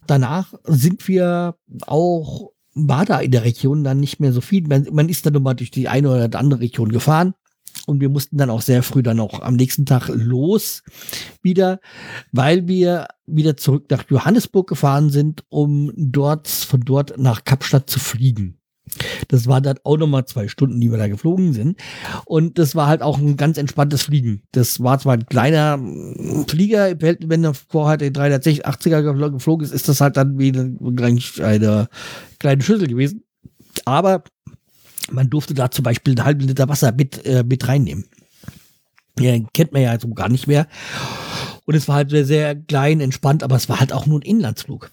Danach 0.07 0.55
sind 0.65 1.09
wir 1.09 1.57
auch, 1.87 2.51
war 2.75 3.05
da 3.05 3.21
in 3.21 3.31
der 3.31 3.45
Region 3.45 3.85
dann 3.85 4.01
nicht 4.01 4.21
mehr 4.21 4.33
so 4.33 4.41
viel. 4.41 4.67
Man, 4.67 4.89
man 4.93 5.09
ist 5.09 5.25
dann 5.25 5.33
nochmal 5.33 5.55
durch 5.55 5.71
die 5.71 5.89
eine 5.89 6.11
oder 6.11 6.39
andere 6.39 6.61
Region 6.61 6.91
gefahren. 6.91 7.35
Und 7.87 8.01
wir 8.01 8.09
mussten 8.09 8.39
dann 8.39 8.51
auch 8.51 8.63
sehr 8.63 8.83
früh 8.83 9.03
dann 9.03 9.21
auch 9.21 9.41
am 9.41 9.57
nächsten 9.57 9.85
Tag 9.85 10.09
los 10.09 10.83
wieder, 11.43 11.81
weil 12.33 12.67
wir 12.67 13.09
wieder 13.27 13.57
zurück 13.57 13.87
nach 13.91 14.05
Johannesburg 14.09 14.69
gefahren 14.69 15.11
sind, 15.11 15.45
um 15.49 15.93
dort, 15.97 16.49
von 16.49 16.81
dort 16.81 17.19
nach 17.19 17.45
Kapstadt 17.45 17.91
zu 17.91 17.99
fliegen. 17.99 18.59
Das 19.29 19.47
war 19.47 19.61
dann 19.61 19.79
auch 19.85 19.97
nochmal 19.97 20.25
zwei 20.27 20.49
Stunden, 20.49 20.81
die 20.81 20.91
wir 20.91 20.99
da 20.99 21.09
geflogen 21.09 21.53
sind. 21.53 21.79
Und 22.25 22.59
das 22.59 22.75
war 22.75 22.87
halt 22.87 23.03
auch 23.03 23.19
ein 23.19 23.37
ganz 23.37 23.59
entspanntes 23.59 24.03
Fliegen. 24.03 24.43
Das 24.53 24.83
war 24.83 24.99
zwar 24.99 25.15
ein 25.15 25.27
kleiner 25.27 25.79
Flieger, 26.49 26.95
wenn 27.01 27.45
er 27.45 27.55
vorher 27.55 27.97
den 27.97 28.13
380er 28.13 29.31
geflogen 29.31 29.65
ist, 29.65 29.73
ist 29.73 29.89
das 29.89 30.01
halt 30.01 30.17
dann 30.17 30.39
wie 30.39 30.53
eine 30.53 31.89
kleine 32.39 32.63
Schüssel 32.63 32.87
gewesen. 32.87 33.23
Aber 33.85 34.25
man 35.11 35.31
durfte 35.31 35.55
da 35.55 35.71
zum 35.71 35.83
Beispiel 35.83 36.13
einen 36.13 36.25
halben 36.25 36.41
Liter 36.41 36.69
Wasser 36.69 36.93
mit, 36.93 37.25
äh, 37.27 37.45
mit 37.45 37.67
reinnehmen. 37.69 38.07
Ja, 39.19 39.39
kennt 39.53 39.73
man 39.73 39.83
ja 39.83 39.99
so 39.99 40.09
gar 40.09 40.29
nicht 40.29 40.47
mehr. 40.47 40.67
Und 41.67 41.75
es 41.75 41.89
war 41.89 41.97
halt 41.97 42.11
sehr, 42.11 42.25
sehr 42.25 42.55
klein, 42.55 43.01
entspannt, 43.01 43.43
aber 43.43 43.57
es 43.57 43.69
war 43.69 43.81
halt 43.81 43.93
auch 43.93 44.07
nur 44.07 44.19
ein 44.19 44.23
Inlandsflug. 44.23 44.91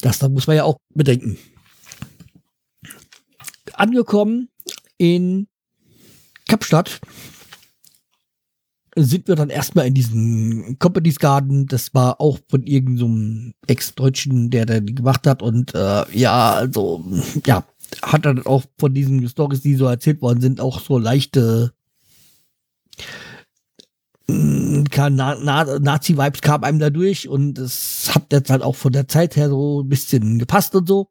Das 0.00 0.18
da 0.18 0.28
muss 0.28 0.46
man 0.46 0.56
ja 0.56 0.64
auch 0.64 0.76
bedenken 0.94 1.38
angekommen 3.78 4.48
in 4.98 5.48
Kapstadt 6.48 7.00
sind 8.94 9.26
wir 9.28 9.36
dann 9.36 9.50
erstmal 9.50 9.86
in 9.86 9.94
diesen 9.94 10.78
Companies 10.78 11.18
Garden. 11.18 11.66
Das 11.66 11.94
war 11.94 12.20
auch 12.20 12.38
von 12.48 12.64
irgendeinem 12.64 13.54
so 13.66 13.66
Ex-Deutschen, 13.66 14.50
der 14.50 14.66
da 14.66 14.80
gemacht 14.80 15.26
hat. 15.26 15.42
Und 15.42 15.74
äh, 15.74 16.04
ja, 16.12 16.52
also, 16.52 17.04
ja, 17.46 17.64
hat 18.02 18.26
dann 18.26 18.44
auch 18.44 18.64
von 18.78 18.92
diesen 18.92 19.26
Stories, 19.28 19.62
die 19.62 19.76
so 19.76 19.86
erzählt 19.86 20.20
worden 20.20 20.40
sind, 20.40 20.60
auch 20.60 20.80
so 20.80 20.98
leichte 20.98 21.72
mm, 24.26 24.84
Na 24.94 25.36
Na 25.42 25.78
Nazi-Vibes 25.78 26.42
kamen 26.42 26.64
einem 26.64 26.78
da 26.78 26.90
durch 26.90 27.28
und 27.28 27.58
es 27.58 28.10
hat 28.14 28.32
jetzt 28.32 28.50
halt 28.50 28.62
auch 28.62 28.76
von 28.76 28.92
der 28.92 29.08
Zeit 29.08 29.36
her 29.36 29.48
so 29.48 29.82
ein 29.82 29.88
bisschen 29.88 30.38
gepasst 30.38 30.74
und 30.74 30.86
so. 30.86 31.08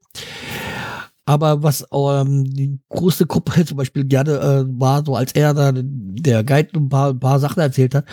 Aber 1.32 1.64
was 1.64 1.88
ähm, 1.94 2.44
die 2.44 2.78
große 2.90 3.26
Gruppe 3.26 3.64
zum 3.66 3.78
Beispiel 3.78 4.04
gerne 4.04 4.34
äh, 4.34 4.66
war, 4.68 5.02
so 5.06 5.16
als 5.16 5.32
er 5.32 5.54
da 5.54 5.72
der 5.74 6.44
Guide 6.44 6.72
ein 6.76 6.90
paar, 6.90 7.12
ein 7.12 7.22
paar 7.22 7.40
Sachen 7.40 7.62
erzählt 7.62 7.96
hat, 7.96 8.06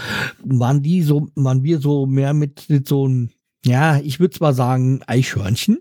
waren 0.45 0.83
die 0.83 1.03
so, 1.03 1.27
waren 1.35 1.65
wir 1.65 1.81
so 1.81 2.07
mehr 2.07 2.33
mit, 2.33 2.71
mit 2.71 2.87
so 2.87 3.09
ein, 3.09 3.33
ja, 3.65 3.99
ich 3.99 4.21
würde 4.21 4.37
zwar 4.37 4.55
sagen, 4.55 5.01
Eichhörnchen 5.09 5.79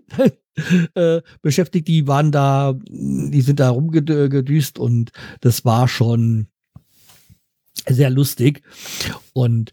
äh, 0.94 1.20
beschäftigt. 1.40 1.86
Die 1.86 2.08
waren 2.08 2.32
da, 2.32 2.74
die 2.88 3.40
sind 3.40 3.60
da 3.60 3.70
rumgedüst 3.70 4.80
und 4.80 5.12
das 5.40 5.64
war 5.64 5.86
schon 5.86 6.48
sehr 7.86 8.10
lustig. 8.10 8.62
Und 9.32 9.70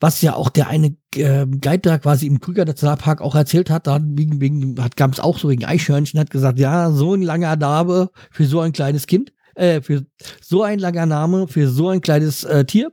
was 0.00 0.22
ja 0.22 0.34
auch 0.34 0.48
der 0.48 0.68
eine 0.68 0.96
äh, 1.14 1.46
Guide 1.46 1.80
da 1.80 1.98
quasi 1.98 2.26
im 2.26 2.40
Krüger 2.40 2.64
Nationalpark 2.64 3.20
auch 3.20 3.34
erzählt 3.34 3.70
hat, 3.70 3.86
da 3.86 4.00
wegen, 4.02 4.40
wegen, 4.40 4.82
hat 4.82 4.96
gab 4.96 5.12
es 5.12 5.20
auch 5.20 5.38
so 5.38 5.50
wegen 5.50 5.64
Eichhörnchen, 5.64 6.18
hat 6.18 6.30
gesagt, 6.30 6.58
ja, 6.58 6.90
so 6.90 7.14
ein 7.14 7.22
langer 7.22 7.56
Name 7.56 8.10
für 8.30 8.46
so 8.46 8.60
ein 8.60 8.72
kleines 8.72 9.06
Kind, 9.06 9.32
äh, 9.54 9.82
für 9.82 10.06
so 10.40 10.62
ein 10.62 10.78
langer 10.78 11.06
Name 11.06 11.46
für 11.48 11.68
so 11.68 11.90
ein 11.90 12.00
kleines 12.00 12.44
äh, 12.44 12.64
Tier. 12.64 12.92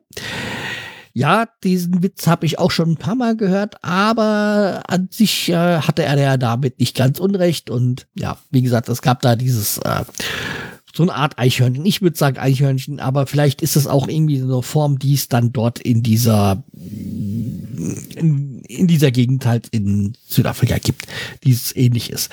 Ja, 1.13 1.47
diesen 1.63 2.03
Witz 2.03 2.27
habe 2.27 2.45
ich 2.45 2.59
auch 2.59 2.69
schon 2.69 2.91
ein 2.91 2.97
paar 2.97 3.15
Mal 3.15 3.35
gehört, 3.35 3.83
aber 3.83 4.83
an 4.87 5.07
sich 5.11 5.49
äh, 5.49 5.79
hatte 5.79 6.03
er 6.03 6.19
ja 6.19 6.37
damit 6.37 6.79
nicht 6.79 6.95
ganz 6.95 7.19
unrecht. 7.19 7.71
Und 7.71 8.05
ja, 8.15 8.37
wie 8.51 8.61
gesagt, 8.61 8.87
es 8.87 9.01
gab 9.01 9.21
da 9.21 9.35
dieses 9.35 9.79
äh, 9.79 10.03
so 10.97 11.03
eine 11.03 11.15
Art 11.15 11.39
Eichhörnchen. 11.39 11.85
Ich 11.85 12.01
würde 12.01 12.17
sagen 12.17 12.37
Eichhörnchen, 12.37 12.99
aber 12.99 13.27
vielleicht 13.27 13.61
ist 13.61 13.75
es 13.75 13.87
auch 13.87 14.07
irgendwie 14.07 14.39
so 14.39 14.45
eine 14.45 14.61
Form, 14.63 14.99
die 14.99 15.13
es 15.13 15.27
dann 15.27 15.53
dort 15.53 15.79
in 15.79 16.03
dieser 16.03 16.63
in, 17.95 18.61
in 18.61 18.87
dieser 18.87 19.11
Gegend 19.11 19.45
halt 19.45 19.67
in 19.67 20.13
Südafrika 20.27 20.77
gibt, 20.77 21.07
die 21.43 21.51
es 21.51 21.75
ähnlich 21.75 22.11
ist. 22.11 22.31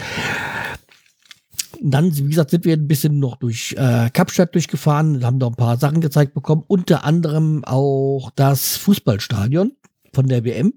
Dann, 1.80 2.16
wie 2.16 2.28
gesagt, 2.28 2.50
sind 2.50 2.64
wir 2.64 2.74
ein 2.74 2.88
bisschen 2.88 3.18
noch 3.18 3.36
durch 3.36 3.74
äh, 3.76 4.09
Kapstadt 4.11 4.55
durchgefahren, 4.55 5.24
haben 5.24 5.38
da 5.38 5.48
ein 5.48 5.55
paar 5.55 5.76
Sachen 5.76 6.00
gezeigt 6.00 6.34
bekommen, 6.34 6.64
unter 6.66 7.05
anderem 7.05 7.64
auch 7.64 8.30
das 8.36 8.76
Fußballstadion 8.76 9.72
von 10.12 10.28
der 10.28 10.44
WM 10.44 10.74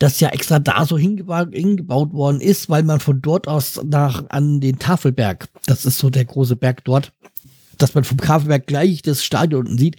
das 0.00 0.18
ja 0.18 0.30
extra 0.30 0.58
da 0.58 0.86
so 0.86 0.98
hingebaut, 0.98 1.50
hingebaut 1.52 2.12
worden 2.12 2.40
ist, 2.40 2.70
weil 2.70 2.82
man 2.82 3.00
von 3.00 3.20
dort 3.20 3.46
aus 3.46 3.80
nach 3.84 4.24
an 4.30 4.60
den 4.60 4.78
Tafelberg, 4.78 5.48
das 5.66 5.84
ist 5.84 5.98
so 5.98 6.08
der 6.08 6.24
große 6.24 6.56
Berg 6.56 6.84
dort, 6.84 7.12
dass 7.76 7.94
man 7.94 8.04
vom 8.04 8.16
Tafelberg 8.16 8.66
gleich 8.66 9.02
das 9.02 9.22
Stadion 9.22 9.66
unten 9.66 9.78
sieht. 9.78 9.96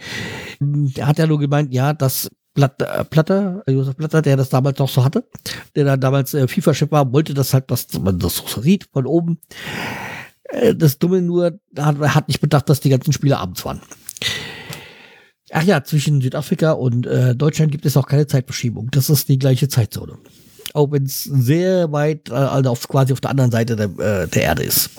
Er 0.97 1.07
hat 1.07 1.19
ja 1.19 1.27
nur 1.27 1.39
gemeint, 1.39 1.71
ja, 1.71 1.93
dass 1.93 2.29
Äh, 2.57 3.05
Platter, 3.05 3.63
äh, 3.65 3.71
Josef 3.71 3.95
Platter, 3.95 4.21
der 4.21 4.35
das 4.35 4.49
damals 4.49 4.77
noch 4.79 4.89
so 4.89 5.05
hatte, 5.05 5.25
der 5.75 5.85
dann 5.85 6.01
damals 6.01 6.33
äh, 6.33 6.47
FIFA-Chef 6.47 6.91
war, 6.91 7.11
wollte 7.13 7.33
das 7.33 7.53
halt, 7.53 7.71
dass 7.71 7.87
man 7.99 8.19
das 8.19 8.37
so 8.45 8.61
sieht 8.61 8.87
von 8.91 9.05
oben. 9.05 9.39
Äh, 10.43 10.75
das 10.75 10.99
Dumme 10.99 11.21
nur, 11.21 11.59
er 11.75 12.15
hat 12.15 12.27
nicht 12.27 12.41
bedacht, 12.41 12.69
dass 12.69 12.81
die 12.81 12.89
ganzen 12.89 13.13
Spiele 13.13 13.37
abends 13.37 13.63
waren. 13.63 13.81
Ach 15.53 15.63
ja, 15.63 15.83
zwischen 15.83 16.21
Südafrika 16.21 16.71
und 16.73 17.05
äh, 17.05 17.35
Deutschland 17.35 17.71
gibt 17.71 17.85
es 17.85 17.97
auch 17.97 18.07
keine 18.07 18.27
Zeitverschiebung. 18.27 18.89
Das 18.91 19.09
ist 19.09 19.27
die 19.29 19.39
gleiche 19.39 19.67
Zeitzone. 19.67 20.17
Auch 20.73 20.91
wenn 20.91 21.03
es 21.03 21.23
sehr 21.23 21.91
weit, 21.91 22.29
äh, 22.29 22.33
also 22.33 22.69
auf, 22.69 22.87
quasi 22.87 23.13
auf 23.13 23.21
der 23.21 23.31
anderen 23.31 23.51
Seite 23.51 23.75
der, 23.75 23.89
äh, 23.99 24.27
der 24.27 24.43
Erde 24.43 24.63
ist. 24.63 24.91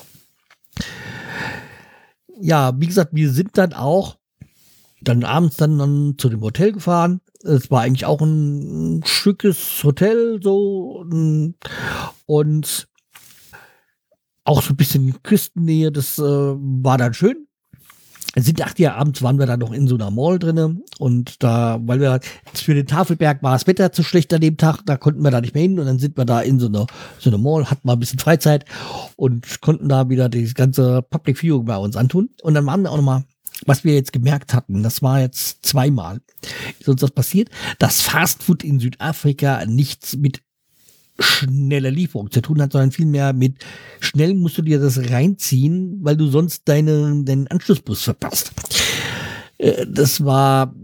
Ja, 2.40 2.72
wie 2.78 2.86
gesagt, 2.86 3.14
wir 3.14 3.30
sind 3.30 3.56
dann 3.56 3.72
auch 3.72 4.16
dann 5.02 5.24
abends 5.24 5.56
dann, 5.56 5.78
dann 5.78 6.14
zu 6.18 6.28
dem 6.28 6.40
Hotel 6.40 6.72
gefahren. 6.72 7.20
Es 7.44 7.70
war 7.70 7.82
eigentlich 7.82 8.06
auch 8.06 8.20
ein 8.20 9.02
schickes 9.04 9.82
Hotel, 9.82 10.40
so 10.42 11.04
und 12.26 12.88
auch 14.44 14.62
so 14.62 14.70
ein 14.70 14.76
bisschen 14.76 15.22
Küstennähe. 15.22 15.92
Das 15.92 16.18
äh, 16.18 16.22
war 16.22 16.98
dann 16.98 17.14
schön 17.14 17.46
sind 18.40 18.62
acht 18.62 18.78
Jahre 18.78 18.96
abends 18.96 19.22
waren 19.22 19.38
wir 19.38 19.46
dann 19.46 19.60
noch 19.60 19.72
in 19.72 19.86
so 19.86 19.96
einer 19.96 20.10
Mall 20.10 20.38
drinne 20.38 20.80
und 20.98 21.42
da, 21.42 21.78
weil 21.84 22.00
wir 22.00 22.20
für 22.54 22.74
den 22.74 22.86
Tafelberg 22.86 23.42
war 23.42 23.52
das 23.52 23.66
Wetter 23.66 23.92
zu 23.92 24.02
schlecht 24.02 24.32
an 24.32 24.40
dem 24.40 24.56
Tag, 24.56 24.82
da 24.86 24.96
konnten 24.96 25.22
wir 25.22 25.30
da 25.30 25.40
nicht 25.40 25.54
mehr 25.54 25.62
hin 25.62 25.78
und 25.78 25.86
dann 25.86 25.98
sind 25.98 26.16
wir 26.16 26.24
da 26.24 26.40
in 26.40 26.58
so 26.58 26.68
einer 26.68 26.86
so 27.18 27.28
einer 27.28 27.38
Mall, 27.38 27.70
hatten 27.70 27.86
mal 27.86 27.94
ein 27.94 27.98
bisschen 27.98 28.18
Freizeit 28.18 28.64
und 29.16 29.60
konnten 29.60 29.88
da 29.88 30.08
wieder 30.08 30.28
das 30.28 30.54
ganze 30.54 31.02
Public 31.02 31.38
Viewing 31.38 31.66
bei 31.66 31.76
uns 31.76 31.96
antun 31.96 32.30
und 32.42 32.54
dann 32.54 32.64
waren 32.64 32.82
wir 32.82 32.90
auch 32.90 32.96
noch 32.96 33.04
mal 33.04 33.24
was 33.66 33.84
wir 33.84 33.94
jetzt 33.94 34.12
gemerkt 34.12 34.54
hatten, 34.54 34.82
das 34.82 35.02
war 35.02 35.20
jetzt 35.20 35.64
zweimal, 35.64 36.20
ist 36.78 36.88
uns 36.88 37.00
das 37.00 37.10
passiert, 37.10 37.50
dass 37.78 38.00
Fastfood 38.00 38.64
in 38.64 38.80
Südafrika 38.80 39.64
nichts 39.66 40.16
mit 40.16 40.42
schnelle 41.18 41.90
Lieferung 41.90 42.30
zu 42.30 42.40
tun 42.40 42.60
hat, 42.62 42.72
sondern 42.72 42.90
vielmehr 42.90 43.32
mit 43.32 43.64
schnell 44.00 44.34
musst 44.34 44.58
du 44.58 44.62
dir 44.62 44.80
das 44.80 45.10
reinziehen, 45.10 45.98
weil 46.02 46.16
du 46.16 46.26
sonst 46.26 46.62
deine, 46.66 47.22
deinen 47.24 47.46
Anschlussbus 47.48 48.02
verpasst. 48.02 48.52
Äh, 49.62 49.86
das 49.88 50.24
war 50.24 50.74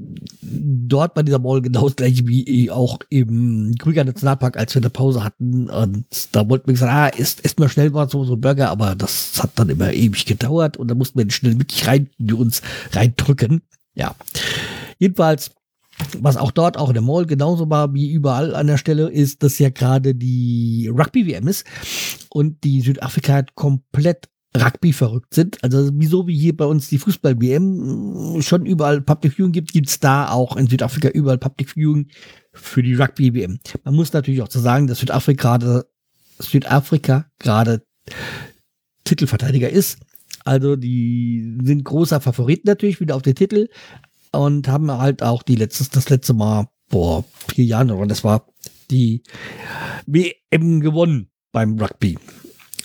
dort 0.40 1.14
bei 1.14 1.22
dieser 1.22 1.38
Mall 1.38 1.60
genau 1.60 1.84
das 1.84 1.96
gleiche 1.96 2.26
wie 2.26 2.70
auch 2.70 3.00
im 3.10 3.74
Krüger 3.78 4.04
Nationalpark, 4.04 4.56
als 4.56 4.74
wir 4.74 4.80
eine 4.80 4.90
Pause 4.90 5.22
hatten. 5.22 5.68
Und 5.68 6.06
da 6.32 6.48
wollten 6.48 6.68
wir 6.68 6.74
gesagt, 6.74 6.92
ah, 6.92 7.08
isst, 7.08 7.40
isst 7.40 7.58
mal 7.60 7.68
schnell 7.68 7.90
mal 7.90 8.08
so, 8.08 8.24
so 8.24 8.36
Burger, 8.36 8.70
aber 8.70 8.94
das 8.94 9.42
hat 9.42 9.50
dann 9.56 9.68
immer 9.68 9.92
ewig 9.92 10.24
gedauert 10.24 10.76
und 10.76 10.88
da 10.88 10.94
mussten 10.94 11.18
wir 11.18 11.30
schnell 11.30 11.58
wirklich 11.58 11.86
rein, 11.86 12.08
die 12.18 12.32
uns 12.32 12.62
reindrücken. 12.92 13.62
Ja. 13.94 14.14
Jedenfalls 14.98 15.50
was 16.20 16.36
auch 16.36 16.52
dort, 16.52 16.76
auch 16.76 16.88
in 16.90 16.94
der 16.94 17.02
Mall 17.02 17.26
genauso 17.26 17.68
war 17.70 17.92
wie 17.92 18.12
überall 18.12 18.54
an 18.54 18.68
der 18.68 18.78
Stelle, 18.78 19.08
ist, 19.08 19.42
dass 19.42 19.58
ja 19.58 19.68
gerade 19.70 20.14
die 20.14 20.88
Rugby-WM 20.96 21.48
ist 21.48 21.66
und 22.30 22.62
die 22.62 22.82
Südafrika 22.82 23.34
hat 23.34 23.56
komplett 23.56 24.28
Rugby 24.60 24.92
verrückt 24.92 25.34
sind. 25.34 25.62
Also 25.62 25.90
wieso 25.94 26.26
wie 26.26 26.38
hier 26.38 26.56
bei 26.56 26.64
uns 26.64 26.88
die 26.88 26.98
Fußball-WM 26.98 28.40
schon 28.42 28.66
überall 28.66 29.00
Public 29.00 29.34
Viewing 29.34 29.52
gibt, 29.52 29.72
gibt 29.72 29.88
es 29.88 30.00
da 30.00 30.30
auch 30.30 30.56
in 30.56 30.66
Südafrika 30.66 31.08
überall 31.08 31.38
Public 31.38 31.70
Viewing 31.70 32.08
für 32.52 32.82
die 32.82 32.94
Rugby-WM. 32.94 33.58
Man 33.84 33.94
muss 33.94 34.12
natürlich 34.12 34.42
auch 34.42 34.48
zu 34.48 34.58
sagen, 34.58 34.86
dass 34.86 34.98
Südafrika 34.98 35.56
gerade 35.56 35.86
Südafrika 36.38 37.26
gerade 37.38 37.82
Titelverteidiger 39.04 39.70
ist. 39.70 39.98
Also 40.44 40.76
die 40.76 41.58
sind 41.62 41.84
großer 41.84 42.20
Favorit 42.20 42.64
natürlich 42.64 43.00
wieder 43.00 43.16
auf 43.16 43.22
den 43.22 43.34
Titel 43.34 43.68
und 44.32 44.68
haben 44.68 44.90
halt 44.90 45.22
auch 45.22 45.42
die 45.42 45.56
letztes, 45.56 45.90
das 45.90 46.08
letzte 46.10 46.34
Mal 46.34 46.68
vor 46.88 47.24
vier 47.54 47.64
Jahren, 47.64 47.90
oder 47.90 48.06
das 48.06 48.24
war 48.24 48.46
die 48.90 49.22
WM 50.06 50.80
gewonnen 50.80 51.28
beim 51.52 51.78
Rugby 51.78 52.18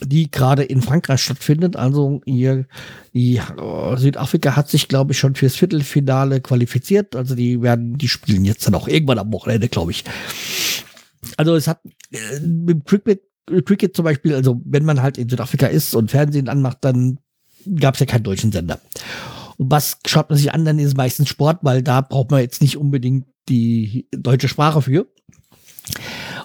die 0.05 0.29
gerade 0.29 0.63
in 0.63 0.81
Frankreich 0.81 1.21
stattfindet. 1.21 1.75
Also 1.75 2.21
hier, 2.25 2.65
die 3.13 3.39
uh, 3.59 3.95
Südafrika 3.95 4.55
hat 4.55 4.69
sich, 4.69 4.87
glaube 4.87 5.13
ich, 5.13 5.19
schon 5.19 5.35
fürs 5.35 5.55
Viertelfinale 5.55 6.41
qualifiziert. 6.41 7.15
Also 7.15 7.35
die 7.35 7.61
werden, 7.61 7.97
die 7.97 8.07
spielen 8.07 8.45
jetzt 8.45 8.65
dann 8.65 8.75
auch 8.75 8.87
irgendwann 8.87 9.19
am 9.19 9.33
Wochenende, 9.33 9.69
glaube 9.69 9.91
ich. 9.91 10.03
Also 11.37 11.55
es 11.55 11.67
hat 11.67 11.81
äh, 12.11 12.39
mit 12.39 12.85
Cricket, 12.85 13.21
Cricket 13.65 13.95
zum 13.95 14.05
Beispiel, 14.05 14.35
also 14.35 14.61
wenn 14.65 14.85
man 14.85 15.01
halt 15.01 15.17
in 15.17 15.29
Südafrika 15.29 15.67
ist 15.67 15.95
und 15.95 16.11
Fernsehen 16.11 16.49
anmacht, 16.49 16.79
dann 16.81 17.19
gab 17.79 17.95
es 17.95 17.99
ja 17.99 18.05
keinen 18.05 18.23
deutschen 18.23 18.51
Sender. 18.51 18.79
Und 19.57 19.71
was 19.71 19.97
schaut 20.07 20.29
man 20.29 20.37
sich 20.37 20.53
an, 20.53 20.65
dann 20.65 20.79
ist 20.79 20.97
meistens 20.97 21.29
Sport, 21.29 21.59
weil 21.61 21.81
da 21.81 22.01
braucht 22.01 22.31
man 22.31 22.41
jetzt 22.41 22.61
nicht 22.61 22.77
unbedingt 22.77 23.25
die 23.49 24.07
deutsche 24.11 24.47
Sprache 24.47 24.81
für. 24.81 25.07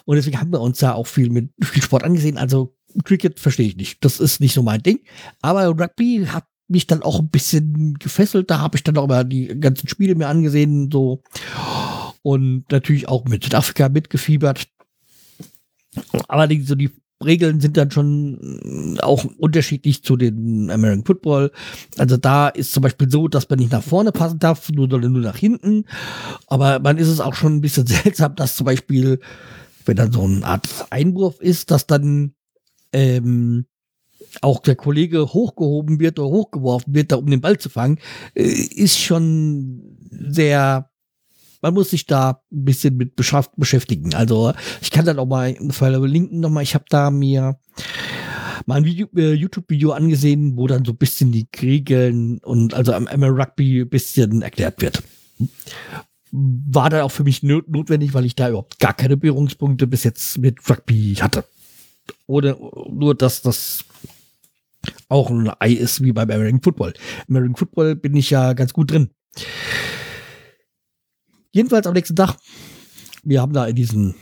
Und 0.05 0.15
deswegen 0.15 0.39
haben 0.39 0.51
wir 0.51 0.61
uns 0.61 0.79
da 0.79 0.93
auch 0.93 1.07
viel 1.07 1.29
mit 1.29 1.51
viel 1.61 1.83
Sport 1.83 2.03
angesehen. 2.03 2.37
Also 2.37 2.75
Cricket 3.03 3.39
verstehe 3.39 3.67
ich 3.67 3.77
nicht. 3.77 4.03
Das 4.03 4.19
ist 4.19 4.39
nicht 4.39 4.53
so 4.53 4.63
mein 4.63 4.81
Ding. 4.81 4.99
Aber 5.41 5.67
Rugby 5.67 6.25
hat 6.27 6.45
mich 6.67 6.87
dann 6.87 7.01
auch 7.01 7.19
ein 7.19 7.29
bisschen 7.29 7.95
gefesselt. 7.99 8.49
Da 8.49 8.59
habe 8.59 8.77
ich 8.77 8.83
dann 8.83 8.97
auch 8.97 9.07
mal 9.07 9.25
die 9.25 9.47
ganzen 9.59 9.87
Spiele 9.87 10.15
mir 10.15 10.27
angesehen, 10.27 10.89
so. 10.91 11.21
Und 12.21 12.71
natürlich 12.71 13.07
auch 13.07 13.25
mit 13.25 13.43
Südafrika 13.43 13.89
mitgefiebert. 13.89 14.67
Aber 16.27 16.47
die, 16.47 16.61
so 16.61 16.75
die 16.75 16.91
Regeln 17.23 17.59
sind 17.59 17.75
dann 17.75 17.91
schon 17.91 18.97
auch 19.01 19.25
unterschiedlich 19.37 20.03
zu 20.03 20.15
den 20.15 20.69
American 20.71 21.05
Football. 21.05 21.51
Also 21.97 22.17
da 22.17 22.47
ist 22.47 22.71
zum 22.71 22.83
Beispiel 22.83 23.09
so, 23.09 23.27
dass 23.27 23.49
man 23.49 23.59
nicht 23.59 23.71
nach 23.71 23.83
vorne 23.83 24.11
passen 24.11 24.39
darf, 24.39 24.69
nur, 24.69 24.87
nur 24.87 24.99
nach 24.99 25.35
hinten. 25.35 25.85
Aber 26.47 26.79
man 26.79 26.97
ist 26.97 27.09
es 27.09 27.19
auch 27.19 27.33
schon 27.33 27.57
ein 27.57 27.61
bisschen 27.61 27.87
seltsam, 27.87 28.35
dass 28.35 28.55
zum 28.55 28.65
Beispiel, 28.65 29.19
wenn 29.85 29.97
dann 29.97 30.11
so 30.11 30.23
eine 30.23 30.45
Art 30.45 30.67
Einwurf 30.91 31.41
ist, 31.41 31.71
dass 31.71 31.87
dann 31.87 32.33
ähm, 32.93 33.65
auch 34.41 34.59
der 34.59 34.75
Kollege 34.75 35.33
hochgehoben 35.33 35.99
wird 35.99 36.19
oder 36.19 36.29
hochgeworfen 36.29 36.93
wird, 36.93 37.11
da 37.11 37.17
um 37.17 37.27
den 37.27 37.41
Ball 37.41 37.57
zu 37.57 37.69
fangen, 37.69 37.99
äh, 38.35 38.43
ist 38.43 38.99
schon 38.99 39.97
sehr, 40.11 40.89
man 41.61 41.73
muss 41.73 41.91
sich 41.91 42.05
da 42.05 42.41
ein 42.51 42.65
bisschen 42.65 42.97
mit 42.97 43.15
beschäftigen. 43.15 44.13
Also 44.13 44.53
ich 44.81 44.91
kann 44.91 45.05
dann 45.05 45.19
auch 45.19 45.25
mal 45.25 45.55
verlinken 45.71 46.39
nochmal, 46.39 46.63
ich 46.63 46.75
habe 46.75 46.85
da 46.89 47.11
mir 47.11 47.59
mal 48.65 48.75
ein 48.75 48.85
äh, 48.85 49.33
YouTube-Video 49.33 49.91
angesehen, 49.91 50.57
wo 50.57 50.67
dann 50.67 50.85
so 50.85 50.91
ein 50.91 50.97
bisschen 50.97 51.31
die 51.31 51.47
Regeln 51.61 52.39
und 52.39 52.73
also 52.73 52.93
am 52.93 53.05
ML 53.05 53.41
Rugby 53.41 53.81
ein 53.81 53.89
bisschen 53.89 54.41
erklärt 54.41 54.81
wird. 54.81 55.03
War 56.31 56.89
dann 56.89 57.01
auch 57.01 57.11
für 57.11 57.23
mich 57.23 57.41
notwendig, 57.41 58.13
weil 58.13 58.25
ich 58.25 58.35
da 58.35 58.49
überhaupt 58.49 58.79
gar 58.79 58.93
keine 58.93 59.17
Berührungspunkte 59.17 59.87
bis 59.87 60.03
jetzt 60.03 60.37
mit 60.37 60.69
Rugby 60.69 61.15
hatte. 61.19 61.43
Oder 62.27 62.57
nur, 62.89 63.15
dass 63.15 63.41
das 63.41 63.85
auch 65.07 65.29
ein 65.29 65.51
Ei 65.59 65.73
ist 65.73 66.03
wie 66.03 66.11
beim 66.11 66.29
American 66.29 66.61
Football. 66.61 66.93
American 67.27 67.55
Football 67.55 67.95
bin 67.95 68.15
ich 68.15 68.29
ja 68.29 68.53
ganz 68.53 68.73
gut 68.73 68.91
drin. 68.91 69.09
Jedenfalls 71.51 71.87
am 71.87 71.93
nächsten 71.93 72.15
Tag, 72.15 72.37
wir 73.23 73.41
haben 73.41 73.53
da 73.53 73.65
in 73.65 73.75
diesem 73.75 74.15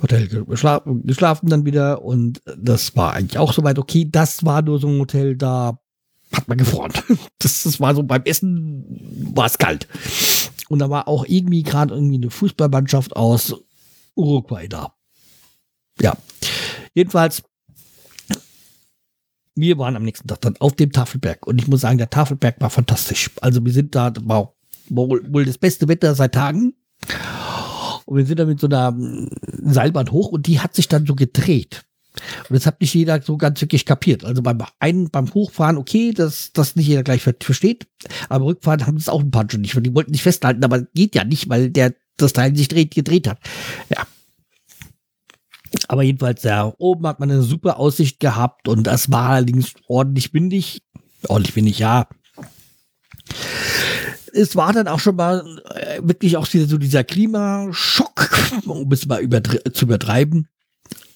Hotel 0.00 0.26
geschlafen, 0.26 1.06
geschlafen 1.06 1.48
dann 1.48 1.64
wieder 1.64 2.02
und 2.02 2.40
das 2.56 2.96
war 2.96 3.12
eigentlich 3.12 3.38
auch 3.38 3.52
soweit 3.52 3.78
okay. 3.78 4.08
Das 4.10 4.44
war 4.44 4.62
nur 4.62 4.80
so 4.80 4.88
ein 4.88 4.98
Hotel, 4.98 5.36
da 5.36 5.78
hat 6.32 6.48
man 6.48 6.58
gefroren. 6.58 6.92
Das, 7.38 7.64
das 7.64 7.80
war 7.80 7.94
so 7.94 8.04
beim 8.04 8.22
Essen 8.24 8.84
war 9.34 9.46
es 9.46 9.58
kalt. 9.58 9.88
Und 10.68 10.78
da 10.78 10.88
war 10.88 11.08
auch 11.08 11.24
irgendwie 11.26 11.64
gerade 11.64 11.92
irgendwie 11.92 12.14
eine 12.14 12.30
Fußballmannschaft 12.30 13.16
aus 13.16 13.54
Uruguay 14.14 14.68
da. 14.68 14.94
Ja, 16.00 16.16
Jedenfalls, 16.94 17.42
wir 19.54 19.78
waren 19.78 19.96
am 19.96 20.04
nächsten 20.04 20.28
Tag 20.28 20.40
dann 20.40 20.56
auf 20.58 20.74
dem 20.74 20.92
Tafelberg 20.92 21.46
und 21.46 21.60
ich 21.60 21.68
muss 21.68 21.82
sagen, 21.82 21.98
der 21.98 22.10
Tafelberg 22.10 22.60
war 22.60 22.70
fantastisch. 22.70 23.30
Also 23.40 23.64
wir 23.64 23.72
sind 23.72 23.94
da, 23.94 24.12
war 24.22 24.54
wohl, 24.88 25.44
das 25.44 25.58
beste 25.58 25.88
Wetter 25.88 26.14
seit 26.14 26.34
Tagen. 26.34 26.74
Und 28.04 28.16
wir 28.16 28.26
sind 28.26 28.38
da 28.38 28.44
mit 28.44 28.60
so 28.60 28.66
einer 28.66 28.96
Seilbahn 29.62 30.10
hoch 30.10 30.28
und 30.28 30.46
die 30.46 30.60
hat 30.60 30.74
sich 30.74 30.88
dann 30.88 31.06
so 31.06 31.14
gedreht. 31.14 31.84
Und 32.48 32.54
das 32.54 32.66
hat 32.66 32.80
nicht 32.80 32.94
jeder 32.94 33.22
so 33.22 33.36
ganz 33.36 33.60
wirklich 33.60 33.86
kapiert. 33.86 34.24
Also 34.24 34.42
beim 34.42 34.58
einen, 34.80 35.10
beim 35.10 35.32
Hochfahren, 35.32 35.78
okay, 35.78 36.12
dass 36.12 36.52
das 36.52 36.76
nicht 36.76 36.88
jeder 36.88 37.02
gleich 37.02 37.22
versteht. 37.22 37.86
Aber 38.28 38.46
Rückfahren 38.46 38.86
haben 38.86 38.96
es 38.96 39.08
auch 39.08 39.20
ein 39.20 39.30
paar 39.30 39.46
schon 39.50 39.62
nicht. 39.62 39.74
Die 39.74 39.94
wollten 39.94 40.10
nicht 40.10 40.22
festhalten, 40.22 40.64
aber 40.64 40.82
geht 40.94 41.14
ja 41.14 41.24
nicht, 41.24 41.48
weil 41.48 41.70
der 41.70 41.94
das 42.18 42.34
Teil 42.34 42.54
sich 42.54 42.68
dreht, 42.68 42.94
gedreht 42.94 43.28
hat. 43.28 43.38
Ja, 43.88 44.06
aber 45.88 46.02
jedenfalls, 46.02 46.42
ja, 46.42 46.72
oben 46.78 47.06
hat 47.06 47.20
man 47.20 47.30
eine 47.30 47.42
super 47.42 47.78
Aussicht 47.78 48.20
gehabt 48.20 48.68
und 48.68 48.86
das 48.86 49.10
war 49.10 49.30
allerdings 49.30 49.74
ordentlich 49.86 50.32
windig. 50.34 50.82
Ordentlich 51.28 51.56
windig, 51.56 51.78
ja. 51.78 52.08
Es 54.32 54.56
war 54.56 54.72
dann 54.72 54.88
auch 54.88 55.00
schon 55.00 55.16
mal 55.16 55.44
äh, 55.74 56.00
wirklich 56.02 56.36
auch 56.36 56.46
so 56.46 56.78
dieser 56.78 57.04
Klimaschock, 57.04 58.30
um 58.66 58.90
es 58.92 59.06
mal 59.06 59.20
übertre 59.20 59.62
zu 59.72 59.84
übertreiben. 59.84 60.48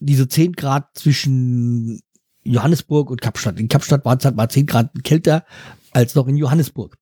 Diese 0.00 0.28
10 0.28 0.52
Grad 0.52 0.88
zwischen 0.94 2.00
Johannesburg 2.44 3.10
und 3.10 3.20
Kapstadt. 3.20 3.58
In 3.58 3.68
Kapstadt 3.68 4.04
waren 4.04 4.18
es 4.18 4.24
halt 4.24 4.36
mal 4.36 4.48
10 4.48 4.66
Grad 4.66 4.90
kälter 5.02 5.44
als 5.92 6.14
noch 6.14 6.28
in 6.28 6.36
Johannesburg. 6.36 6.96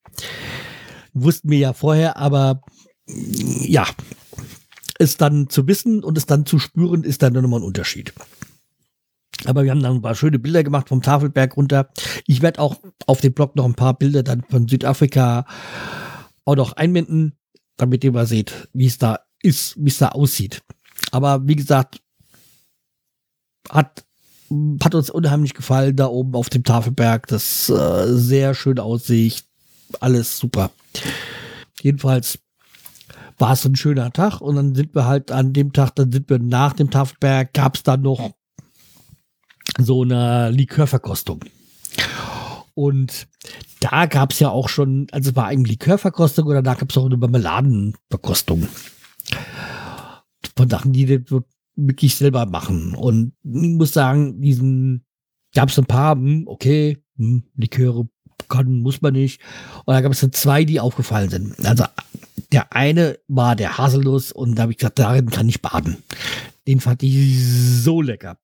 Wussten 1.12 1.50
wir 1.50 1.58
ja 1.58 1.72
vorher, 1.72 2.16
aber 2.16 2.62
ja, 3.06 3.86
es 4.98 5.16
dann 5.16 5.48
zu 5.48 5.66
wissen 5.66 6.04
und 6.04 6.18
es 6.18 6.26
dann 6.26 6.46
zu 6.46 6.58
spüren, 6.58 7.04
ist 7.04 7.22
dann 7.22 7.32
nochmal 7.32 7.60
ein 7.60 7.66
Unterschied. 7.66 8.12
Aber 9.44 9.64
wir 9.64 9.70
haben 9.70 9.82
dann 9.82 9.96
ein 9.96 10.02
paar 10.02 10.14
schöne 10.14 10.38
Bilder 10.38 10.62
gemacht 10.62 10.88
vom 10.88 11.02
Tafelberg 11.02 11.56
runter. 11.56 11.88
Ich 12.26 12.40
werde 12.40 12.60
auch 12.60 12.76
auf 13.06 13.20
dem 13.20 13.32
Blog 13.32 13.56
noch 13.56 13.64
ein 13.64 13.74
paar 13.74 13.94
Bilder 13.94 14.22
dann 14.22 14.42
von 14.48 14.68
Südafrika 14.68 15.46
auch 16.44 16.56
noch 16.56 16.72
einbinden, 16.74 17.32
damit 17.76 18.04
ihr 18.04 18.12
mal 18.12 18.26
seht, 18.26 18.68
wie 18.72 18.86
es 18.86 18.98
da 18.98 19.20
ist, 19.42 19.76
wie 19.76 19.90
es 19.90 19.98
da 19.98 20.10
aussieht. 20.10 20.62
Aber 21.10 21.46
wie 21.46 21.56
gesagt, 21.56 22.00
hat, 23.70 24.04
hat 24.82 24.94
uns 24.94 25.10
unheimlich 25.10 25.54
gefallen 25.54 25.96
da 25.96 26.06
oben 26.06 26.34
auf 26.34 26.48
dem 26.48 26.64
Tafelberg. 26.64 27.26
Das 27.26 27.68
äh, 27.68 28.06
sehr 28.16 28.54
schön 28.54 28.78
Aussicht. 28.78 29.46
Alles 30.00 30.38
super. 30.38 30.70
Jedenfalls 31.82 32.38
war 33.38 33.52
es 33.52 33.64
ein 33.64 33.76
schöner 33.76 34.12
Tag 34.12 34.40
und 34.40 34.56
dann 34.56 34.74
sind 34.74 34.94
wir 34.94 35.06
halt 35.06 35.32
an 35.32 35.52
dem 35.52 35.72
Tag, 35.72 35.94
dann 35.96 36.12
sind 36.12 36.28
wir 36.30 36.38
nach 36.38 36.72
dem 36.72 36.90
Tafelberg, 36.90 37.52
gab 37.52 37.76
es 37.76 37.82
dann 37.82 38.02
noch 38.02 38.30
so 39.78 40.02
eine 40.02 40.50
Likörverkostung. 40.50 41.40
Und 42.74 43.28
da 43.80 44.06
gab 44.06 44.32
es 44.32 44.40
ja 44.40 44.50
auch 44.50 44.68
schon, 44.68 45.06
also 45.12 45.30
es 45.30 45.36
war 45.36 45.46
eigentlich 45.46 45.78
Likörverkostung 45.78 46.46
oder 46.46 46.62
da 46.62 46.74
gab 46.74 46.90
es 46.90 46.96
auch 46.96 47.06
eine 47.06 47.16
Marmeladenverkostung. 47.16 48.68
Von 50.56 50.70
Sachen, 50.70 50.92
die 50.92 51.08
wir 51.08 51.24
wirklich 51.76 52.14
selber 52.14 52.46
machen. 52.46 52.94
Und 52.94 53.32
ich 53.42 53.70
muss 53.70 53.92
sagen, 53.92 54.40
diesen 54.40 55.04
gab 55.54 55.68
es 55.68 55.78
ein 55.78 55.86
paar, 55.86 56.14
hm, 56.14 56.44
okay, 56.46 57.02
hm, 57.16 57.44
Liköre 57.56 58.08
kann, 58.48 58.78
muss 58.78 59.02
man 59.02 59.12
nicht. 59.12 59.40
Und 59.84 59.94
da 59.94 60.00
gab 60.00 60.12
es 60.12 60.20
dann 60.20 60.32
zwei, 60.32 60.64
die 60.64 60.80
aufgefallen 60.80 61.30
sind. 61.30 61.66
Also 61.66 61.84
der 62.52 62.72
eine 62.72 63.18
war 63.28 63.56
der 63.56 63.78
Haselnuss 63.78 64.32
und 64.32 64.56
da 64.56 64.62
habe 64.62 64.72
ich 64.72 64.78
gesagt, 64.78 64.98
darin 64.98 65.30
kann 65.30 65.48
ich 65.48 65.62
baden. 65.62 65.98
Den 66.66 66.80
fand 66.80 67.02
ich 67.02 67.36
so 67.44 68.00
lecker. 68.00 68.38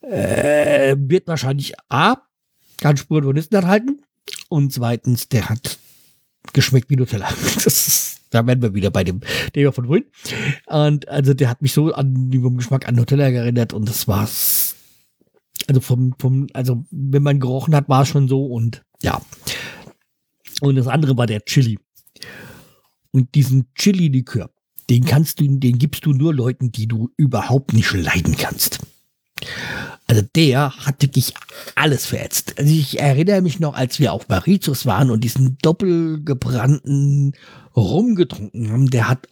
Äh, 0.00 0.96
wird 0.98 1.26
wahrscheinlich 1.26 1.74
A, 1.88 2.16
ganz 2.80 3.00
Spuren 3.00 3.24
von 3.24 3.34
Nüssen 3.34 3.54
enthalten 3.54 4.02
und 4.48 4.72
zweitens, 4.72 5.28
der 5.28 5.48
hat 5.48 5.78
geschmeckt 6.52 6.90
wie 6.90 6.96
Nutella. 6.96 7.28
Das 7.64 7.66
ist, 7.66 8.20
da 8.30 8.46
werden 8.46 8.62
wir 8.62 8.74
wieder 8.74 8.90
bei 8.90 9.04
dem 9.04 9.20
Thema 9.52 9.72
von 9.72 9.86
vorhin. 9.86 10.04
Und 10.66 11.08
also 11.08 11.34
der 11.34 11.48
hat 11.48 11.62
mich 11.62 11.72
so 11.72 11.92
an 11.92 12.30
dem 12.30 12.56
Geschmack 12.56 12.88
an 12.88 12.94
Nutella 12.94 13.28
erinnert 13.28 13.72
und 13.72 13.88
das 13.88 14.08
war's. 14.08 14.74
Also 15.68 15.80
vom, 15.80 16.14
vom, 16.18 16.46
also 16.52 16.84
wenn 16.90 17.22
man 17.22 17.40
gerochen 17.40 17.74
hat, 17.74 17.88
war 17.88 18.02
es 18.02 18.08
schon 18.08 18.28
so 18.28 18.46
und 18.46 18.84
ja. 19.02 19.20
Und 20.60 20.76
das 20.76 20.86
andere 20.86 21.16
war 21.16 21.26
der 21.26 21.44
Chili. 21.44 21.78
Und 23.10 23.34
diesen 23.34 23.66
Chili-Likör, 23.74 24.50
den 24.88 25.04
kannst 25.04 25.40
du, 25.40 25.46
den 25.46 25.78
gibst 25.78 26.06
du 26.06 26.12
nur 26.12 26.32
Leuten, 26.34 26.72
die 26.72 26.86
du 26.86 27.10
überhaupt 27.16 27.72
nicht 27.72 27.92
leiden 27.92 28.36
kannst. 28.36 28.78
Also 30.06 30.22
der 30.36 30.76
hat 30.76 31.02
wirklich 31.02 31.34
alles 31.74 32.06
verätzt. 32.06 32.58
Also 32.58 32.72
ich 32.72 33.00
erinnere 33.00 33.40
mich 33.40 33.60
noch, 33.60 33.74
als 33.74 33.98
wir 33.98 34.12
auf 34.12 34.28
Mauritius 34.28 34.86
waren 34.86 35.10
und 35.10 35.24
diesen 35.24 35.58
doppelgebrannten 35.62 37.32
Rum 37.74 38.14
getrunken 38.14 38.70
haben, 38.70 38.90
der 38.90 39.08
hat, 39.08 39.26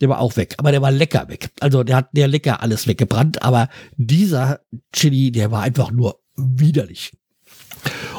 der 0.00 0.08
war 0.08 0.20
auch 0.20 0.36
weg, 0.36 0.54
aber 0.58 0.72
der 0.72 0.82
war 0.82 0.90
lecker 0.90 1.28
weg. 1.28 1.50
Also 1.60 1.84
der 1.84 1.96
hat 1.96 2.08
der 2.12 2.28
lecker 2.28 2.62
alles 2.62 2.86
weggebrannt, 2.86 3.42
aber 3.42 3.68
dieser 3.96 4.60
Chili, 4.92 5.30
der 5.30 5.50
war 5.50 5.62
einfach 5.62 5.90
nur 5.90 6.20
widerlich. 6.36 7.12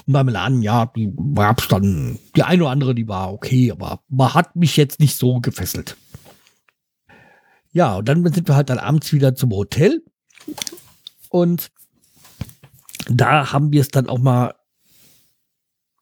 Und 0.06 0.14
Marmeladen, 0.14 0.62
ja, 0.62 0.88
die 0.88 1.14
gab's 1.36 1.68
dann, 1.68 2.20
die 2.36 2.44
eine 2.44 2.64
oder 2.64 2.72
andere, 2.72 2.96
die 2.96 3.08
war 3.08 3.34
okay, 3.34 3.72
aber 3.72 4.02
man 4.10 4.34
hat 4.34 4.56
mich 4.56 4.78
jetzt 4.78 5.00
nicht 5.00 5.16
so 5.16 5.40
gefesselt. 5.40 5.98
Ja, 7.74 7.96
und 7.96 8.10
dann 8.10 8.26
sind 8.34 8.48
wir 8.48 8.56
halt 8.56 8.70
dann 8.70 8.80
abends 8.80 9.14
wieder 9.14 9.36
zum 9.36 9.52
Hotel 9.52 10.04
und 11.30 11.72
da 13.10 13.54
haben 13.54 13.72
wir 13.72 13.82
es 13.82 13.88
dann 13.88 14.10
auch 14.10 14.20
mal 14.20 14.54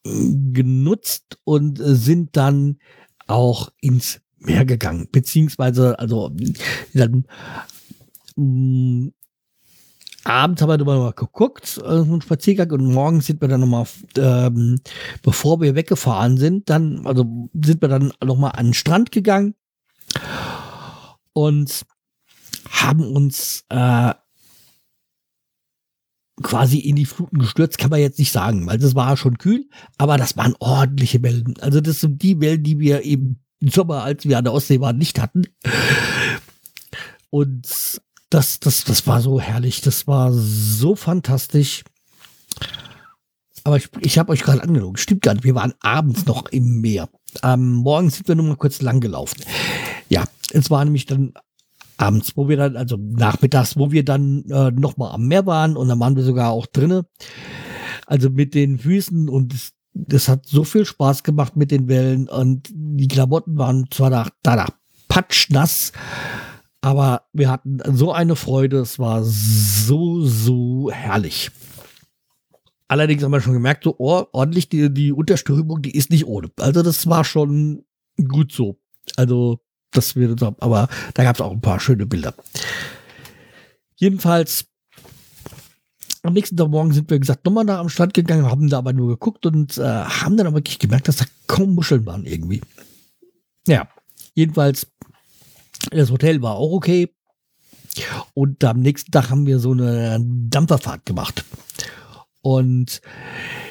genutzt 0.03 1.37
und 1.43 1.79
sind 1.79 2.35
dann 2.35 2.79
auch 3.27 3.69
ins 3.81 4.21
Meer 4.39 4.65
gegangen, 4.65 5.07
beziehungsweise 5.11 5.99
also 5.99 6.31
dann 6.93 7.25
mh, 8.35 9.11
abends 10.23 10.61
haben 10.61 10.69
wir 10.69 10.77
nochmal 10.77 11.13
geguckt, 11.13 11.79
äh, 11.83 11.87
einen 11.87 12.21
Spaziergang 12.21 12.71
und 12.71 12.93
morgens 12.93 13.25
sind 13.25 13.41
wir 13.41 13.47
dann 13.47 13.61
nochmal, 13.61 13.85
ähm, 14.17 14.79
bevor 15.23 15.61
wir 15.61 15.75
weggefahren 15.75 16.37
sind, 16.37 16.69
dann, 16.69 17.05
also 17.05 17.49
sind 17.53 17.81
wir 17.81 17.89
dann 17.89 18.13
nochmal 18.23 18.53
an 18.55 18.67
den 18.67 18.73
Strand 18.73 19.11
gegangen 19.11 19.55
und 21.33 21.85
haben 22.69 23.05
uns 23.11 23.65
äh, 23.69 24.13
quasi 26.41 26.79
in 26.79 26.95
die 26.95 27.05
Fluten 27.05 27.39
gestürzt, 27.39 27.77
kann 27.77 27.89
man 27.89 27.99
jetzt 27.99 28.19
nicht 28.19 28.31
sagen, 28.31 28.65
weil 28.67 28.77
das 28.77 28.95
war 28.95 29.17
schon 29.17 29.37
kühl, 29.37 29.67
aber 29.97 30.17
das 30.17 30.37
waren 30.37 30.55
ordentliche 30.59 31.21
Wellen. 31.21 31.55
Also 31.59 31.81
das 31.81 31.99
sind 32.01 32.21
die 32.21 32.39
Wellen, 32.39 32.63
die 32.63 32.79
wir 32.79 33.03
eben 33.03 33.41
Sommer, 33.61 34.03
als 34.03 34.25
wir 34.25 34.37
an 34.37 34.45
der 34.45 34.53
Ostsee 34.53 34.79
waren, 34.79 34.97
nicht 34.97 35.19
hatten. 35.19 35.43
Und 37.29 37.67
das, 38.29 38.59
das, 38.59 38.83
das 38.83 39.07
war 39.07 39.21
so 39.21 39.39
herrlich, 39.39 39.81
das 39.81 40.07
war 40.07 40.31
so 40.31 40.95
fantastisch. 40.95 41.83
Aber 43.63 43.77
ich, 43.77 43.89
ich 44.01 44.17
habe 44.17 44.31
euch 44.31 44.41
gerade 44.41 44.63
angelogen. 44.63 44.97
Stimmt 44.97 45.21
gar 45.21 45.33
nicht. 45.33 45.43
Wir 45.43 45.55
waren 45.55 45.73
abends 45.81 46.25
noch 46.25 46.45
im 46.47 46.81
Meer. 46.81 47.09
Am 47.41 47.73
Morgen 47.73 48.09
sind 48.09 48.27
wir 48.27 48.35
nur 48.35 48.45
mal 48.45 48.55
kurz 48.55 48.81
lang 48.81 48.99
gelaufen. 48.99 49.43
Ja, 50.07 50.23
es 50.51 50.71
war 50.71 50.83
nämlich 50.85 51.05
dann 51.05 51.33
abends, 51.97 52.37
wo 52.37 52.47
wir 52.47 52.57
dann, 52.57 52.77
also 52.77 52.97
nachmittags, 52.97 53.77
wo 53.77 53.91
wir 53.91 54.05
dann 54.05 54.45
äh, 54.49 54.71
noch 54.71 54.97
mal 54.97 55.11
am 55.11 55.27
Meer 55.27 55.45
waren 55.45 55.75
und 55.75 55.89
dann 55.89 55.99
waren 55.99 56.15
wir 56.15 56.23
sogar 56.23 56.51
auch 56.51 56.65
drinnen. 56.65 57.03
Also 58.05 58.29
mit 58.29 58.55
den 58.55 58.79
Füßen 58.79 59.29
und 59.29 59.53
das, 60.07 60.27
hat 60.27 60.45
so 60.45 60.63
viel 60.63 60.85
Spaß 60.85 61.23
gemacht 61.23 61.55
mit 61.55 61.71
den 61.71 61.87
Wellen 61.87 62.27
und 62.29 62.69
die 62.71 63.07
Klamotten 63.07 63.57
waren 63.57 63.85
zwar 63.91 64.09
da, 64.09 64.27
da 64.43 64.67
patschnass, 65.07 65.91
aber 66.81 67.23
wir 67.33 67.49
hatten 67.49 67.79
so 67.95 68.11
eine 68.11 68.35
Freude, 68.35 68.77
es 68.77 68.99
war 68.99 69.23
so, 69.23 70.21
so 70.21 70.89
herrlich. 70.91 71.51
Allerdings 72.87 73.23
haben 73.23 73.31
wir 73.31 73.41
schon 73.41 73.53
gemerkt, 73.53 73.83
so 73.83 73.95
oh, 73.97 74.25
ordentlich 74.31 74.69
die, 74.69 74.91
die 74.91 75.11
Unterströmung, 75.11 75.81
die 75.81 75.95
ist 75.95 76.09
nicht 76.09 76.25
ohne. 76.25 76.49
Also 76.59 76.81
das 76.81 77.07
war 77.07 77.23
schon 77.23 77.85
gut 78.27 78.51
so. 78.51 78.79
Also 79.15 79.59
das 79.91 80.15
wird, 80.15 80.41
aber 80.41 80.87
da 81.13 81.23
gab 81.23 81.35
es 81.35 81.41
auch 81.41 81.51
ein 81.51 81.61
paar 81.61 81.79
schöne 81.79 82.05
Bilder. 82.05 82.33
Jedenfalls 83.95 84.67
am 86.23 86.33
nächsten 86.33 86.57
Tag 86.57 86.69
morgen 86.69 86.91
sind 86.91 87.09
wir 87.09 87.19
gesagt 87.19 87.45
nochmal 87.45 87.65
da 87.65 87.79
am 87.79 87.89
Strand 87.89 88.13
gegangen, 88.13 88.45
haben 88.45 88.69
da 88.69 88.77
aber 88.79 88.93
nur 88.93 89.07
geguckt 89.07 89.45
und 89.45 89.77
äh, 89.77 89.83
haben 89.83 90.37
dann 90.37 90.47
aber 90.47 90.57
wirklich 90.57 90.79
gemerkt, 90.79 91.07
dass 91.07 91.17
da 91.17 91.25
kaum 91.47 91.75
Muscheln 91.75 92.05
waren 92.05 92.25
irgendwie. 92.25 92.61
Ja, 93.67 93.87
jedenfalls 94.33 94.87
das 95.91 96.11
Hotel 96.11 96.41
war 96.41 96.55
auch 96.55 96.71
okay. 96.71 97.09
Und 98.33 98.63
am 98.63 98.81
nächsten 98.81 99.11
Tag 99.11 99.29
haben 99.29 99.45
wir 99.45 99.59
so 99.59 99.71
eine 99.71 100.19
Dampferfahrt 100.21 101.05
gemacht. 101.05 101.43
Und 102.41 103.01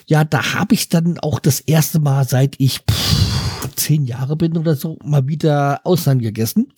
ja, 0.07 0.25
da 0.25 0.55
habe 0.55 0.75
ich 0.75 0.89
dann 0.89 1.19
auch 1.19 1.39
das 1.39 1.61
erste 1.61 2.01
Mal, 2.01 2.27
seit 2.27 2.57
ich 2.59 2.81
pff, 2.81 3.69
zehn 3.77 4.05
Jahre 4.05 4.37
bin 4.37 4.57
oder 4.57 4.75
so, 4.75 4.99
mal 5.05 5.27
wieder 5.29 5.81
Ausland 5.85 6.23
gegessen. 6.23 6.73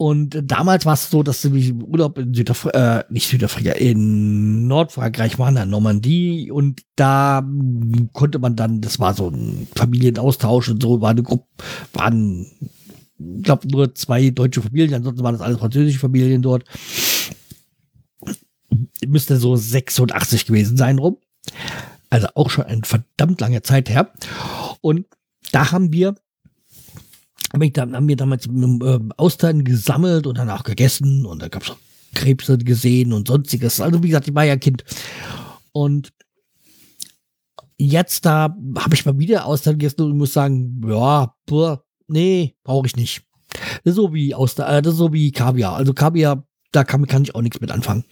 Und 0.00 0.40
damals 0.44 0.86
war 0.86 0.94
es 0.94 1.10
so, 1.10 1.22
dass 1.22 1.44
im 1.44 1.82
Urlaub 1.82 2.16
in 2.16 2.32
Südafrika, 2.32 3.00
äh, 3.00 3.04
nicht 3.10 3.28
Südafrika, 3.28 3.72
in 3.72 4.66
Nordfrankreich 4.66 5.38
waren, 5.38 5.58
in 5.58 5.68
Normandie. 5.68 6.50
Und 6.50 6.80
da 6.96 7.46
konnte 8.14 8.38
man 8.38 8.56
dann, 8.56 8.80
das 8.80 8.98
war 8.98 9.12
so 9.12 9.28
ein 9.28 9.68
Familienaustausch 9.76 10.70
und 10.70 10.82
so, 10.82 11.02
war 11.02 11.10
eine 11.10 11.22
Gruppe, 11.22 11.44
waren 11.92 12.46
ich 13.18 13.42
glaube, 13.42 13.68
nur 13.68 13.94
zwei 13.94 14.30
deutsche 14.30 14.62
Familien, 14.62 14.94
ansonsten 14.94 15.22
waren 15.22 15.34
das 15.34 15.42
alles 15.42 15.58
französische 15.58 15.98
Familien 15.98 16.40
dort. 16.40 16.64
Müsste 19.06 19.36
so 19.36 19.54
86 19.54 20.46
gewesen 20.46 20.78
sein 20.78 20.98
rum. 20.98 21.18
Also 22.08 22.28
auch 22.36 22.48
schon 22.48 22.64
eine 22.64 22.84
verdammt 22.84 23.38
lange 23.42 23.60
Zeit 23.60 23.90
her. 23.90 24.10
Und 24.80 25.04
da 25.52 25.72
haben 25.72 25.92
wir, 25.92 26.14
haben 27.52 28.08
wir 28.08 28.16
damals 28.16 28.46
äh, 28.46 28.98
Austern 29.16 29.64
gesammelt 29.64 30.26
und 30.26 30.38
danach 30.38 30.64
gegessen 30.64 31.26
und 31.26 31.42
da 31.42 31.48
gab 31.48 31.62
es 31.62 31.72
Krebse 32.14 32.58
gesehen 32.58 33.12
und 33.12 33.28
sonstiges. 33.28 33.80
Also 33.80 34.02
wie 34.02 34.08
gesagt, 34.08 34.28
ich 34.28 34.34
war 34.34 34.44
ja 34.44 34.56
Kind. 34.56 34.84
Und 35.72 36.12
jetzt 37.78 38.24
da 38.26 38.56
habe 38.78 38.94
ich 38.94 39.06
mal 39.06 39.18
wieder 39.18 39.46
Austern 39.46 39.78
gegessen 39.78 40.02
und 40.02 40.18
muss 40.18 40.32
sagen, 40.32 40.80
ja, 40.86 41.34
boah, 41.46 41.84
nee, 42.08 42.54
brauche 42.64 42.86
ich 42.86 42.96
nicht. 42.96 43.22
Das 43.84 43.92
ist 43.92 43.96
so 43.96 44.12
wie 44.12 44.34
aus 44.34 44.58
äh, 44.58 44.82
das 44.82 44.92
ist 44.92 44.98
so 44.98 45.12
wie 45.12 45.32
Kaviar. 45.32 45.74
Also 45.74 45.92
Kaviar, 45.92 46.44
da 46.72 46.84
kann, 46.84 47.06
kann 47.06 47.22
ich 47.22 47.34
auch 47.34 47.42
nichts 47.42 47.60
mit 47.60 47.70
anfangen. 47.70 48.04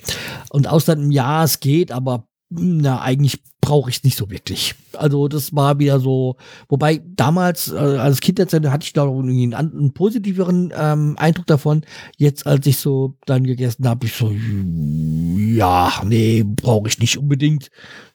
Und 0.51 0.67
Ausland, 0.67 1.13
ja, 1.13 1.45
es 1.45 1.61
geht, 1.61 1.93
aber 1.93 2.27
na, 2.51 3.03
eigentlich 3.03 3.43
brauche 3.61 3.91
ich 3.91 3.99
es 3.99 4.05
nicht 4.05 4.17
so 4.17 4.31
wirklich. 4.31 4.75
Also 4.95 5.29
das 5.29 5.55
war 5.55 5.79
wieder 5.79 6.01
so, 6.01 6.37
wobei 6.69 7.03
damals, 7.05 7.71
äh, 7.71 7.77
als 7.77 8.21
Kind 8.21 8.41
hatte 8.41 8.79
ich 8.83 8.93
da 8.93 9.05
noch 9.05 9.19
einen, 9.19 9.53
einen 9.53 9.93
positiveren 9.93 10.73
ähm, 10.75 11.17
Eindruck 11.19 11.47
davon. 11.47 11.85
Jetzt, 12.17 12.47
als 12.47 12.67
ich 12.67 12.79
so 12.79 13.17
dann 13.27 13.45
gegessen 13.45 13.87
habe, 13.87 14.07
ich 14.07 14.15
so, 14.15 14.31
ja, 14.31 15.93
nee, 16.07 16.43
brauche 16.45 16.89
ich 16.89 16.99
nicht 16.99 17.19
unbedingt. 17.19 17.71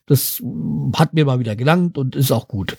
Das 0.08 0.42
hat 0.96 1.14
mir 1.14 1.26
mal 1.26 1.40
wieder 1.40 1.56
gelangt 1.56 1.98
und 1.98 2.16
ist 2.16 2.32
auch 2.32 2.48
gut. 2.48 2.78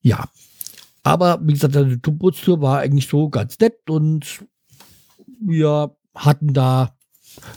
Ja, 0.00 0.24
aber 1.02 1.38
wie 1.42 1.52
gesagt, 1.52 1.74
die 1.74 1.96
Putztour 2.10 2.60
war 2.60 2.78
eigentlich 2.78 3.08
so 3.08 3.28
ganz 3.28 3.58
nett 3.58 3.90
und 3.90 4.44
wir 5.40 5.96
hatten 6.14 6.52
da 6.52 6.96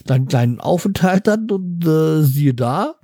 dann 0.05 0.15
einen 0.15 0.27
kleinen 0.27 0.59
Aufenthalt 0.59 1.27
dann 1.27 1.49
und 1.49 1.85
äh, 1.85 2.23
siehe 2.23 2.53
da, 2.53 2.95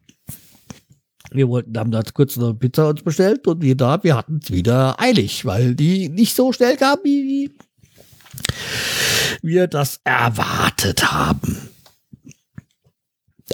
wir 1.32 1.48
wollten, 1.48 1.78
haben 1.78 1.92
da 1.92 2.02
kurz 2.14 2.38
eine 2.38 2.54
Pizza 2.54 2.90
uns 2.90 3.04
bestellt 3.04 3.48
und 3.48 3.62
wir 3.62 3.76
da, 3.76 4.04
wir 4.04 4.16
hatten 4.16 4.40
es 4.44 4.52
wieder 4.52 5.00
eilig, 5.00 5.46
weil 5.46 5.76
die 5.76 6.10
nicht 6.10 6.36
so 6.36 6.52
schnell 6.52 6.78
kam, 6.78 7.00
wie 7.04 7.52
wir 9.42 9.68
das 9.68 10.02
erwartet 10.04 11.12
haben. 11.12 11.70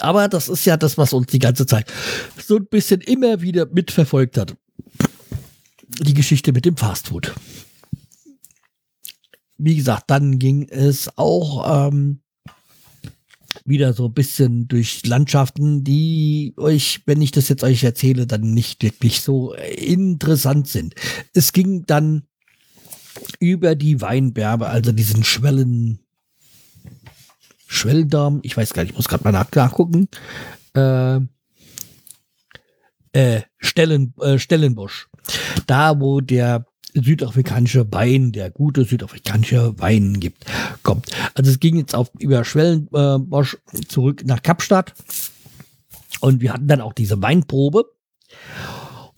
Aber 0.00 0.28
das 0.28 0.48
ist 0.48 0.64
ja 0.64 0.76
das, 0.76 0.98
was 0.98 1.12
uns 1.12 1.26
die 1.26 1.38
ganze 1.38 1.66
Zeit 1.66 1.92
so 2.36 2.56
ein 2.56 2.66
bisschen 2.66 3.00
immer 3.00 3.40
wieder 3.40 3.66
mitverfolgt 3.66 4.38
hat 4.38 4.56
die 5.88 6.14
Geschichte 6.14 6.52
mit 6.52 6.64
dem 6.64 6.76
Fastfood. 6.76 7.34
Wie 9.56 9.76
gesagt, 9.76 10.04
dann 10.08 10.38
ging 10.38 10.68
es 10.68 11.10
auch 11.16 11.88
ähm, 11.88 12.20
wieder 13.68 13.92
so 13.92 14.06
ein 14.06 14.14
bisschen 14.14 14.68
durch 14.68 15.04
Landschaften, 15.06 15.84
die 15.84 16.54
euch, 16.56 17.02
wenn 17.06 17.20
ich 17.20 17.30
das 17.30 17.48
jetzt 17.48 17.64
euch 17.64 17.84
erzähle, 17.84 18.26
dann 18.26 18.52
nicht 18.54 18.82
wirklich 18.82 19.20
so 19.20 19.54
interessant 19.54 20.68
sind. 20.68 20.94
Es 21.34 21.52
ging 21.52 21.84
dann 21.86 22.22
über 23.40 23.74
die 23.74 24.00
Weinberge, 24.00 24.66
also 24.66 24.92
diesen 24.92 25.24
Schwellen, 25.24 26.00
Schwellendarm, 27.66 28.40
ich 28.42 28.56
weiß 28.56 28.72
gar 28.72 28.82
nicht, 28.82 28.92
ich 28.92 28.96
muss 28.96 29.08
gerade 29.08 29.24
mal 29.24 29.32
nachgucken, 29.32 30.08
äh, 30.74 31.20
äh, 33.12 33.42
Stellen, 33.58 34.14
äh, 34.20 34.38
Stellenbosch. 34.38 35.08
Da, 35.66 36.00
wo 36.00 36.20
der 36.20 36.66
südafrikanische 36.94 37.90
Wein, 37.92 38.32
der 38.32 38.50
gute 38.50 38.84
südafrikanische 38.84 39.78
Wein 39.78 40.20
gibt, 40.20 40.44
kommt. 40.82 41.06
Also 41.34 41.50
es 41.50 41.60
ging 41.60 41.76
jetzt 41.76 41.94
auf 41.94 42.10
über 42.18 42.44
Schwellenbosch 42.44 43.58
äh, 43.72 43.80
zurück 43.86 44.22
nach 44.24 44.42
Kapstadt 44.42 44.94
und 46.20 46.40
wir 46.40 46.52
hatten 46.52 46.68
dann 46.68 46.80
auch 46.80 46.92
diese 46.92 47.20
Weinprobe 47.22 47.84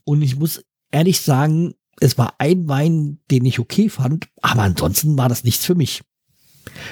und 0.04 0.22
ich 0.22 0.36
muss 0.36 0.62
ehrlich 0.90 1.20
sagen, 1.20 1.74
es 2.00 2.16
war 2.18 2.34
ein 2.38 2.68
Wein, 2.68 3.18
den 3.30 3.44
ich 3.44 3.58
okay 3.58 3.88
fand, 3.88 4.28
aber 4.40 4.62
ansonsten 4.62 5.16
war 5.18 5.28
das 5.28 5.44
nichts 5.44 5.66
für 5.66 5.74
mich. 5.74 6.02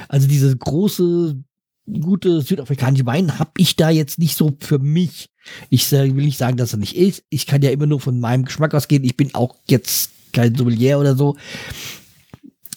Also 0.09 0.27
diese 0.29 0.57
große 0.57 1.43
gute 2.01 2.43
südafrikanische 2.43 3.07
Wein 3.07 3.39
habe 3.39 3.53
ich 3.57 3.77
da 3.77 3.91
jetzt 3.91 4.19
nicht 4.19 4.37
so 4.37 4.57
für 4.61 4.79
mich. 4.79 5.31
Ich 5.71 5.91
will 5.91 6.13
nicht 6.13 6.39
sagen, 6.39 6.57
dass 6.57 6.73
er 6.73 6.79
nicht 6.79 6.97
ist. 6.97 7.25
Ich 7.31 7.47
kann 7.47 7.63
ja 7.63 7.71
immer 7.71 7.87
nur 7.87 8.01
von 8.01 8.21
meinem 8.21 8.45
Geschmack 8.45 8.75
ausgehen. 8.75 9.05
Ich 9.05 9.17
bin 9.17 9.35
auch 9.35 9.57
jetzt 9.67 10.11
kein 10.33 10.55
Sommelier 10.55 10.99
oder 10.99 11.17
so. 11.17 11.37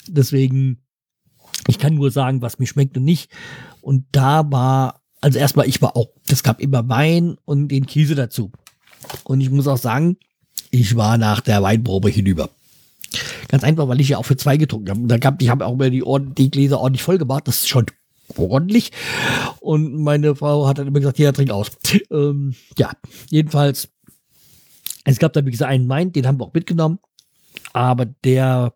Deswegen, 0.08 0.84
ich 1.68 1.80
kann 1.80 1.95
nur 1.95 2.12
sagen, 2.12 2.41
was 2.41 2.60
mir 2.60 2.68
schmeckt 2.68 2.97
und 2.97 3.04
nicht. 3.04 3.32
Und 3.82 4.06
da 4.12 4.49
war, 4.52 5.02
also 5.22 5.39
erstmal, 5.39 5.68
ich 5.68 5.82
war 5.82 5.95
auch, 5.95 6.10
das 6.28 6.43
gab 6.43 6.60
immer 6.60 6.88
Wein 6.89 7.38
und 7.45 7.70
den 7.70 7.86
Käse 7.86 8.16
dazu. 8.16 8.52
Und 9.24 9.41
ich 9.41 9.49
muss 9.49 9.68
auch 9.68 9.78
sagen, 9.78 10.18
ich 10.70 10.95
war 10.95 11.18
nach 11.18 11.41
der 11.41 11.62
Weinprobe 11.64 12.10
hinüber. 12.10 12.49
Ganz 13.49 13.64
einfach, 13.64 13.88
weil 13.88 13.99
ich 13.99 14.10
ja 14.10 14.18
auch 14.18 14.26
für 14.26 14.38
zwei 14.38 14.58
getrunken 14.58 14.89
habe. 14.89 15.08
Da 15.08 15.18
gab, 15.18 15.41
ich 15.41 15.49
habe 15.49 15.66
auch 15.66 15.76
mir 15.76 15.91
die, 15.91 16.04
die 16.38 16.52
Gläser 16.52 16.80
ordentlich 16.80 17.04
voll 17.04 17.18
gemacht. 17.18 17.47
Das 17.47 17.58
ist 17.58 17.70
schon 17.70 17.86
ordentlich. 18.38 18.91
Und 19.60 19.95
meine 19.95 20.36
Frau 20.36 20.68
hat 20.68 20.78
dann 20.78 20.88
immer 20.88 20.99
gesagt, 20.99 21.20
ja, 21.20 21.32
trink 21.32 21.52
aus. 21.52 21.72
Ähm, 22.10 22.56
ja, 22.78 22.91
jedenfalls, 23.30 23.89
es 25.04 25.20
gab 25.20 25.34
dann, 25.34 25.45
wie 25.45 25.52
gesagt, 25.52 25.72
einen 25.72 25.89
Wein, 25.89 26.12
den 26.12 26.28
haben 26.28 26.39
wir 26.39 26.45
auch 26.45 26.54
mitgenommen. 26.54 26.99
Aber 27.74 28.05
der 28.05 28.74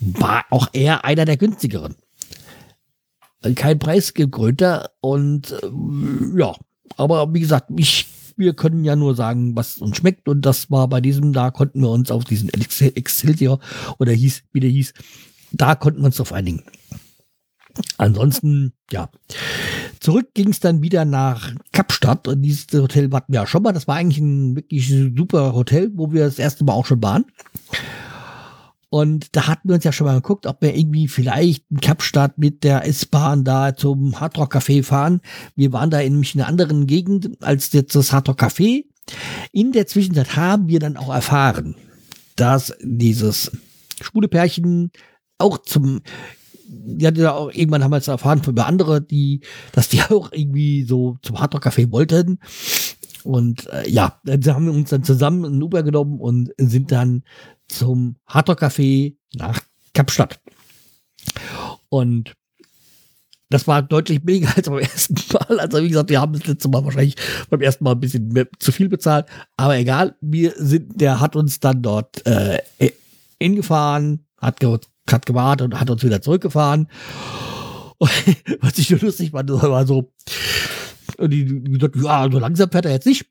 war 0.00 0.44
auch 0.50 0.68
eher 0.72 1.04
einer 1.04 1.24
der 1.24 1.36
günstigeren. 1.36 1.96
Kein 3.54 3.78
preisgekrönter 3.78 4.90
und 5.00 5.52
äh, 5.52 6.38
ja, 6.38 6.54
aber 6.96 7.32
wie 7.32 7.40
gesagt, 7.40 7.70
ich 7.76 8.08
wir 8.38 8.54
können 8.54 8.84
ja 8.84 8.96
nur 8.96 9.14
sagen, 9.14 9.56
was 9.56 9.78
uns 9.78 9.96
schmeckt. 9.96 10.28
Und 10.28 10.42
das 10.42 10.70
war 10.70 10.88
bei 10.88 11.00
diesem, 11.00 11.32
da 11.32 11.50
konnten 11.50 11.80
wir 11.80 11.90
uns 11.90 12.10
auf 12.10 12.24
diesen 12.24 12.50
Excelsior 12.50 13.58
oder 13.98 14.12
hieß, 14.12 14.44
wie 14.52 14.60
der 14.60 14.70
hieß, 14.70 14.94
da 15.52 15.74
konnten 15.74 16.00
wir 16.00 16.06
uns 16.06 16.20
auf 16.20 16.32
einigen. 16.32 16.62
Ansonsten, 17.96 18.72
ja. 18.90 19.08
Zurück 20.00 20.30
ging 20.34 20.48
es 20.48 20.60
dann 20.60 20.82
wieder 20.82 21.04
nach 21.04 21.52
Kapstadt. 21.72 22.26
Und 22.28 22.42
dieses 22.42 22.66
Hotel 22.72 23.10
hatten 23.12 23.32
wir 23.32 23.40
ja 23.40 23.46
schon 23.46 23.62
mal. 23.62 23.72
Das 23.72 23.86
war 23.86 23.96
eigentlich 23.96 24.18
ein 24.18 24.56
wirklich 24.56 24.88
super 25.16 25.52
Hotel, 25.52 25.90
wo 25.94 26.12
wir 26.12 26.24
das 26.24 26.38
erste 26.38 26.64
Mal 26.64 26.72
auch 26.72 26.86
schon 26.86 27.02
waren. 27.02 27.24
Und 28.90 29.36
da 29.36 29.46
hatten 29.48 29.68
wir 29.68 29.74
uns 29.74 29.84
ja 29.84 29.92
schon 29.92 30.06
mal 30.06 30.14
geguckt, 30.14 30.46
ob 30.46 30.62
wir 30.62 30.74
irgendwie 30.74 31.08
vielleicht 31.08 31.64
in 31.70 31.80
Kapstadt 31.80 32.38
mit 32.38 32.64
der 32.64 32.86
S-Bahn 32.86 33.44
da 33.44 33.76
zum 33.76 34.18
Hardrock 34.18 34.54
Café 34.54 34.82
fahren. 34.82 35.20
Wir 35.56 35.72
waren 35.72 35.90
da 35.90 35.98
nämlich 35.98 36.34
in 36.34 36.40
einer 36.40 36.48
anderen 36.48 36.86
Gegend 36.86 37.42
als 37.42 37.72
jetzt 37.72 37.94
das 37.94 38.12
Hardrock 38.12 38.40
Café. 38.40 38.84
In 39.52 39.72
der 39.72 39.86
Zwischenzeit 39.86 40.36
haben 40.36 40.68
wir 40.68 40.80
dann 40.80 40.96
auch 40.96 41.12
erfahren, 41.12 41.74
dass 42.36 42.74
dieses 42.82 43.50
schwule 44.00 44.28
Pärchen 44.28 44.90
auch 45.38 45.58
zum 45.58 46.00
ja, 46.98 47.10
ja 47.12 47.32
auch 47.34 47.50
irgendwann 47.50 47.82
haben 47.82 47.92
wir 47.92 47.96
es 47.96 48.08
erfahren 48.08 48.42
von 48.42 48.58
andere, 48.58 49.00
die, 49.00 49.40
dass 49.72 49.88
die 49.88 50.02
auch 50.08 50.32
irgendwie 50.32 50.84
so 50.84 51.18
zum 51.22 51.40
Hardrock 51.40 51.66
Café 51.66 51.90
wollten. 51.90 52.38
Und 53.24 53.66
äh, 53.72 53.88
ja, 53.88 54.20
dann 54.24 54.54
haben 54.54 54.66
wir 54.66 54.72
uns 54.72 54.90
dann 54.90 55.04
zusammen 55.04 55.44
ein 55.44 55.62
Uber 55.62 55.82
genommen 55.82 56.20
und 56.20 56.52
sind 56.56 56.92
dann 56.92 57.24
zum 57.68 58.16
Hardrock 58.26 58.62
Café 58.62 59.16
nach 59.34 59.60
Kapstadt. 59.94 60.40
Und 61.88 62.34
das 63.50 63.66
war 63.66 63.82
deutlich 63.82 64.22
billiger 64.22 64.50
als 64.56 64.68
beim 64.68 64.78
ersten 64.78 65.14
Mal. 65.32 65.60
Also 65.60 65.82
wie 65.82 65.88
gesagt, 65.88 66.10
wir 66.10 66.20
haben 66.20 66.32
das 66.32 66.46
letzte 66.46 66.68
Mal 66.68 66.84
wahrscheinlich 66.84 67.16
beim 67.50 67.60
ersten 67.60 67.84
Mal 67.84 67.92
ein 67.92 68.00
bisschen 68.00 68.28
mehr, 68.28 68.46
zu 68.58 68.72
viel 68.72 68.88
bezahlt. 68.88 69.26
Aber 69.56 69.76
egal, 69.76 70.16
wir 70.20 70.52
sind, 70.56 71.00
der 71.00 71.20
hat 71.20 71.36
uns 71.36 71.60
dann 71.60 71.82
dort 71.82 72.26
äh, 72.26 72.58
hingefahren, 73.40 74.26
hat, 74.40 74.60
ge 74.60 74.78
hat 75.10 75.26
gewartet 75.26 75.64
und 75.64 75.80
hat 75.80 75.90
uns 75.90 76.02
wieder 76.02 76.20
zurückgefahren. 76.20 76.88
Und 77.98 78.10
was 78.60 78.78
ich 78.78 78.90
nur 78.90 79.00
lustig 79.00 79.30
fand, 79.30 79.50
war 79.50 79.86
so, 79.86 80.12
und 81.16 81.30
die, 81.30 81.44
gesagt, 81.44 81.96
ja, 81.96 82.28
so 82.30 82.38
langsam 82.38 82.70
fährt 82.70 82.84
er 82.84 82.92
jetzt 82.92 83.06
nicht. 83.06 83.26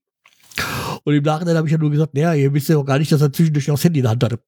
Und 1.07 1.13
im 1.13 1.23
Nachhinein 1.23 1.55
habe 1.55 1.65
ich 1.69 1.71
ja 1.71 1.77
nur 1.77 1.89
gesagt, 1.89 2.15
naja, 2.15 2.33
ihr 2.33 2.53
wisst 2.53 2.67
ja 2.67 2.75
auch 2.75 2.83
gar 2.83 2.99
nicht, 2.99 3.09
dass 3.13 3.21
er 3.21 3.31
zwischendurch 3.31 3.71
auch 3.71 3.75
das 3.75 3.83
Handy 3.85 3.99
in 3.99 4.03
der 4.03 4.11
Hand 4.11 4.25
hatte. 4.25 4.41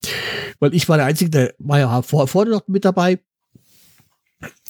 Weil 0.59 0.75
ich 0.75 0.89
war 0.89 0.97
der 0.97 1.05
Einzige, 1.05 1.29
der 1.29 1.53
war 1.57 1.79
ja 1.79 2.01
vor, 2.01 2.27
vorne 2.27 2.51
noch 2.51 2.67
mit 2.67 2.83
dabei. 2.83 3.19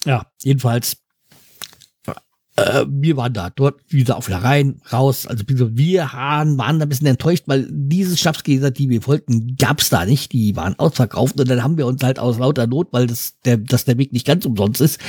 Ja, 0.06 0.28
jedenfalls, 0.44 0.98
äh, 2.58 2.86
wir 2.88 3.18
waren 3.18 3.34
da, 3.34 3.50
dort 3.50 3.82
wieder 3.88 4.18
auf 4.18 4.28
der 4.28 4.44
Rhein, 4.44 4.84
raus. 4.94 5.26
Also 5.26 5.44
wir 5.48 6.04
waren, 6.14 6.60
waren 6.60 6.78
da 6.78 6.86
ein 6.86 6.90
bisschen 6.90 7.08
enttäuscht, 7.08 7.46
weil 7.48 7.68
diese 7.72 8.16
Schnapsgläser, 8.16 8.70
die 8.70 8.88
wir 8.88 9.08
wollten, 9.08 9.56
gab's 9.58 9.90
da 9.90 10.06
nicht. 10.06 10.32
Die 10.32 10.56
waren 10.56 10.78
ausverkauft 10.78 11.40
und 11.40 11.50
dann 11.50 11.64
haben 11.64 11.80
wir 11.80 11.88
uns 11.88 12.04
halt 12.04 12.20
aus 12.20 12.38
lauter 12.38 12.68
Not, 12.68 12.90
weil 12.92 13.08
das 13.08 13.40
der, 13.46 13.58
dass 13.58 13.86
der 13.86 13.98
Weg 13.98 14.14
nicht 14.14 14.28
ganz 14.28 14.46
umsonst 14.46 14.80
ist, 14.80 15.00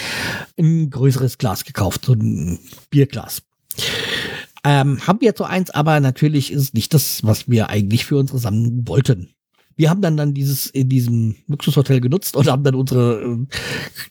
ein 0.59 0.89
größeres 0.89 1.37
Glas 1.37 1.64
gekauft, 1.66 2.07
so 2.07 2.14
ein 2.14 2.59
Bierglas. 2.89 3.43
Ähm, 4.65 5.07
haben 5.07 5.21
wir 5.21 5.29
jetzt 5.29 5.39
so 5.39 5.45
eins, 5.45 5.71
aber 5.71 6.01
natürlich 6.01 6.53
ist 6.53 6.63
es 6.63 6.75
nicht 6.75 6.93
das, 6.93 7.25
was 7.25 7.49
wir 7.49 7.71
eigentlich 7.71 8.05
für 8.05 8.17
unsere 8.17 8.39
Sammlung 8.39 8.87
wollten. 8.87 9.31
Wir 9.77 9.89
haben 9.89 10.03
dann 10.03 10.17
dann 10.17 10.35
dieses 10.35 10.67
in 10.67 10.89
diesem 10.89 11.37
Luxushotel 11.47 12.01
genutzt 12.01 12.37
und 12.37 12.49
haben 12.49 12.65
dann 12.65 12.75
unsere 12.75 13.23
äh, 13.23 13.47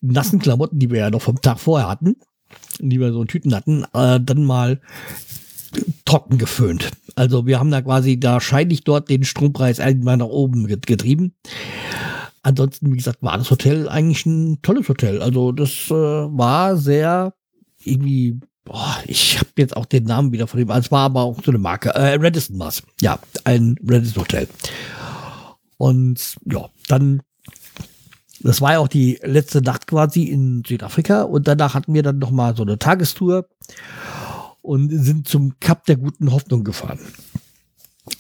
nassen 0.02 0.40
Klamotten, 0.40 0.80
die 0.80 0.90
wir 0.90 1.00
ja 1.00 1.10
noch 1.12 1.22
vom 1.22 1.42
Tag 1.42 1.60
vorher 1.60 1.88
hatten, 1.88 2.16
die 2.80 3.00
wir 3.00 3.14
so 3.14 3.22
in 3.22 3.28
Tüten 3.28 3.54
hatten, 3.54 3.86
äh, 3.94 4.20
dann 4.20 4.46
mal 4.46 4.82
trocken 6.06 6.40
geföhnt. 6.40 6.90
Also 7.16 7.46
wir 7.46 7.60
haben 7.60 7.70
da 7.70 7.82
quasi 7.84 8.20
da 8.20 8.34
wahrscheinlich 8.34 8.84
dort 8.84 9.10
den 9.10 9.24
Strompreis 9.24 9.78
irgendwann 9.78 10.20
nach 10.20 10.26
oben 10.26 10.66
getrieben. 10.66 11.36
Ansonsten, 12.42 12.92
wie 12.92 12.98
gesagt, 12.98 13.22
war 13.22 13.38
das 13.38 13.52
Hotel 13.52 13.88
eigentlich 13.88 14.26
ein 14.26 14.62
tolles 14.62 14.90
Hotel. 14.90 15.22
Also 15.22 15.52
das 15.52 15.70
äh, 15.90 15.94
war 15.94 16.78
sehr 16.78 17.34
irgendwie 17.84 18.40
boah, 18.70 18.98
ich 19.08 19.40
habe 19.40 19.50
jetzt 19.58 19.76
auch 19.76 19.86
den 19.86 20.04
Namen 20.04 20.32
wieder 20.32 20.48
von 20.48 20.60
dem, 20.60 20.70
es 20.70 20.92
war 20.92 21.06
aber 21.06 21.24
auch 21.24 21.44
so 21.44 21.52
eine 21.52 21.58
Marke, 21.58 21.90
äh, 21.90 22.16
Radisson 22.20 22.60
war 22.60 22.72
Ja, 23.02 23.20
ein 23.44 23.76
Radisson 23.84 24.22
Hotel. 24.22 24.48
Und 25.78 26.36
ja, 26.46 26.70
dann, 26.88 27.22
das 28.42 28.62
war 28.62 28.74
ja 28.74 28.80
auch 28.80 28.88
die 28.88 29.20
letzte 29.24 29.62
Nacht 29.62 29.88
quasi 29.88 30.26
in 30.26 30.64
Südafrika 30.66 31.24
und 31.24 31.48
danach 31.48 31.74
hatten 31.74 31.94
wir 31.94 32.04
dann 32.04 32.20
nochmal 32.20 32.56
so 32.56 32.62
eine 32.62 32.78
Tagestour 32.78 33.48
und 34.62 34.90
sind 34.92 35.28
zum 35.28 35.60
Kap 35.60 35.86
der 35.86 35.98
guten 35.98 36.32
Hoffnung 36.32 36.64
gefahren. 36.64 37.00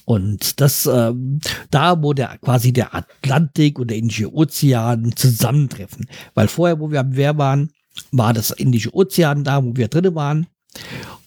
Und 0.05 0.61
das, 0.61 0.87
ähm, 0.87 1.39
da, 1.69 2.01
wo 2.01 2.13
der 2.13 2.37
quasi 2.39 2.73
der 2.73 2.95
Atlantik 2.95 3.77
und 3.77 3.89
der 3.89 3.97
Indische 3.97 4.33
Ozean 4.33 5.11
zusammentreffen. 5.15 6.07
Weil 6.33 6.47
vorher, 6.47 6.79
wo 6.79 6.91
wir 6.91 6.99
am 6.99 7.15
Wehr 7.15 7.37
waren, 7.37 7.71
war 8.11 8.33
das 8.33 8.51
Indische 8.51 8.93
Ozean 8.93 9.43
da, 9.43 9.63
wo 9.63 9.75
wir 9.75 9.87
drinnen 9.87 10.15
waren. 10.15 10.47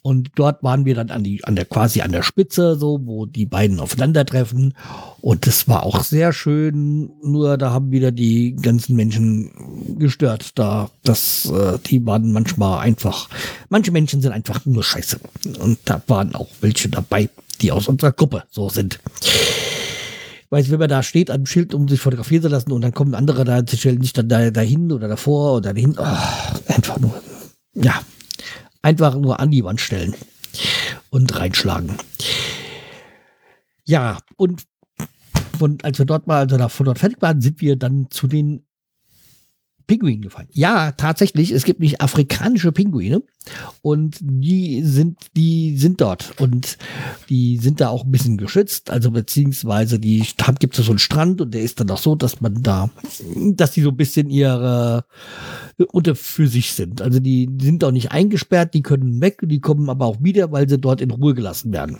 Und 0.03 0.31
dort 0.35 0.65
waren 0.65 0.85
wir 0.85 0.97
dann 0.97 1.11
an 1.11 1.23
die, 1.23 1.45
an 1.45 1.55
der, 1.55 1.65
quasi 1.65 2.01
an 2.01 2.11
der 2.11 2.25
Spitze, 2.25 2.77
so, 2.77 3.01
wo 3.05 3.25
die 3.25 3.47
beiden 3.47 3.79
aufeinandertreffen. 3.79 4.75
Und 5.21 5.47
das 5.47 5.69
war 5.69 5.85
auch 5.85 6.03
sehr 6.03 6.33
schön. 6.33 7.11
Nur 7.23 7.57
da 7.57 7.71
haben 7.71 7.93
wieder 7.93 8.11
die 8.11 8.57
ganzen 8.57 8.97
Menschen 8.97 9.53
gestört. 9.99 10.59
Da, 10.59 10.91
das, 11.05 11.47
äh, 11.47 11.79
die 11.87 12.05
waren 12.05 12.33
manchmal 12.33 12.81
einfach, 12.81 13.29
manche 13.69 13.93
Menschen 13.93 14.21
sind 14.21 14.33
einfach 14.33 14.67
nur 14.67 14.83
scheiße. 14.83 15.21
Und 15.61 15.79
da 15.85 16.03
waren 16.09 16.35
auch 16.35 16.49
welche 16.61 16.89
dabei, 16.89 17.29
die 17.61 17.71
aus 17.71 17.87
unserer 17.87 18.13
Gruppe 18.13 18.43
so 18.51 18.69
sind. 18.69 18.99
Weil 20.53 20.71
wenn 20.71 20.81
man 20.81 20.91
da 20.91 21.03
steht 21.03 21.31
an 21.31 21.37
einem 21.37 21.47
Schild, 21.47 21.73
um 21.73 21.89
sich 21.89 21.99
fotografieren 21.99 22.43
zu 22.43 22.49
lassen 22.51 22.73
und 22.73 22.83
dann 22.83 22.93
kommen 22.93 23.15
andere 23.15 23.43
da, 23.43 23.63
sie 23.67 23.79
stellen 23.79 24.03
sich 24.03 24.13
dann 24.13 24.29
da, 24.29 24.51
dahin 24.51 24.93
oder 24.93 25.09
davor 25.09 25.55
oder 25.57 25.73
dahin. 25.73 25.97
Oh, 25.99 26.71
einfach 26.71 27.01
nur, 27.01 27.23
ja, 27.73 28.03
einfach 28.83 29.15
nur 29.15 29.41
an 29.41 29.51
die 29.51 29.65
Wand 29.65 29.81
stellen 29.81 30.15
und 31.09 31.35
reinschlagen. 31.41 31.97
Ja, 33.87 34.19
und, 34.37 34.65
und 35.59 35.87
als 35.87 35.99
wir 35.99 36.05
dort 36.05 36.27
mal, 36.27 36.41
also 36.41 36.59
da 36.59 36.69
von 36.69 36.85
dort 36.85 36.99
fertig 36.99 37.23
waren, 37.23 37.41
sind 37.41 37.63
wir 37.63 37.77
dann 37.77 38.09
zu 38.11 38.27
den 38.27 38.67
Pinguinen 39.93 40.23
gefallen. 40.23 40.49
Ja, 40.53 40.93
tatsächlich, 40.93 41.51
es 41.51 41.65
gibt 41.65 41.81
nicht 41.81 42.01
afrikanische 42.01 42.73
Pinguine 42.73 43.23
und 43.83 44.17
die 44.23 44.83
sind, 44.83 45.19
die 45.37 45.77
sind 45.77 46.01
dort 46.01 46.41
und 46.41 46.79
die 47.29 47.59
sind 47.59 47.83
da 47.83 47.91
auch 47.91 48.05
ein 48.05 48.11
bisschen 48.11 48.39
geschützt, 48.39 48.89
also 48.89 49.11
beziehungsweise 49.11 49.99
die 49.99 50.27
gibt 50.61 50.79
es 50.79 50.87
so 50.87 50.93
einen 50.93 50.99
Strand 50.99 51.43
und 51.43 51.53
der 51.53 51.61
ist 51.61 51.79
dann 51.79 51.91
auch 51.91 51.99
so, 51.99 52.15
dass 52.15 52.41
man 52.41 52.63
da, 52.63 52.89
dass 53.53 53.73
die 53.73 53.83
so 53.83 53.91
ein 53.91 53.97
bisschen 53.99 54.31
ihre 54.31 55.05
unter 55.89 56.15
für 56.15 56.49
sich 56.49 56.73
sind. 56.73 57.03
Also 57.03 57.21
die 57.21 57.51
sind 57.61 57.85
auch 57.85 57.91
nicht 57.91 58.13
eingesperrt, 58.13 58.73
die 58.73 58.83
können 58.83 59.21
weg, 59.21 59.41
die 59.43 59.61
kommen 59.61 59.91
aber 59.91 60.07
auch 60.07 60.23
wieder, 60.23 60.53
weil 60.53 60.71
sie 60.71 60.79
dort 60.79 61.03
in 61.03 61.11
Ruhe 61.11 61.35
gelassen 61.35 61.71
werden. 61.71 61.99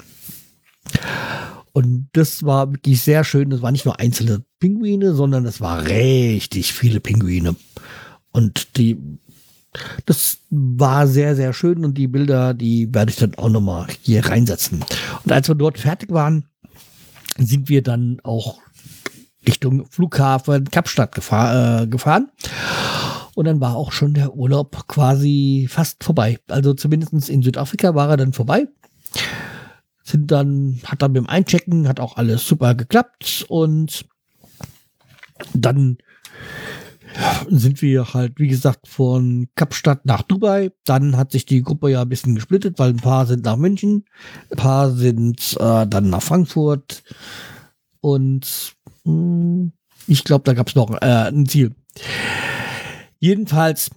Und 1.73 2.09
das 2.13 2.45
war 2.45 2.73
wirklich 2.73 3.01
sehr 3.01 3.25
schön. 3.25 3.51
Das 3.51 3.63
war 3.63 3.73
nicht 3.73 3.87
nur 3.87 3.99
einzelne 3.99 4.45
Pinguine, 4.61 5.15
sondern 5.15 5.47
es 5.47 5.61
war 5.61 5.87
richtig 5.87 6.73
viele 6.73 7.01
Pinguine. 7.01 7.57
Und 8.31 8.77
die, 8.77 8.99
das 10.05 10.39
war 10.51 11.07
sehr, 11.07 11.35
sehr 11.35 11.53
schön. 11.55 11.85
Und 11.85 11.97
die 11.97 12.09
Bilder, 12.09 12.53
die 12.53 12.95
werde 12.95 13.11
ich 13.11 13.17
dann 13.17 13.35
auch 13.37 13.49
nochmal 13.49 13.87
hier 14.03 14.27
reinsetzen. 14.27 14.85
Und 15.25 15.33
als 15.33 15.49
wir 15.49 15.55
dort 15.55 15.79
fertig 15.79 16.11
waren, 16.11 16.45
sind 17.39 17.71
wir 17.71 17.83
dann 17.83 18.21
auch 18.23 18.61
Richtung 19.47 19.87
Flughafen 19.91 20.71
Kapstadt 20.71 21.15
gefahr, 21.15 21.83
äh, 21.83 21.87
gefahren. 21.87 22.31
Und 23.35 23.47
dann 23.47 23.61
war 23.61 23.77
auch 23.77 23.93
schon 23.93 24.13
der 24.13 24.35
Urlaub 24.35 24.87
quasi 24.89 25.67
fast 25.71 26.05
vorbei. 26.05 26.39
Also 26.49 26.75
zumindest 26.75 27.31
in 27.31 27.43
Südafrika 27.43 27.95
war 27.95 28.11
er 28.11 28.17
dann 28.19 28.35
vorbei. 28.35 28.69
Sind 30.05 30.31
dann, 30.31 30.81
hat 30.85 31.03
dann 31.03 31.13
beim 31.13 31.27
Einchecken, 31.27 31.89
hat 31.89 32.01
auch 32.01 32.17
alles 32.17 32.47
super 32.47 32.75
geklappt 32.75 33.45
und 33.49 34.05
dann 35.55 35.99
sind 37.49 37.83
wir 37.83 38.15
halt, 38.15 38.39
wie 38.39 38.49
gesagt, 38.49 38.89
von 38.89 39.49
Kapstadt 39.55 40.07
nach 40.07 40.23
Dubai. 40.23 40.71
Dann 40.85 41.17
hat 41.17 41.33
sich 41.33 41.47
die 41.47 41.63
Gruppe 41.63 41.91
ja 41.91 42.03
ein 42.03 42.09
bisschen 42.09 42.35
gesplittet, 42.35 42.79
weil 42.79 42.91
ein 42.91 42.97
paar 42.97 43.27
sind 43.27 43.45
nach 43.45 43.57
München, 43.57 44.05
ein 44.51 44.57
paar 44.57 44.91
sind 44.91 45.57
äh, 45.61 45.87
dann 45.87 46.11
nach 46.11 46.23
Frankfurt 46.23 47.03
und 48.01 48.75
mh, 49.05 49.13
hm, 49.13 49.73
ich 50.09 50.25
glaube, 50.25 50.45
da 50.45 50.55
gab 50.55 50.69
es 50.69 50.75
noch 50.75 50.91
äh, 51.01 51.29
ein 51.29 51.47
Ziel. 51.47 51.75
Jedenfalls, 53.19 53.91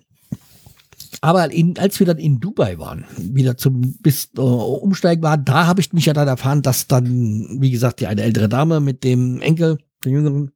aber 1.26 1.52
in, 1.52 1.76
als 1.80 2.00
wir 2.00 2.06
dann 2.06 2.20
in 2.20 2.40
Dubai 2.40 2.78
waren, 2.78 3.04
wieder 3.18 3.58
zum 3.58 3.98
bis 3.98 4.30
äh, 4.38 4.42
Umsteigen 4.42 5.24
waren, 5.24 5.44
da 5.44 5.66
habe 5.66 5.82
ich 5.82 5.92
mich 5.92 6.06
ja 6.06 6.14
dann 6.14 6.28
erfahren, 6.28 6.62
dass 6.62 6.86
dann, 6.86 7.58
wie 7.60 7.72
gesagt, 7.72 8.00
die 8.00 8.06
eine 8.06 8.22
ältere 8.22 8.48
Dame 8.48 8.80
mit 8.80 9.04
dem 9.04 9.42
Enkel, 9.42 9.80
den 10.06 10.14
Jüngeren, 10.14 10.52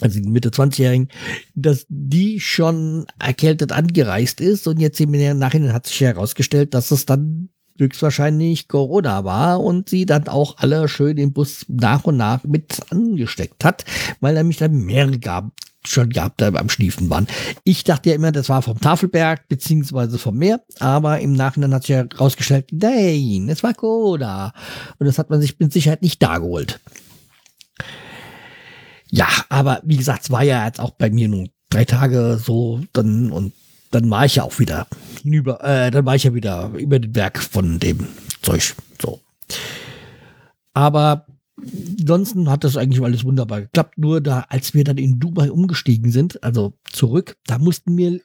also 0.00 0.18
Mitte 0.18 0.48
20-Jährigen, 0.48 1.06
dass 1.54 1.86
die 1.88 2.40
schon 2.40 3.06
erkältet 3.20 3.70
angereist 3.70 4.40
ist. 4.40 4.66
Und 4.66 4.80
jetzt 4.80 4.98
im 4.98 5.12
Nachhinein 5.38 5.72
hat 5.72 5.86
sich 5.86 6.00
herausgestellt, 6.00 6.74
dass 6.74 6.90
es 6.90 7.06
dann 7.06 7.50
höchstwahrscheinlich 7.78 8.66
Corona 8.66 9.22
war 9.22 9.60
und 9.60 9.88
sie 9.90 10.06
dann 10.06 10.26
auch 10.26 10.58
alle 10.58 10.88
schön 10.88 11.18
im 11.18 11.32
Bus 11.32 11.66
nach 11.68 12.02
und 12.02 12.16
nach 12.16 12.42
mit 12.42 12.80
angesteckt 12.90 13.64
hat, 13.64 13.84
weil 14.18 14.36
er 14.36 14.42
mich 14.42 14.56
dann 14.56 14.72
mehrere 14.72 15.20
gab, 15.20 15.52
schon 15.88 16.10
gehabt 16.10 16.38
beim 16.38 16.68
Schliefen 16.68 17.10
waren. 17.10 17.26
Ich 17.64 17.84
dachte 17.84 18.10
ja 18.10 18.14
immer, 18.14 18.32
das 18.32 18.48
war 18.48 18.62
vom 18.62 18.80
Tafelberg 18.80 19.48
beziehungsweise 19.48 20.18
vom 20.18 20.36
Meer, 20.36 20.60
aber 20.78 21.20
im 21.20 21.32
Nachhinein 21.32 21.74
hat 21.74 21.84
sich 21.84 21.96
herausgestellt, 21.96 22.68
nein, 22.72 23.48
es 23.48 23.62
war 23.62 23.74
Corona. 23.74 24.52
Und 24.98 25.06
das 25.06 25.18
hat 25.18 25.30
man 25.30 25.40
sich 25.40 25.58
mit 25.58 25.72
Sicherheit 25.72 26.02
nicht 26.02 26.22
da 26.22 26.38
geholt. 26.38 26.80
Ja, 29.10 29.28
aber 29.48 29.80
wie 29.84 29.96
gesagt, 29.96 30.24
es 30.24 30.30
war 30.30 30.42
ja 30.42 30.66
jetzt 30.66 30.80
auch 30.80 30.90
bei 30.90 31.10
mir 31.10 31.28
nur 31.28 31.48
drei 31.70 31.84
Tage 31.84 32.38
so 32.42 32.80
dann 32.92 33.30
und 33.30 33.52
dann 33.90 34.10
war 34.10 34.26
ich 34.26 34.36
ja 34.36 34.42
auch 34.42 34.58
wieder 34.58 34.86
hinüber, 35.22 35.64
äh, 35.64 35.90
dann 35.90 36.04
war 36.04 36.14
ich 36.14 36.24
ja 36.24 36.34
wieder 36.34 36.70
über 36.74 36.98
den 36.98 37.12
Berg 37.12 37.38
von 37.38 37.78
dem 37.78 38.06
Zeug. 38.42 38.74
So. 39.00 39.20
Aber 40.74 41.26
ansonsten 42.00 42.50
hat 42.50 42.64
das 42.64 42.76
eigentlich 42.76 43.02
alles 43.02 43.24
wunderbar 43.24 43.62
geklappt. 43.62 43.98
Nur 43.98 44.20
da, 44.20 44.46
als 44.48 44.74
wir 44.74 44.84
dann 44.84 44.98
in 44.98 45.18
Dubai 45.18 45.50
umgestiegen 45.50 46.10
sind, 46.10 46.42
also 46.42 46.74
zurück, 46.90 47.36
da 47.46 47.58
mussten 47.58 47.96
wir 47.96 48.20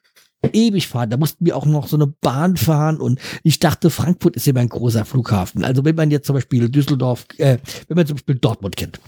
ewig 0.52 0.88
fahren. 0.88 1.10
Da 1.10 1.18
mussten 1.18 1.46
wir 1.46 1.56
auch 1.56 1.66
noch 1.66 1.88
so 1.88 1.96
eine 1.96 2.08
Bahn 2.08 2.58
fahren 2.58 2.98
und 2.98 3.20
ich 3.44 3.60
dachte, 3.60 3.90
Frankfurt 3.90 4.36
ist 4.36 4.48
immer 4.48 4.60
ein 4.60 4.70
großer 4.70 5.06
Flughafen. 5.06 5.64
Also 5.64 5.86
wenn 5.86 5.96
man 5.96 6.12
jetzt 6.12 6.28
zum 6.28 6.36
Beispiel 6.36 6.70
Düsseldorf, 6.70 7.26
äh, 7.38 7.58
wenn 7.88 7.96
man 7.96 8.08
zum 8.08 8.16
Beispiel 8.16 8.36
Dortmund 8.36 8.76
kennt, 8.76 9.00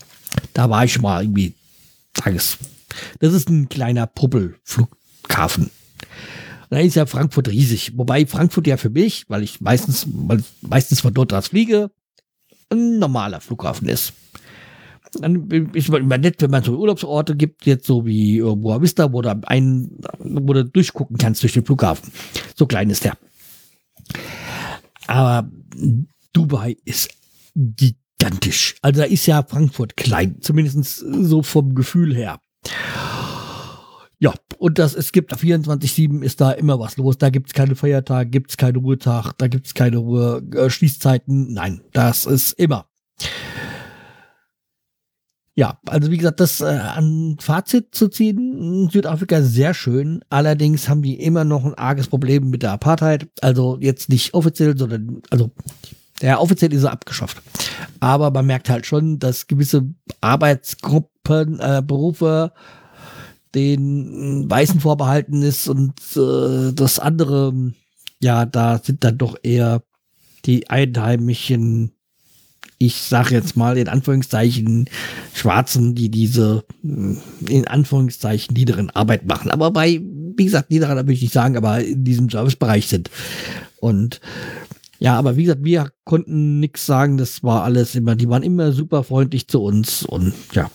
da 0.53 0.69
war 0.69 0.85
ich 0.85 0.93
schon 0.93 1.03
mal 1.03 1.23
irgendwie 1.23 1.53
Tages. 2.13 2.57
Das 3.19 3.33
ist 3.33 3.49
ein 3.49 3.67
kleiner 3.67 4.07
Puppelflughafen. 4.07 5.69
Da 6.69 6.79
ist 6.79 6.95
ja 6.95 7.05
Frankfurt 7.05 7.49
riesig. 7.49 7.93
Wobei 7.95 8.25
Frankfurt 8.25 8.67
ja 8.67 8.77
für 8.77 8.89
mich, 8.89 9.25
weil 9.29 9.43
ich 9.43 9.61
meistens, 9.61 10.07
meistens 10.61 11.01
von 11.01 11.13
dort 11.13 11.33
aus 11.33 11.49
fliege, 11.49 11.91
ein 12.75 12.99
normaler 12.99 13.41
Flughafen 13.41 13.87
ist. 13.87 14.13
Dann 15.19 15.49
ist 15.73 15.89
man 15.89 16.01
immer 16.01 16.17
nett, 16.17 16.41
wenn 16.41 16.51
man 16.51 16.63
so 16.63 16.77
Urlaubsorte 16.77 17.35
gibt, 17.35 17.65
jetzt 17.65 17.87
so 17.87 18.05
wie 18.05 18.41
Boa 18.41 18.81
Vista, 18.81 19.11
wo 19.13 19.21
du, 19.21 19.39
ein, 19.47 19.89
wo 20.19 20.53
du 20.53 20.65
durchgucken 20.65 21.17
kannst 21.17 21.41
durch 21.41 21.53
den 21.53 21.65
Flughafen. 21.65 22.11
So 22.55 22.65
klein 22.65 22.89
ist 22.89 23.05
der. 23.05 23.17
Aber 25.07 25.49
Dubai 26.33 26.75
ist 26.83 27.09
gigantisch. 27.55 28.75
Also 28.81 29.01
da 29.01 29.07
ist 29.07 29.25
ja 29.25 29.43
Frankfurt 29.43 29.95
klein, 29.95 30.37
zumindest 30.41 30.97
so 30.99 31.43
vom 31.43 31.75
Gefühl 31.75 32.13
her. 32.13 32.39
Ja, 34.25 34.33
und 34.57 34.79
das, 34.79 34.95
es 34.95 35.11
gibt 35.11 35.35
24-7 35.35 36.23
ist 36.23 36.41
da 36.41 36.49
immer 36.49 36.79
was 36.79 36.97
los. 36.97 37.19
Da 37.19 37.29
gibt 37.29 37.49
es 37.49 37.53
keine 37.53 37.75
Feiertage, 37.75 38.27
gibt 38.27 38.49
es 38.49 38.57
keine 38.57 38.79
Ruhetag, 38.79 39.33
da 39.37 39.47
gibt 39.47 39.67
es 39.67 39.75
keine 39.75 39.97
Ruhe, 39.97 40.41
äh, 40.55 40.67
Schließzeiten. 40.67 41.53
Nein, 41.53 41.81
das 41.93 42.25
ist 42.25 42.53
immer. 42.53 42.87
Ja, 45.53 45.77
also 45.85 46.09
wie 46.09 46.17
gesagt, 46.17 46.39
das 46.39 46.59
äh, 46.59 46.65
an 46.65 47.37
Fazit 47.39 47.93
zu 47.93 48.07
ziehen, 48.07 48.89
Südafrika 48.91 49.43
sehr 49.43 49.75
schön. 49.75 50.21
Allerdings 50.31 50.89
haben 50.89 51.03
die 51.03 51.21
immer 51.21 51.43
noch 51.43 51.63
ein 51.63 51.75
arges 51.75 52.07
Problem 52.07 52.49
mit 52.49 52.63
der 52.63 52.71
Apartheid. 52.71 53.29
Also 53.41 53.77
jetzt 53.79 54.09
nicht 54.09 54.33
offiziell, 54.33 54.75
sondern 54.75 55.21
also 55.29 55.51
ja, 56.23 56.39
offiziell 56.39 56.73
ist 56.73 56.81
er 56.81 56.93
abgeschafft. 56.93 57.43
Aber 57.99 58.31
man 58.31 58.47
merkt 58.47 58.71
halt 58.71 58.87
schon, 58.87 59.19
dass 59.19 59.45
gewisse 59.45 59.87
Arbeitsgruppen, 60.19 61.59
äh, 61.59 61.83
Berufe 61.85 62.53
den 63.55 64.49
Weißen 64.49 64.79
vorbehalten 64.79 65.41
ist 65.41 65.67
und 65.67 65.93
äh, 66.15 66.73
das 66.73 66.99
andere, 66.99 67.53
ja, 68.21 68.45
da 68.45 68.79
sind 68.79 69.03
dann 69.03 69.17
doch 69.17 69.37
eher 69.41 69.81
die 70.45 70.69
Einheimischen, 70.69 71.91
ich 72.77 72.95
sage 72.95 73.33
jetzt 73.33 73.55
mal 73.55 73.77
in 73.77 73.87
Anführungszeichen, 73.87 74.89
Schwarzen, 75.33 75.95
die 75.95 76.09
diese 76.09 76.65
in 76.83 77.67
Anführungszeichen 77.67 78.53
niederen 78.53 78.89
Arbeit 78.89 79.25
machen. 79.25 79.49
Aber 79.49 79.71
bei, 79.71 80.01
wie 80.37 80.45
gesagt, 80.45 80.69
niederen 80.69 80.97
würde 80.97 81.13
ich 81.13 81.21
nicht 81.21 81.33
sagen, 81.33 81.57
aber 81.57 81.83
in 81.83 82.03
diesem 82.03 82.29
Servicebereich 82.29 82.87
sind. 82.87 83.09
Und 83.79 84.19
ja, 84.99 85.17
aber 85.17 85.35
wie 85.37 85.43
gesagt, 85.43 85.63
wir 85.63 85.91
konnten 86.03 86.59
nichts 86.59 86.85
sagen. 86.85 87.17
Das 87.17 87.43
war 87.43 87.63
alles 87.63 87.95
immer, 87.95 88.15
die 88.15 88.29
waren 88.29 88.43
immer 88.43 88.71
super 88.71 89.03
freundlich 89.03 89.47
zu 89.47 89.61
uns 89.63 90.03
und 90.03 90.33
ja. 90.53 90.69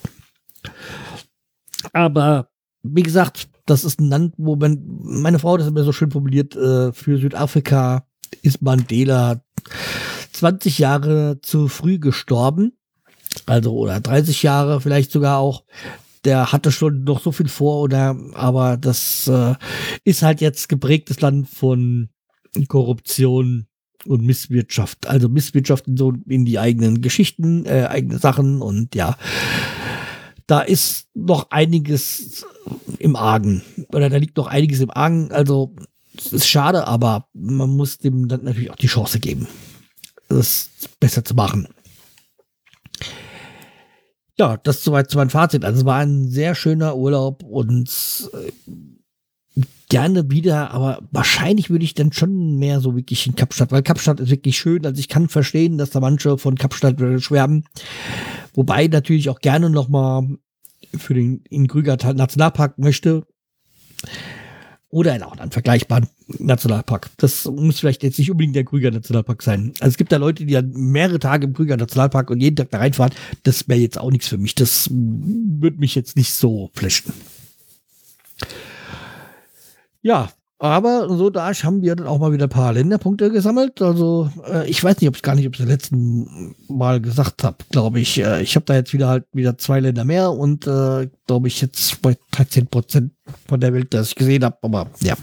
Aber 1.92 2.48
wie 2.82 3.02
gesagt, 3.02 3.48
das 3.66 3.84
ist 3.84 4.00
ein 4.00 4.08
Land, 4.08 4.34
wo 4.36 4.56
man, 4.56 4.82
meine 5.02 5.38
Frau 5.38 5.56
das 5.56 5.68
immer 5.68 5.84
so 5.84 5.92
schön 5.92 6.10
formuliert, 6.10 6.56
äh, 6.56 6.92
für 6.92 7.18
Südafrika 7.18 8.06
ist 8.42 8.62
Mandela 8.62 9.42
20 10.32 10.78
Jahre 10.78 11.40
zu 11.42 11.68
früh 11.68 11.98
gestorben. 11.98 12.72
Also, 13.46 13.72
oder 13.72 14.00
30 14.00 14.42
Jahre 14.42 14.80
vielleicht 14.80 15.12
sogar 15.12 15.38
auch. 15.38 15.64
Der 16.24 16.52
hatte 16.52 16.70
schon 16.70 17.04
noch 17.04 17.22
so 17.22 17.32
viel 17.32 17.48
vor, 17.48 17.80
oder, 17.80 18.16
aber 18.34 18.76
das 18.76 19.26
äh, 19.26 19.54
ist 20.04 20.22
halt 20.22 20.40
jetzt 20.40 20.68
geprägtes 20.68 21.20
Land 21.20 21.48
von 21.48 22.10
Korruption, 22.68 23.66
und 24.06 24.22
Misswirtschaft. 24.22 25.06
Also 25.06 25.28
Misswirtschaft 25.28 25.86
in 25.88 25.96
so 25.96 26.14
in 26.26 26.44
die 26.44 26.58
eigenen 26.58 27.00
Geschichten, 27.00 27.64
äh, 27.66 27.86
eigene 27.88 28.18
Sachen 28.18 28.62
und 28.62 28.94
ja. 28.94 29.16
Da 30.51 30.62
ist 30.62 31.07
noch 31.14 31.53
einiges 31.53 32.44
im 32.98 33.14
Argen. 33.14 33.62
Oder 33.92 34.11
da 34.11 34.16
liegt 34.16 34.36
noch 34.36 34.48
einiges 34.48 34.80
im 34.80 34.90
Argen. 34.90 35.30
Also, 35.30 35.76
es 36.18 36.32
ist 36.32 36.48
schade, 36.48 36.88
aber 36.88 37.28
man 37.34 37.70
muss 37.70 37.98
dem 37.98 38.26
dann 38.26 38.42
natürlich 38.42 38.72
auch 38.72 38.76
die 38.76 38.88
Chance 38.88 39.20
geben, 39.20 39.46
das 40.28 40.70
besser 40.98 41.24
zu 41.24 41.34
machen. 41.34 41.68
Ja, 44.40 44.57
das 44.57 44.82
soweit 44.82 45.09
zu 45.09 45.18
meinem 45.18 45.30
Fazit. 45.30 45.64
Also 45.64 45.78
es 45.78 45.84
war 45.84 45.98
ein 45.98 46.28
sehr 46.28 46.57
schöner 46.57 46.96
Urlaub 46.96 47.44
und 47.44 47.88
äh, 48.32 48.51
gerne 49.88 50.30
wieder, 50.30 50.70
aber 50.70 51.01
wahrscheinlich 51.11 51.68
würde 51.68 51.84
ich 51.84 51.94
dann 51.94 52.12
schon 52.12 52.59
mehr 52.59 52.80
so 52.80 52.96
wirklich 52.96 53.26
in 53.26 53.34
Kapstadt, 53.34 53.72
weil 53.72 53.82
Kapstadt 53.82 54.20
ist 54.20 54.30
wirklich 54.30 54.57
schön. 54.57 54.86
Also 54.86 54.98
ich 55.01 55.09
kann 55.09 55.28
verstehen, 55.28 55.78
dass 55.78 55.90
da 55.90 56.01
manche 56.01 56.38
von 56.38 56.57
Kapstadt 56.57 56.96
schwärmen. 57.22 57.64
Wobei 58.55 58.86
natürlich 58.86 59.28
auch 59.28 59.40
gerne 59.40 59.68
nochmal 59.68 60.28
für 60.96 61.14
den 61.14 61.42
in 61.51 61.66
Krüger 61.66 61.96
Nationalpark 61.96 62.78
möchte. 62.78 63.26
Oder 64.88 65.14
in 65.14 65.22
auch 65.22 65.36
einen 65.36 65.53
vergleichbaren 65.53 66.09
Nationalpark. 66.38 67.11
Das 67.18 67.44
muss 67.44 67.78
vielleicht 67.78 68.03
jetzt 68.03 68.18
nicht 68.18 68.30
unbedingt 68.30 68.57
der 68.57 68.64
Krüger 68.64 68.90
Nationalpark 68.90 69.40
sein. 69.40 69.72
Also 69.78 69.90
es 69.90 69.96
gibt 69.96 70.11
da 70.11 70.16
Leute, 70.16 70.46
die 70.46 70.53
dann 70.53 70.72
mehrere 70.72 71.20
Tage 71.20 71.46
im 71.46 71.55
Krüger 71.55 71.76
Nationalpark 71.76 72.30
und 72.30 72.40
jeden 72.40 72.57
Tag 72.57 72.70
da 72.70 72.78
reinfahren. 72.78 73.12
Das 73.44 73.68
wäre 73.68 73.78
jetzt 73.78 73.98
auch 73.98 74.11
nichts 74.11 74.26
für 74.26 74.38
mich. 74.38 74.57
Das 74.57 74.88
würde 74.90 75.78
mich 75.78 75.94
jetzt 75.94 76.16
nicht 76.16 76.32
so 76.32 76.70
flashen. 76.74 77.12
Ja, 80.03 80.30
aber 80.61 81.09
so 81.09 81.30
da 81.30 81.51
haben 81.51 81.80
wir 81.80 81.96
dann 81.96 82.07
auch 82.07 82.18
mal 82.18 82.32
wieder 82.32 82.44
ein 82.44 82.51
paar 82.51 82.74
Länderpunkte 82.74 83.30
gesammelt. 83.30 83.80
Also 83.80 84.30
äh, 84.46 84.68
ich 84.68 84.84
weiß 84.84 85.01
nicht, 85.01 85.09
ob 85.09 85.14
es 85.14 85.22
gar 85.22 85.34
nicht, 85.34 85.46
ob 85.46 85.55
ich 85.55 85.61
das 85.61 85.68
letzten 85.68 86.55
Mal 86.68 87.01
gesagt 87.01 87.44
habe, 87.44 87.57
glaube 87.70 87.98
ich. 87.98 88.18
Äh, 88.18 88.42
ich 88.42 88.57
habe 88.57 88.66
da 88.66 88.74
jetzt 88.74 88.92
wieder 88.92 89.09
halt 89.09 89.24
wieder 89.32 89.57
zwei 89.57 89.80
Länder 89.80 90.05
mehr 90.05 90.32
und 90.32 90.66
äh, 90.66 91.09
glaube 91.26 91.48
ich 91.48 91.62
jetzt 91.62 92.03
bei 92.03 92.14
13 92.32 92.66
Prozent 92.66 93.12
von 93.48 93.59
der 93.59 93.72
Welt, 93.72 93.94
das 93.94 94.09
ich 94.09 94.16
gesehen 94.16 94.44
habe. 94.44 94.59
Aber 94.61 94.90
ja, 95.01 95.14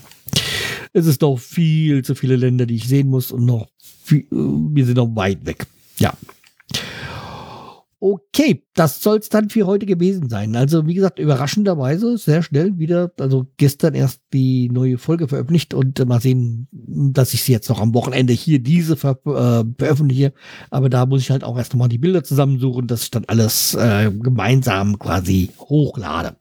es 0.93 1.05
ist 1.05 1.21
doch 1.21 1.37
viel 1.37 2.03
zu 2.03 2.15
viele 2.15 2.35
Länder, 2.35 2.65
die 2.65 2.77
ich 2.77 2.87
sehen 2.87 3.07
muss 3.07 3.31
und 3.31 3.45
noch 3.45 3.67
viel, 4.03 4.21
äh, 4.21 4.25
wir 4.31 4.85
sind 4.87 4.97
noch 4.97 5.15
weit 5.15 5.45
weg. 5.45 5.67
Ja. 5.99 6.13
Okay, 7.99 8.63
das 8.75 9.01
soll 9.01 9.17
es 9.17 9.29
dann 9.29 9.49
für 9.49 9.65
heute 9.65 9.87
gewesen 9.87 10.29
sein. 10.29 10.55
Also, 10.55 10.85
wie 10.85 10.93
gesagt, 10.93 11.17
überraschenderweise 11.17 12.15
sehr 12.19 12.43
schnell 12.43 12.77
wieder, 12.77 13.11
also 13.19 13.47
gestern 13.57 13.95
erst 13.95 14.21
die 14.33 14.69
neue 14.69 14.99
Folge 14.99 15.27
veröffentlicht 15.27 15.73
und 15.73 15.99
äh, 15.99 16.05
mal 16.05 16.21
sehen, 16.21 16.67
dass 16.71 17.33
ich 17.33 17.41
sie 17.41 17.53
jetzt 17.53 17.69
noch 17.69 17.81
am 17.81 17.95
Wochenende 17.95 18.33
hier 18.33 18.59
diese 18.59 18.97
ver 18.97 19.17
äh, 19.25 19.65
veröffentliche. 19.79 20.33
Aber 20.69 20.89
da 20.89 21.07
muss 21.07 21.21
ich 21.21 21.31
halt 21.31 21.43
auch 21.43 21.57
erst 21.57 21.73
nochmal 21.73 21.89
die 21.89 21.97
Bilder 21.97 22.23
zusammensuchen, 22.23 22.85
dass 22.85 23.01
ich 23.01 23.11
dann 23.11 23.25
alles 23.25 23.73
äh, 23.73 24.11
gemeinsam 24.11 24.99
quasi 24.99 25.49
hochlade. 25.59 26.35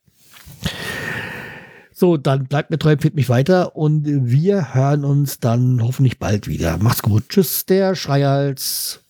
So, 1.91 2.19
dann 2.19 2.45
bleibt 2.45 2.71
mir 2.71 2.79
treu, 2.79 2.93
empfiehlt 2.93 3.15
mich 3.15 3.31
weiter 3.31 3.75
und 3.77 4.05
wir 4.05 4.75
hören 4.75 5.07
uns 5.07 5.41
dann 5.41 5.83
hoffentlich 5.83 6.19
bald 6.19 6.49
wieder. 6.49 6.77
Macht's 6.77 7.01
gut. 7.01 7.31
Tschüss, 7.31 7.65
der 7.65 7.95
Schreihals. 7.95 9.06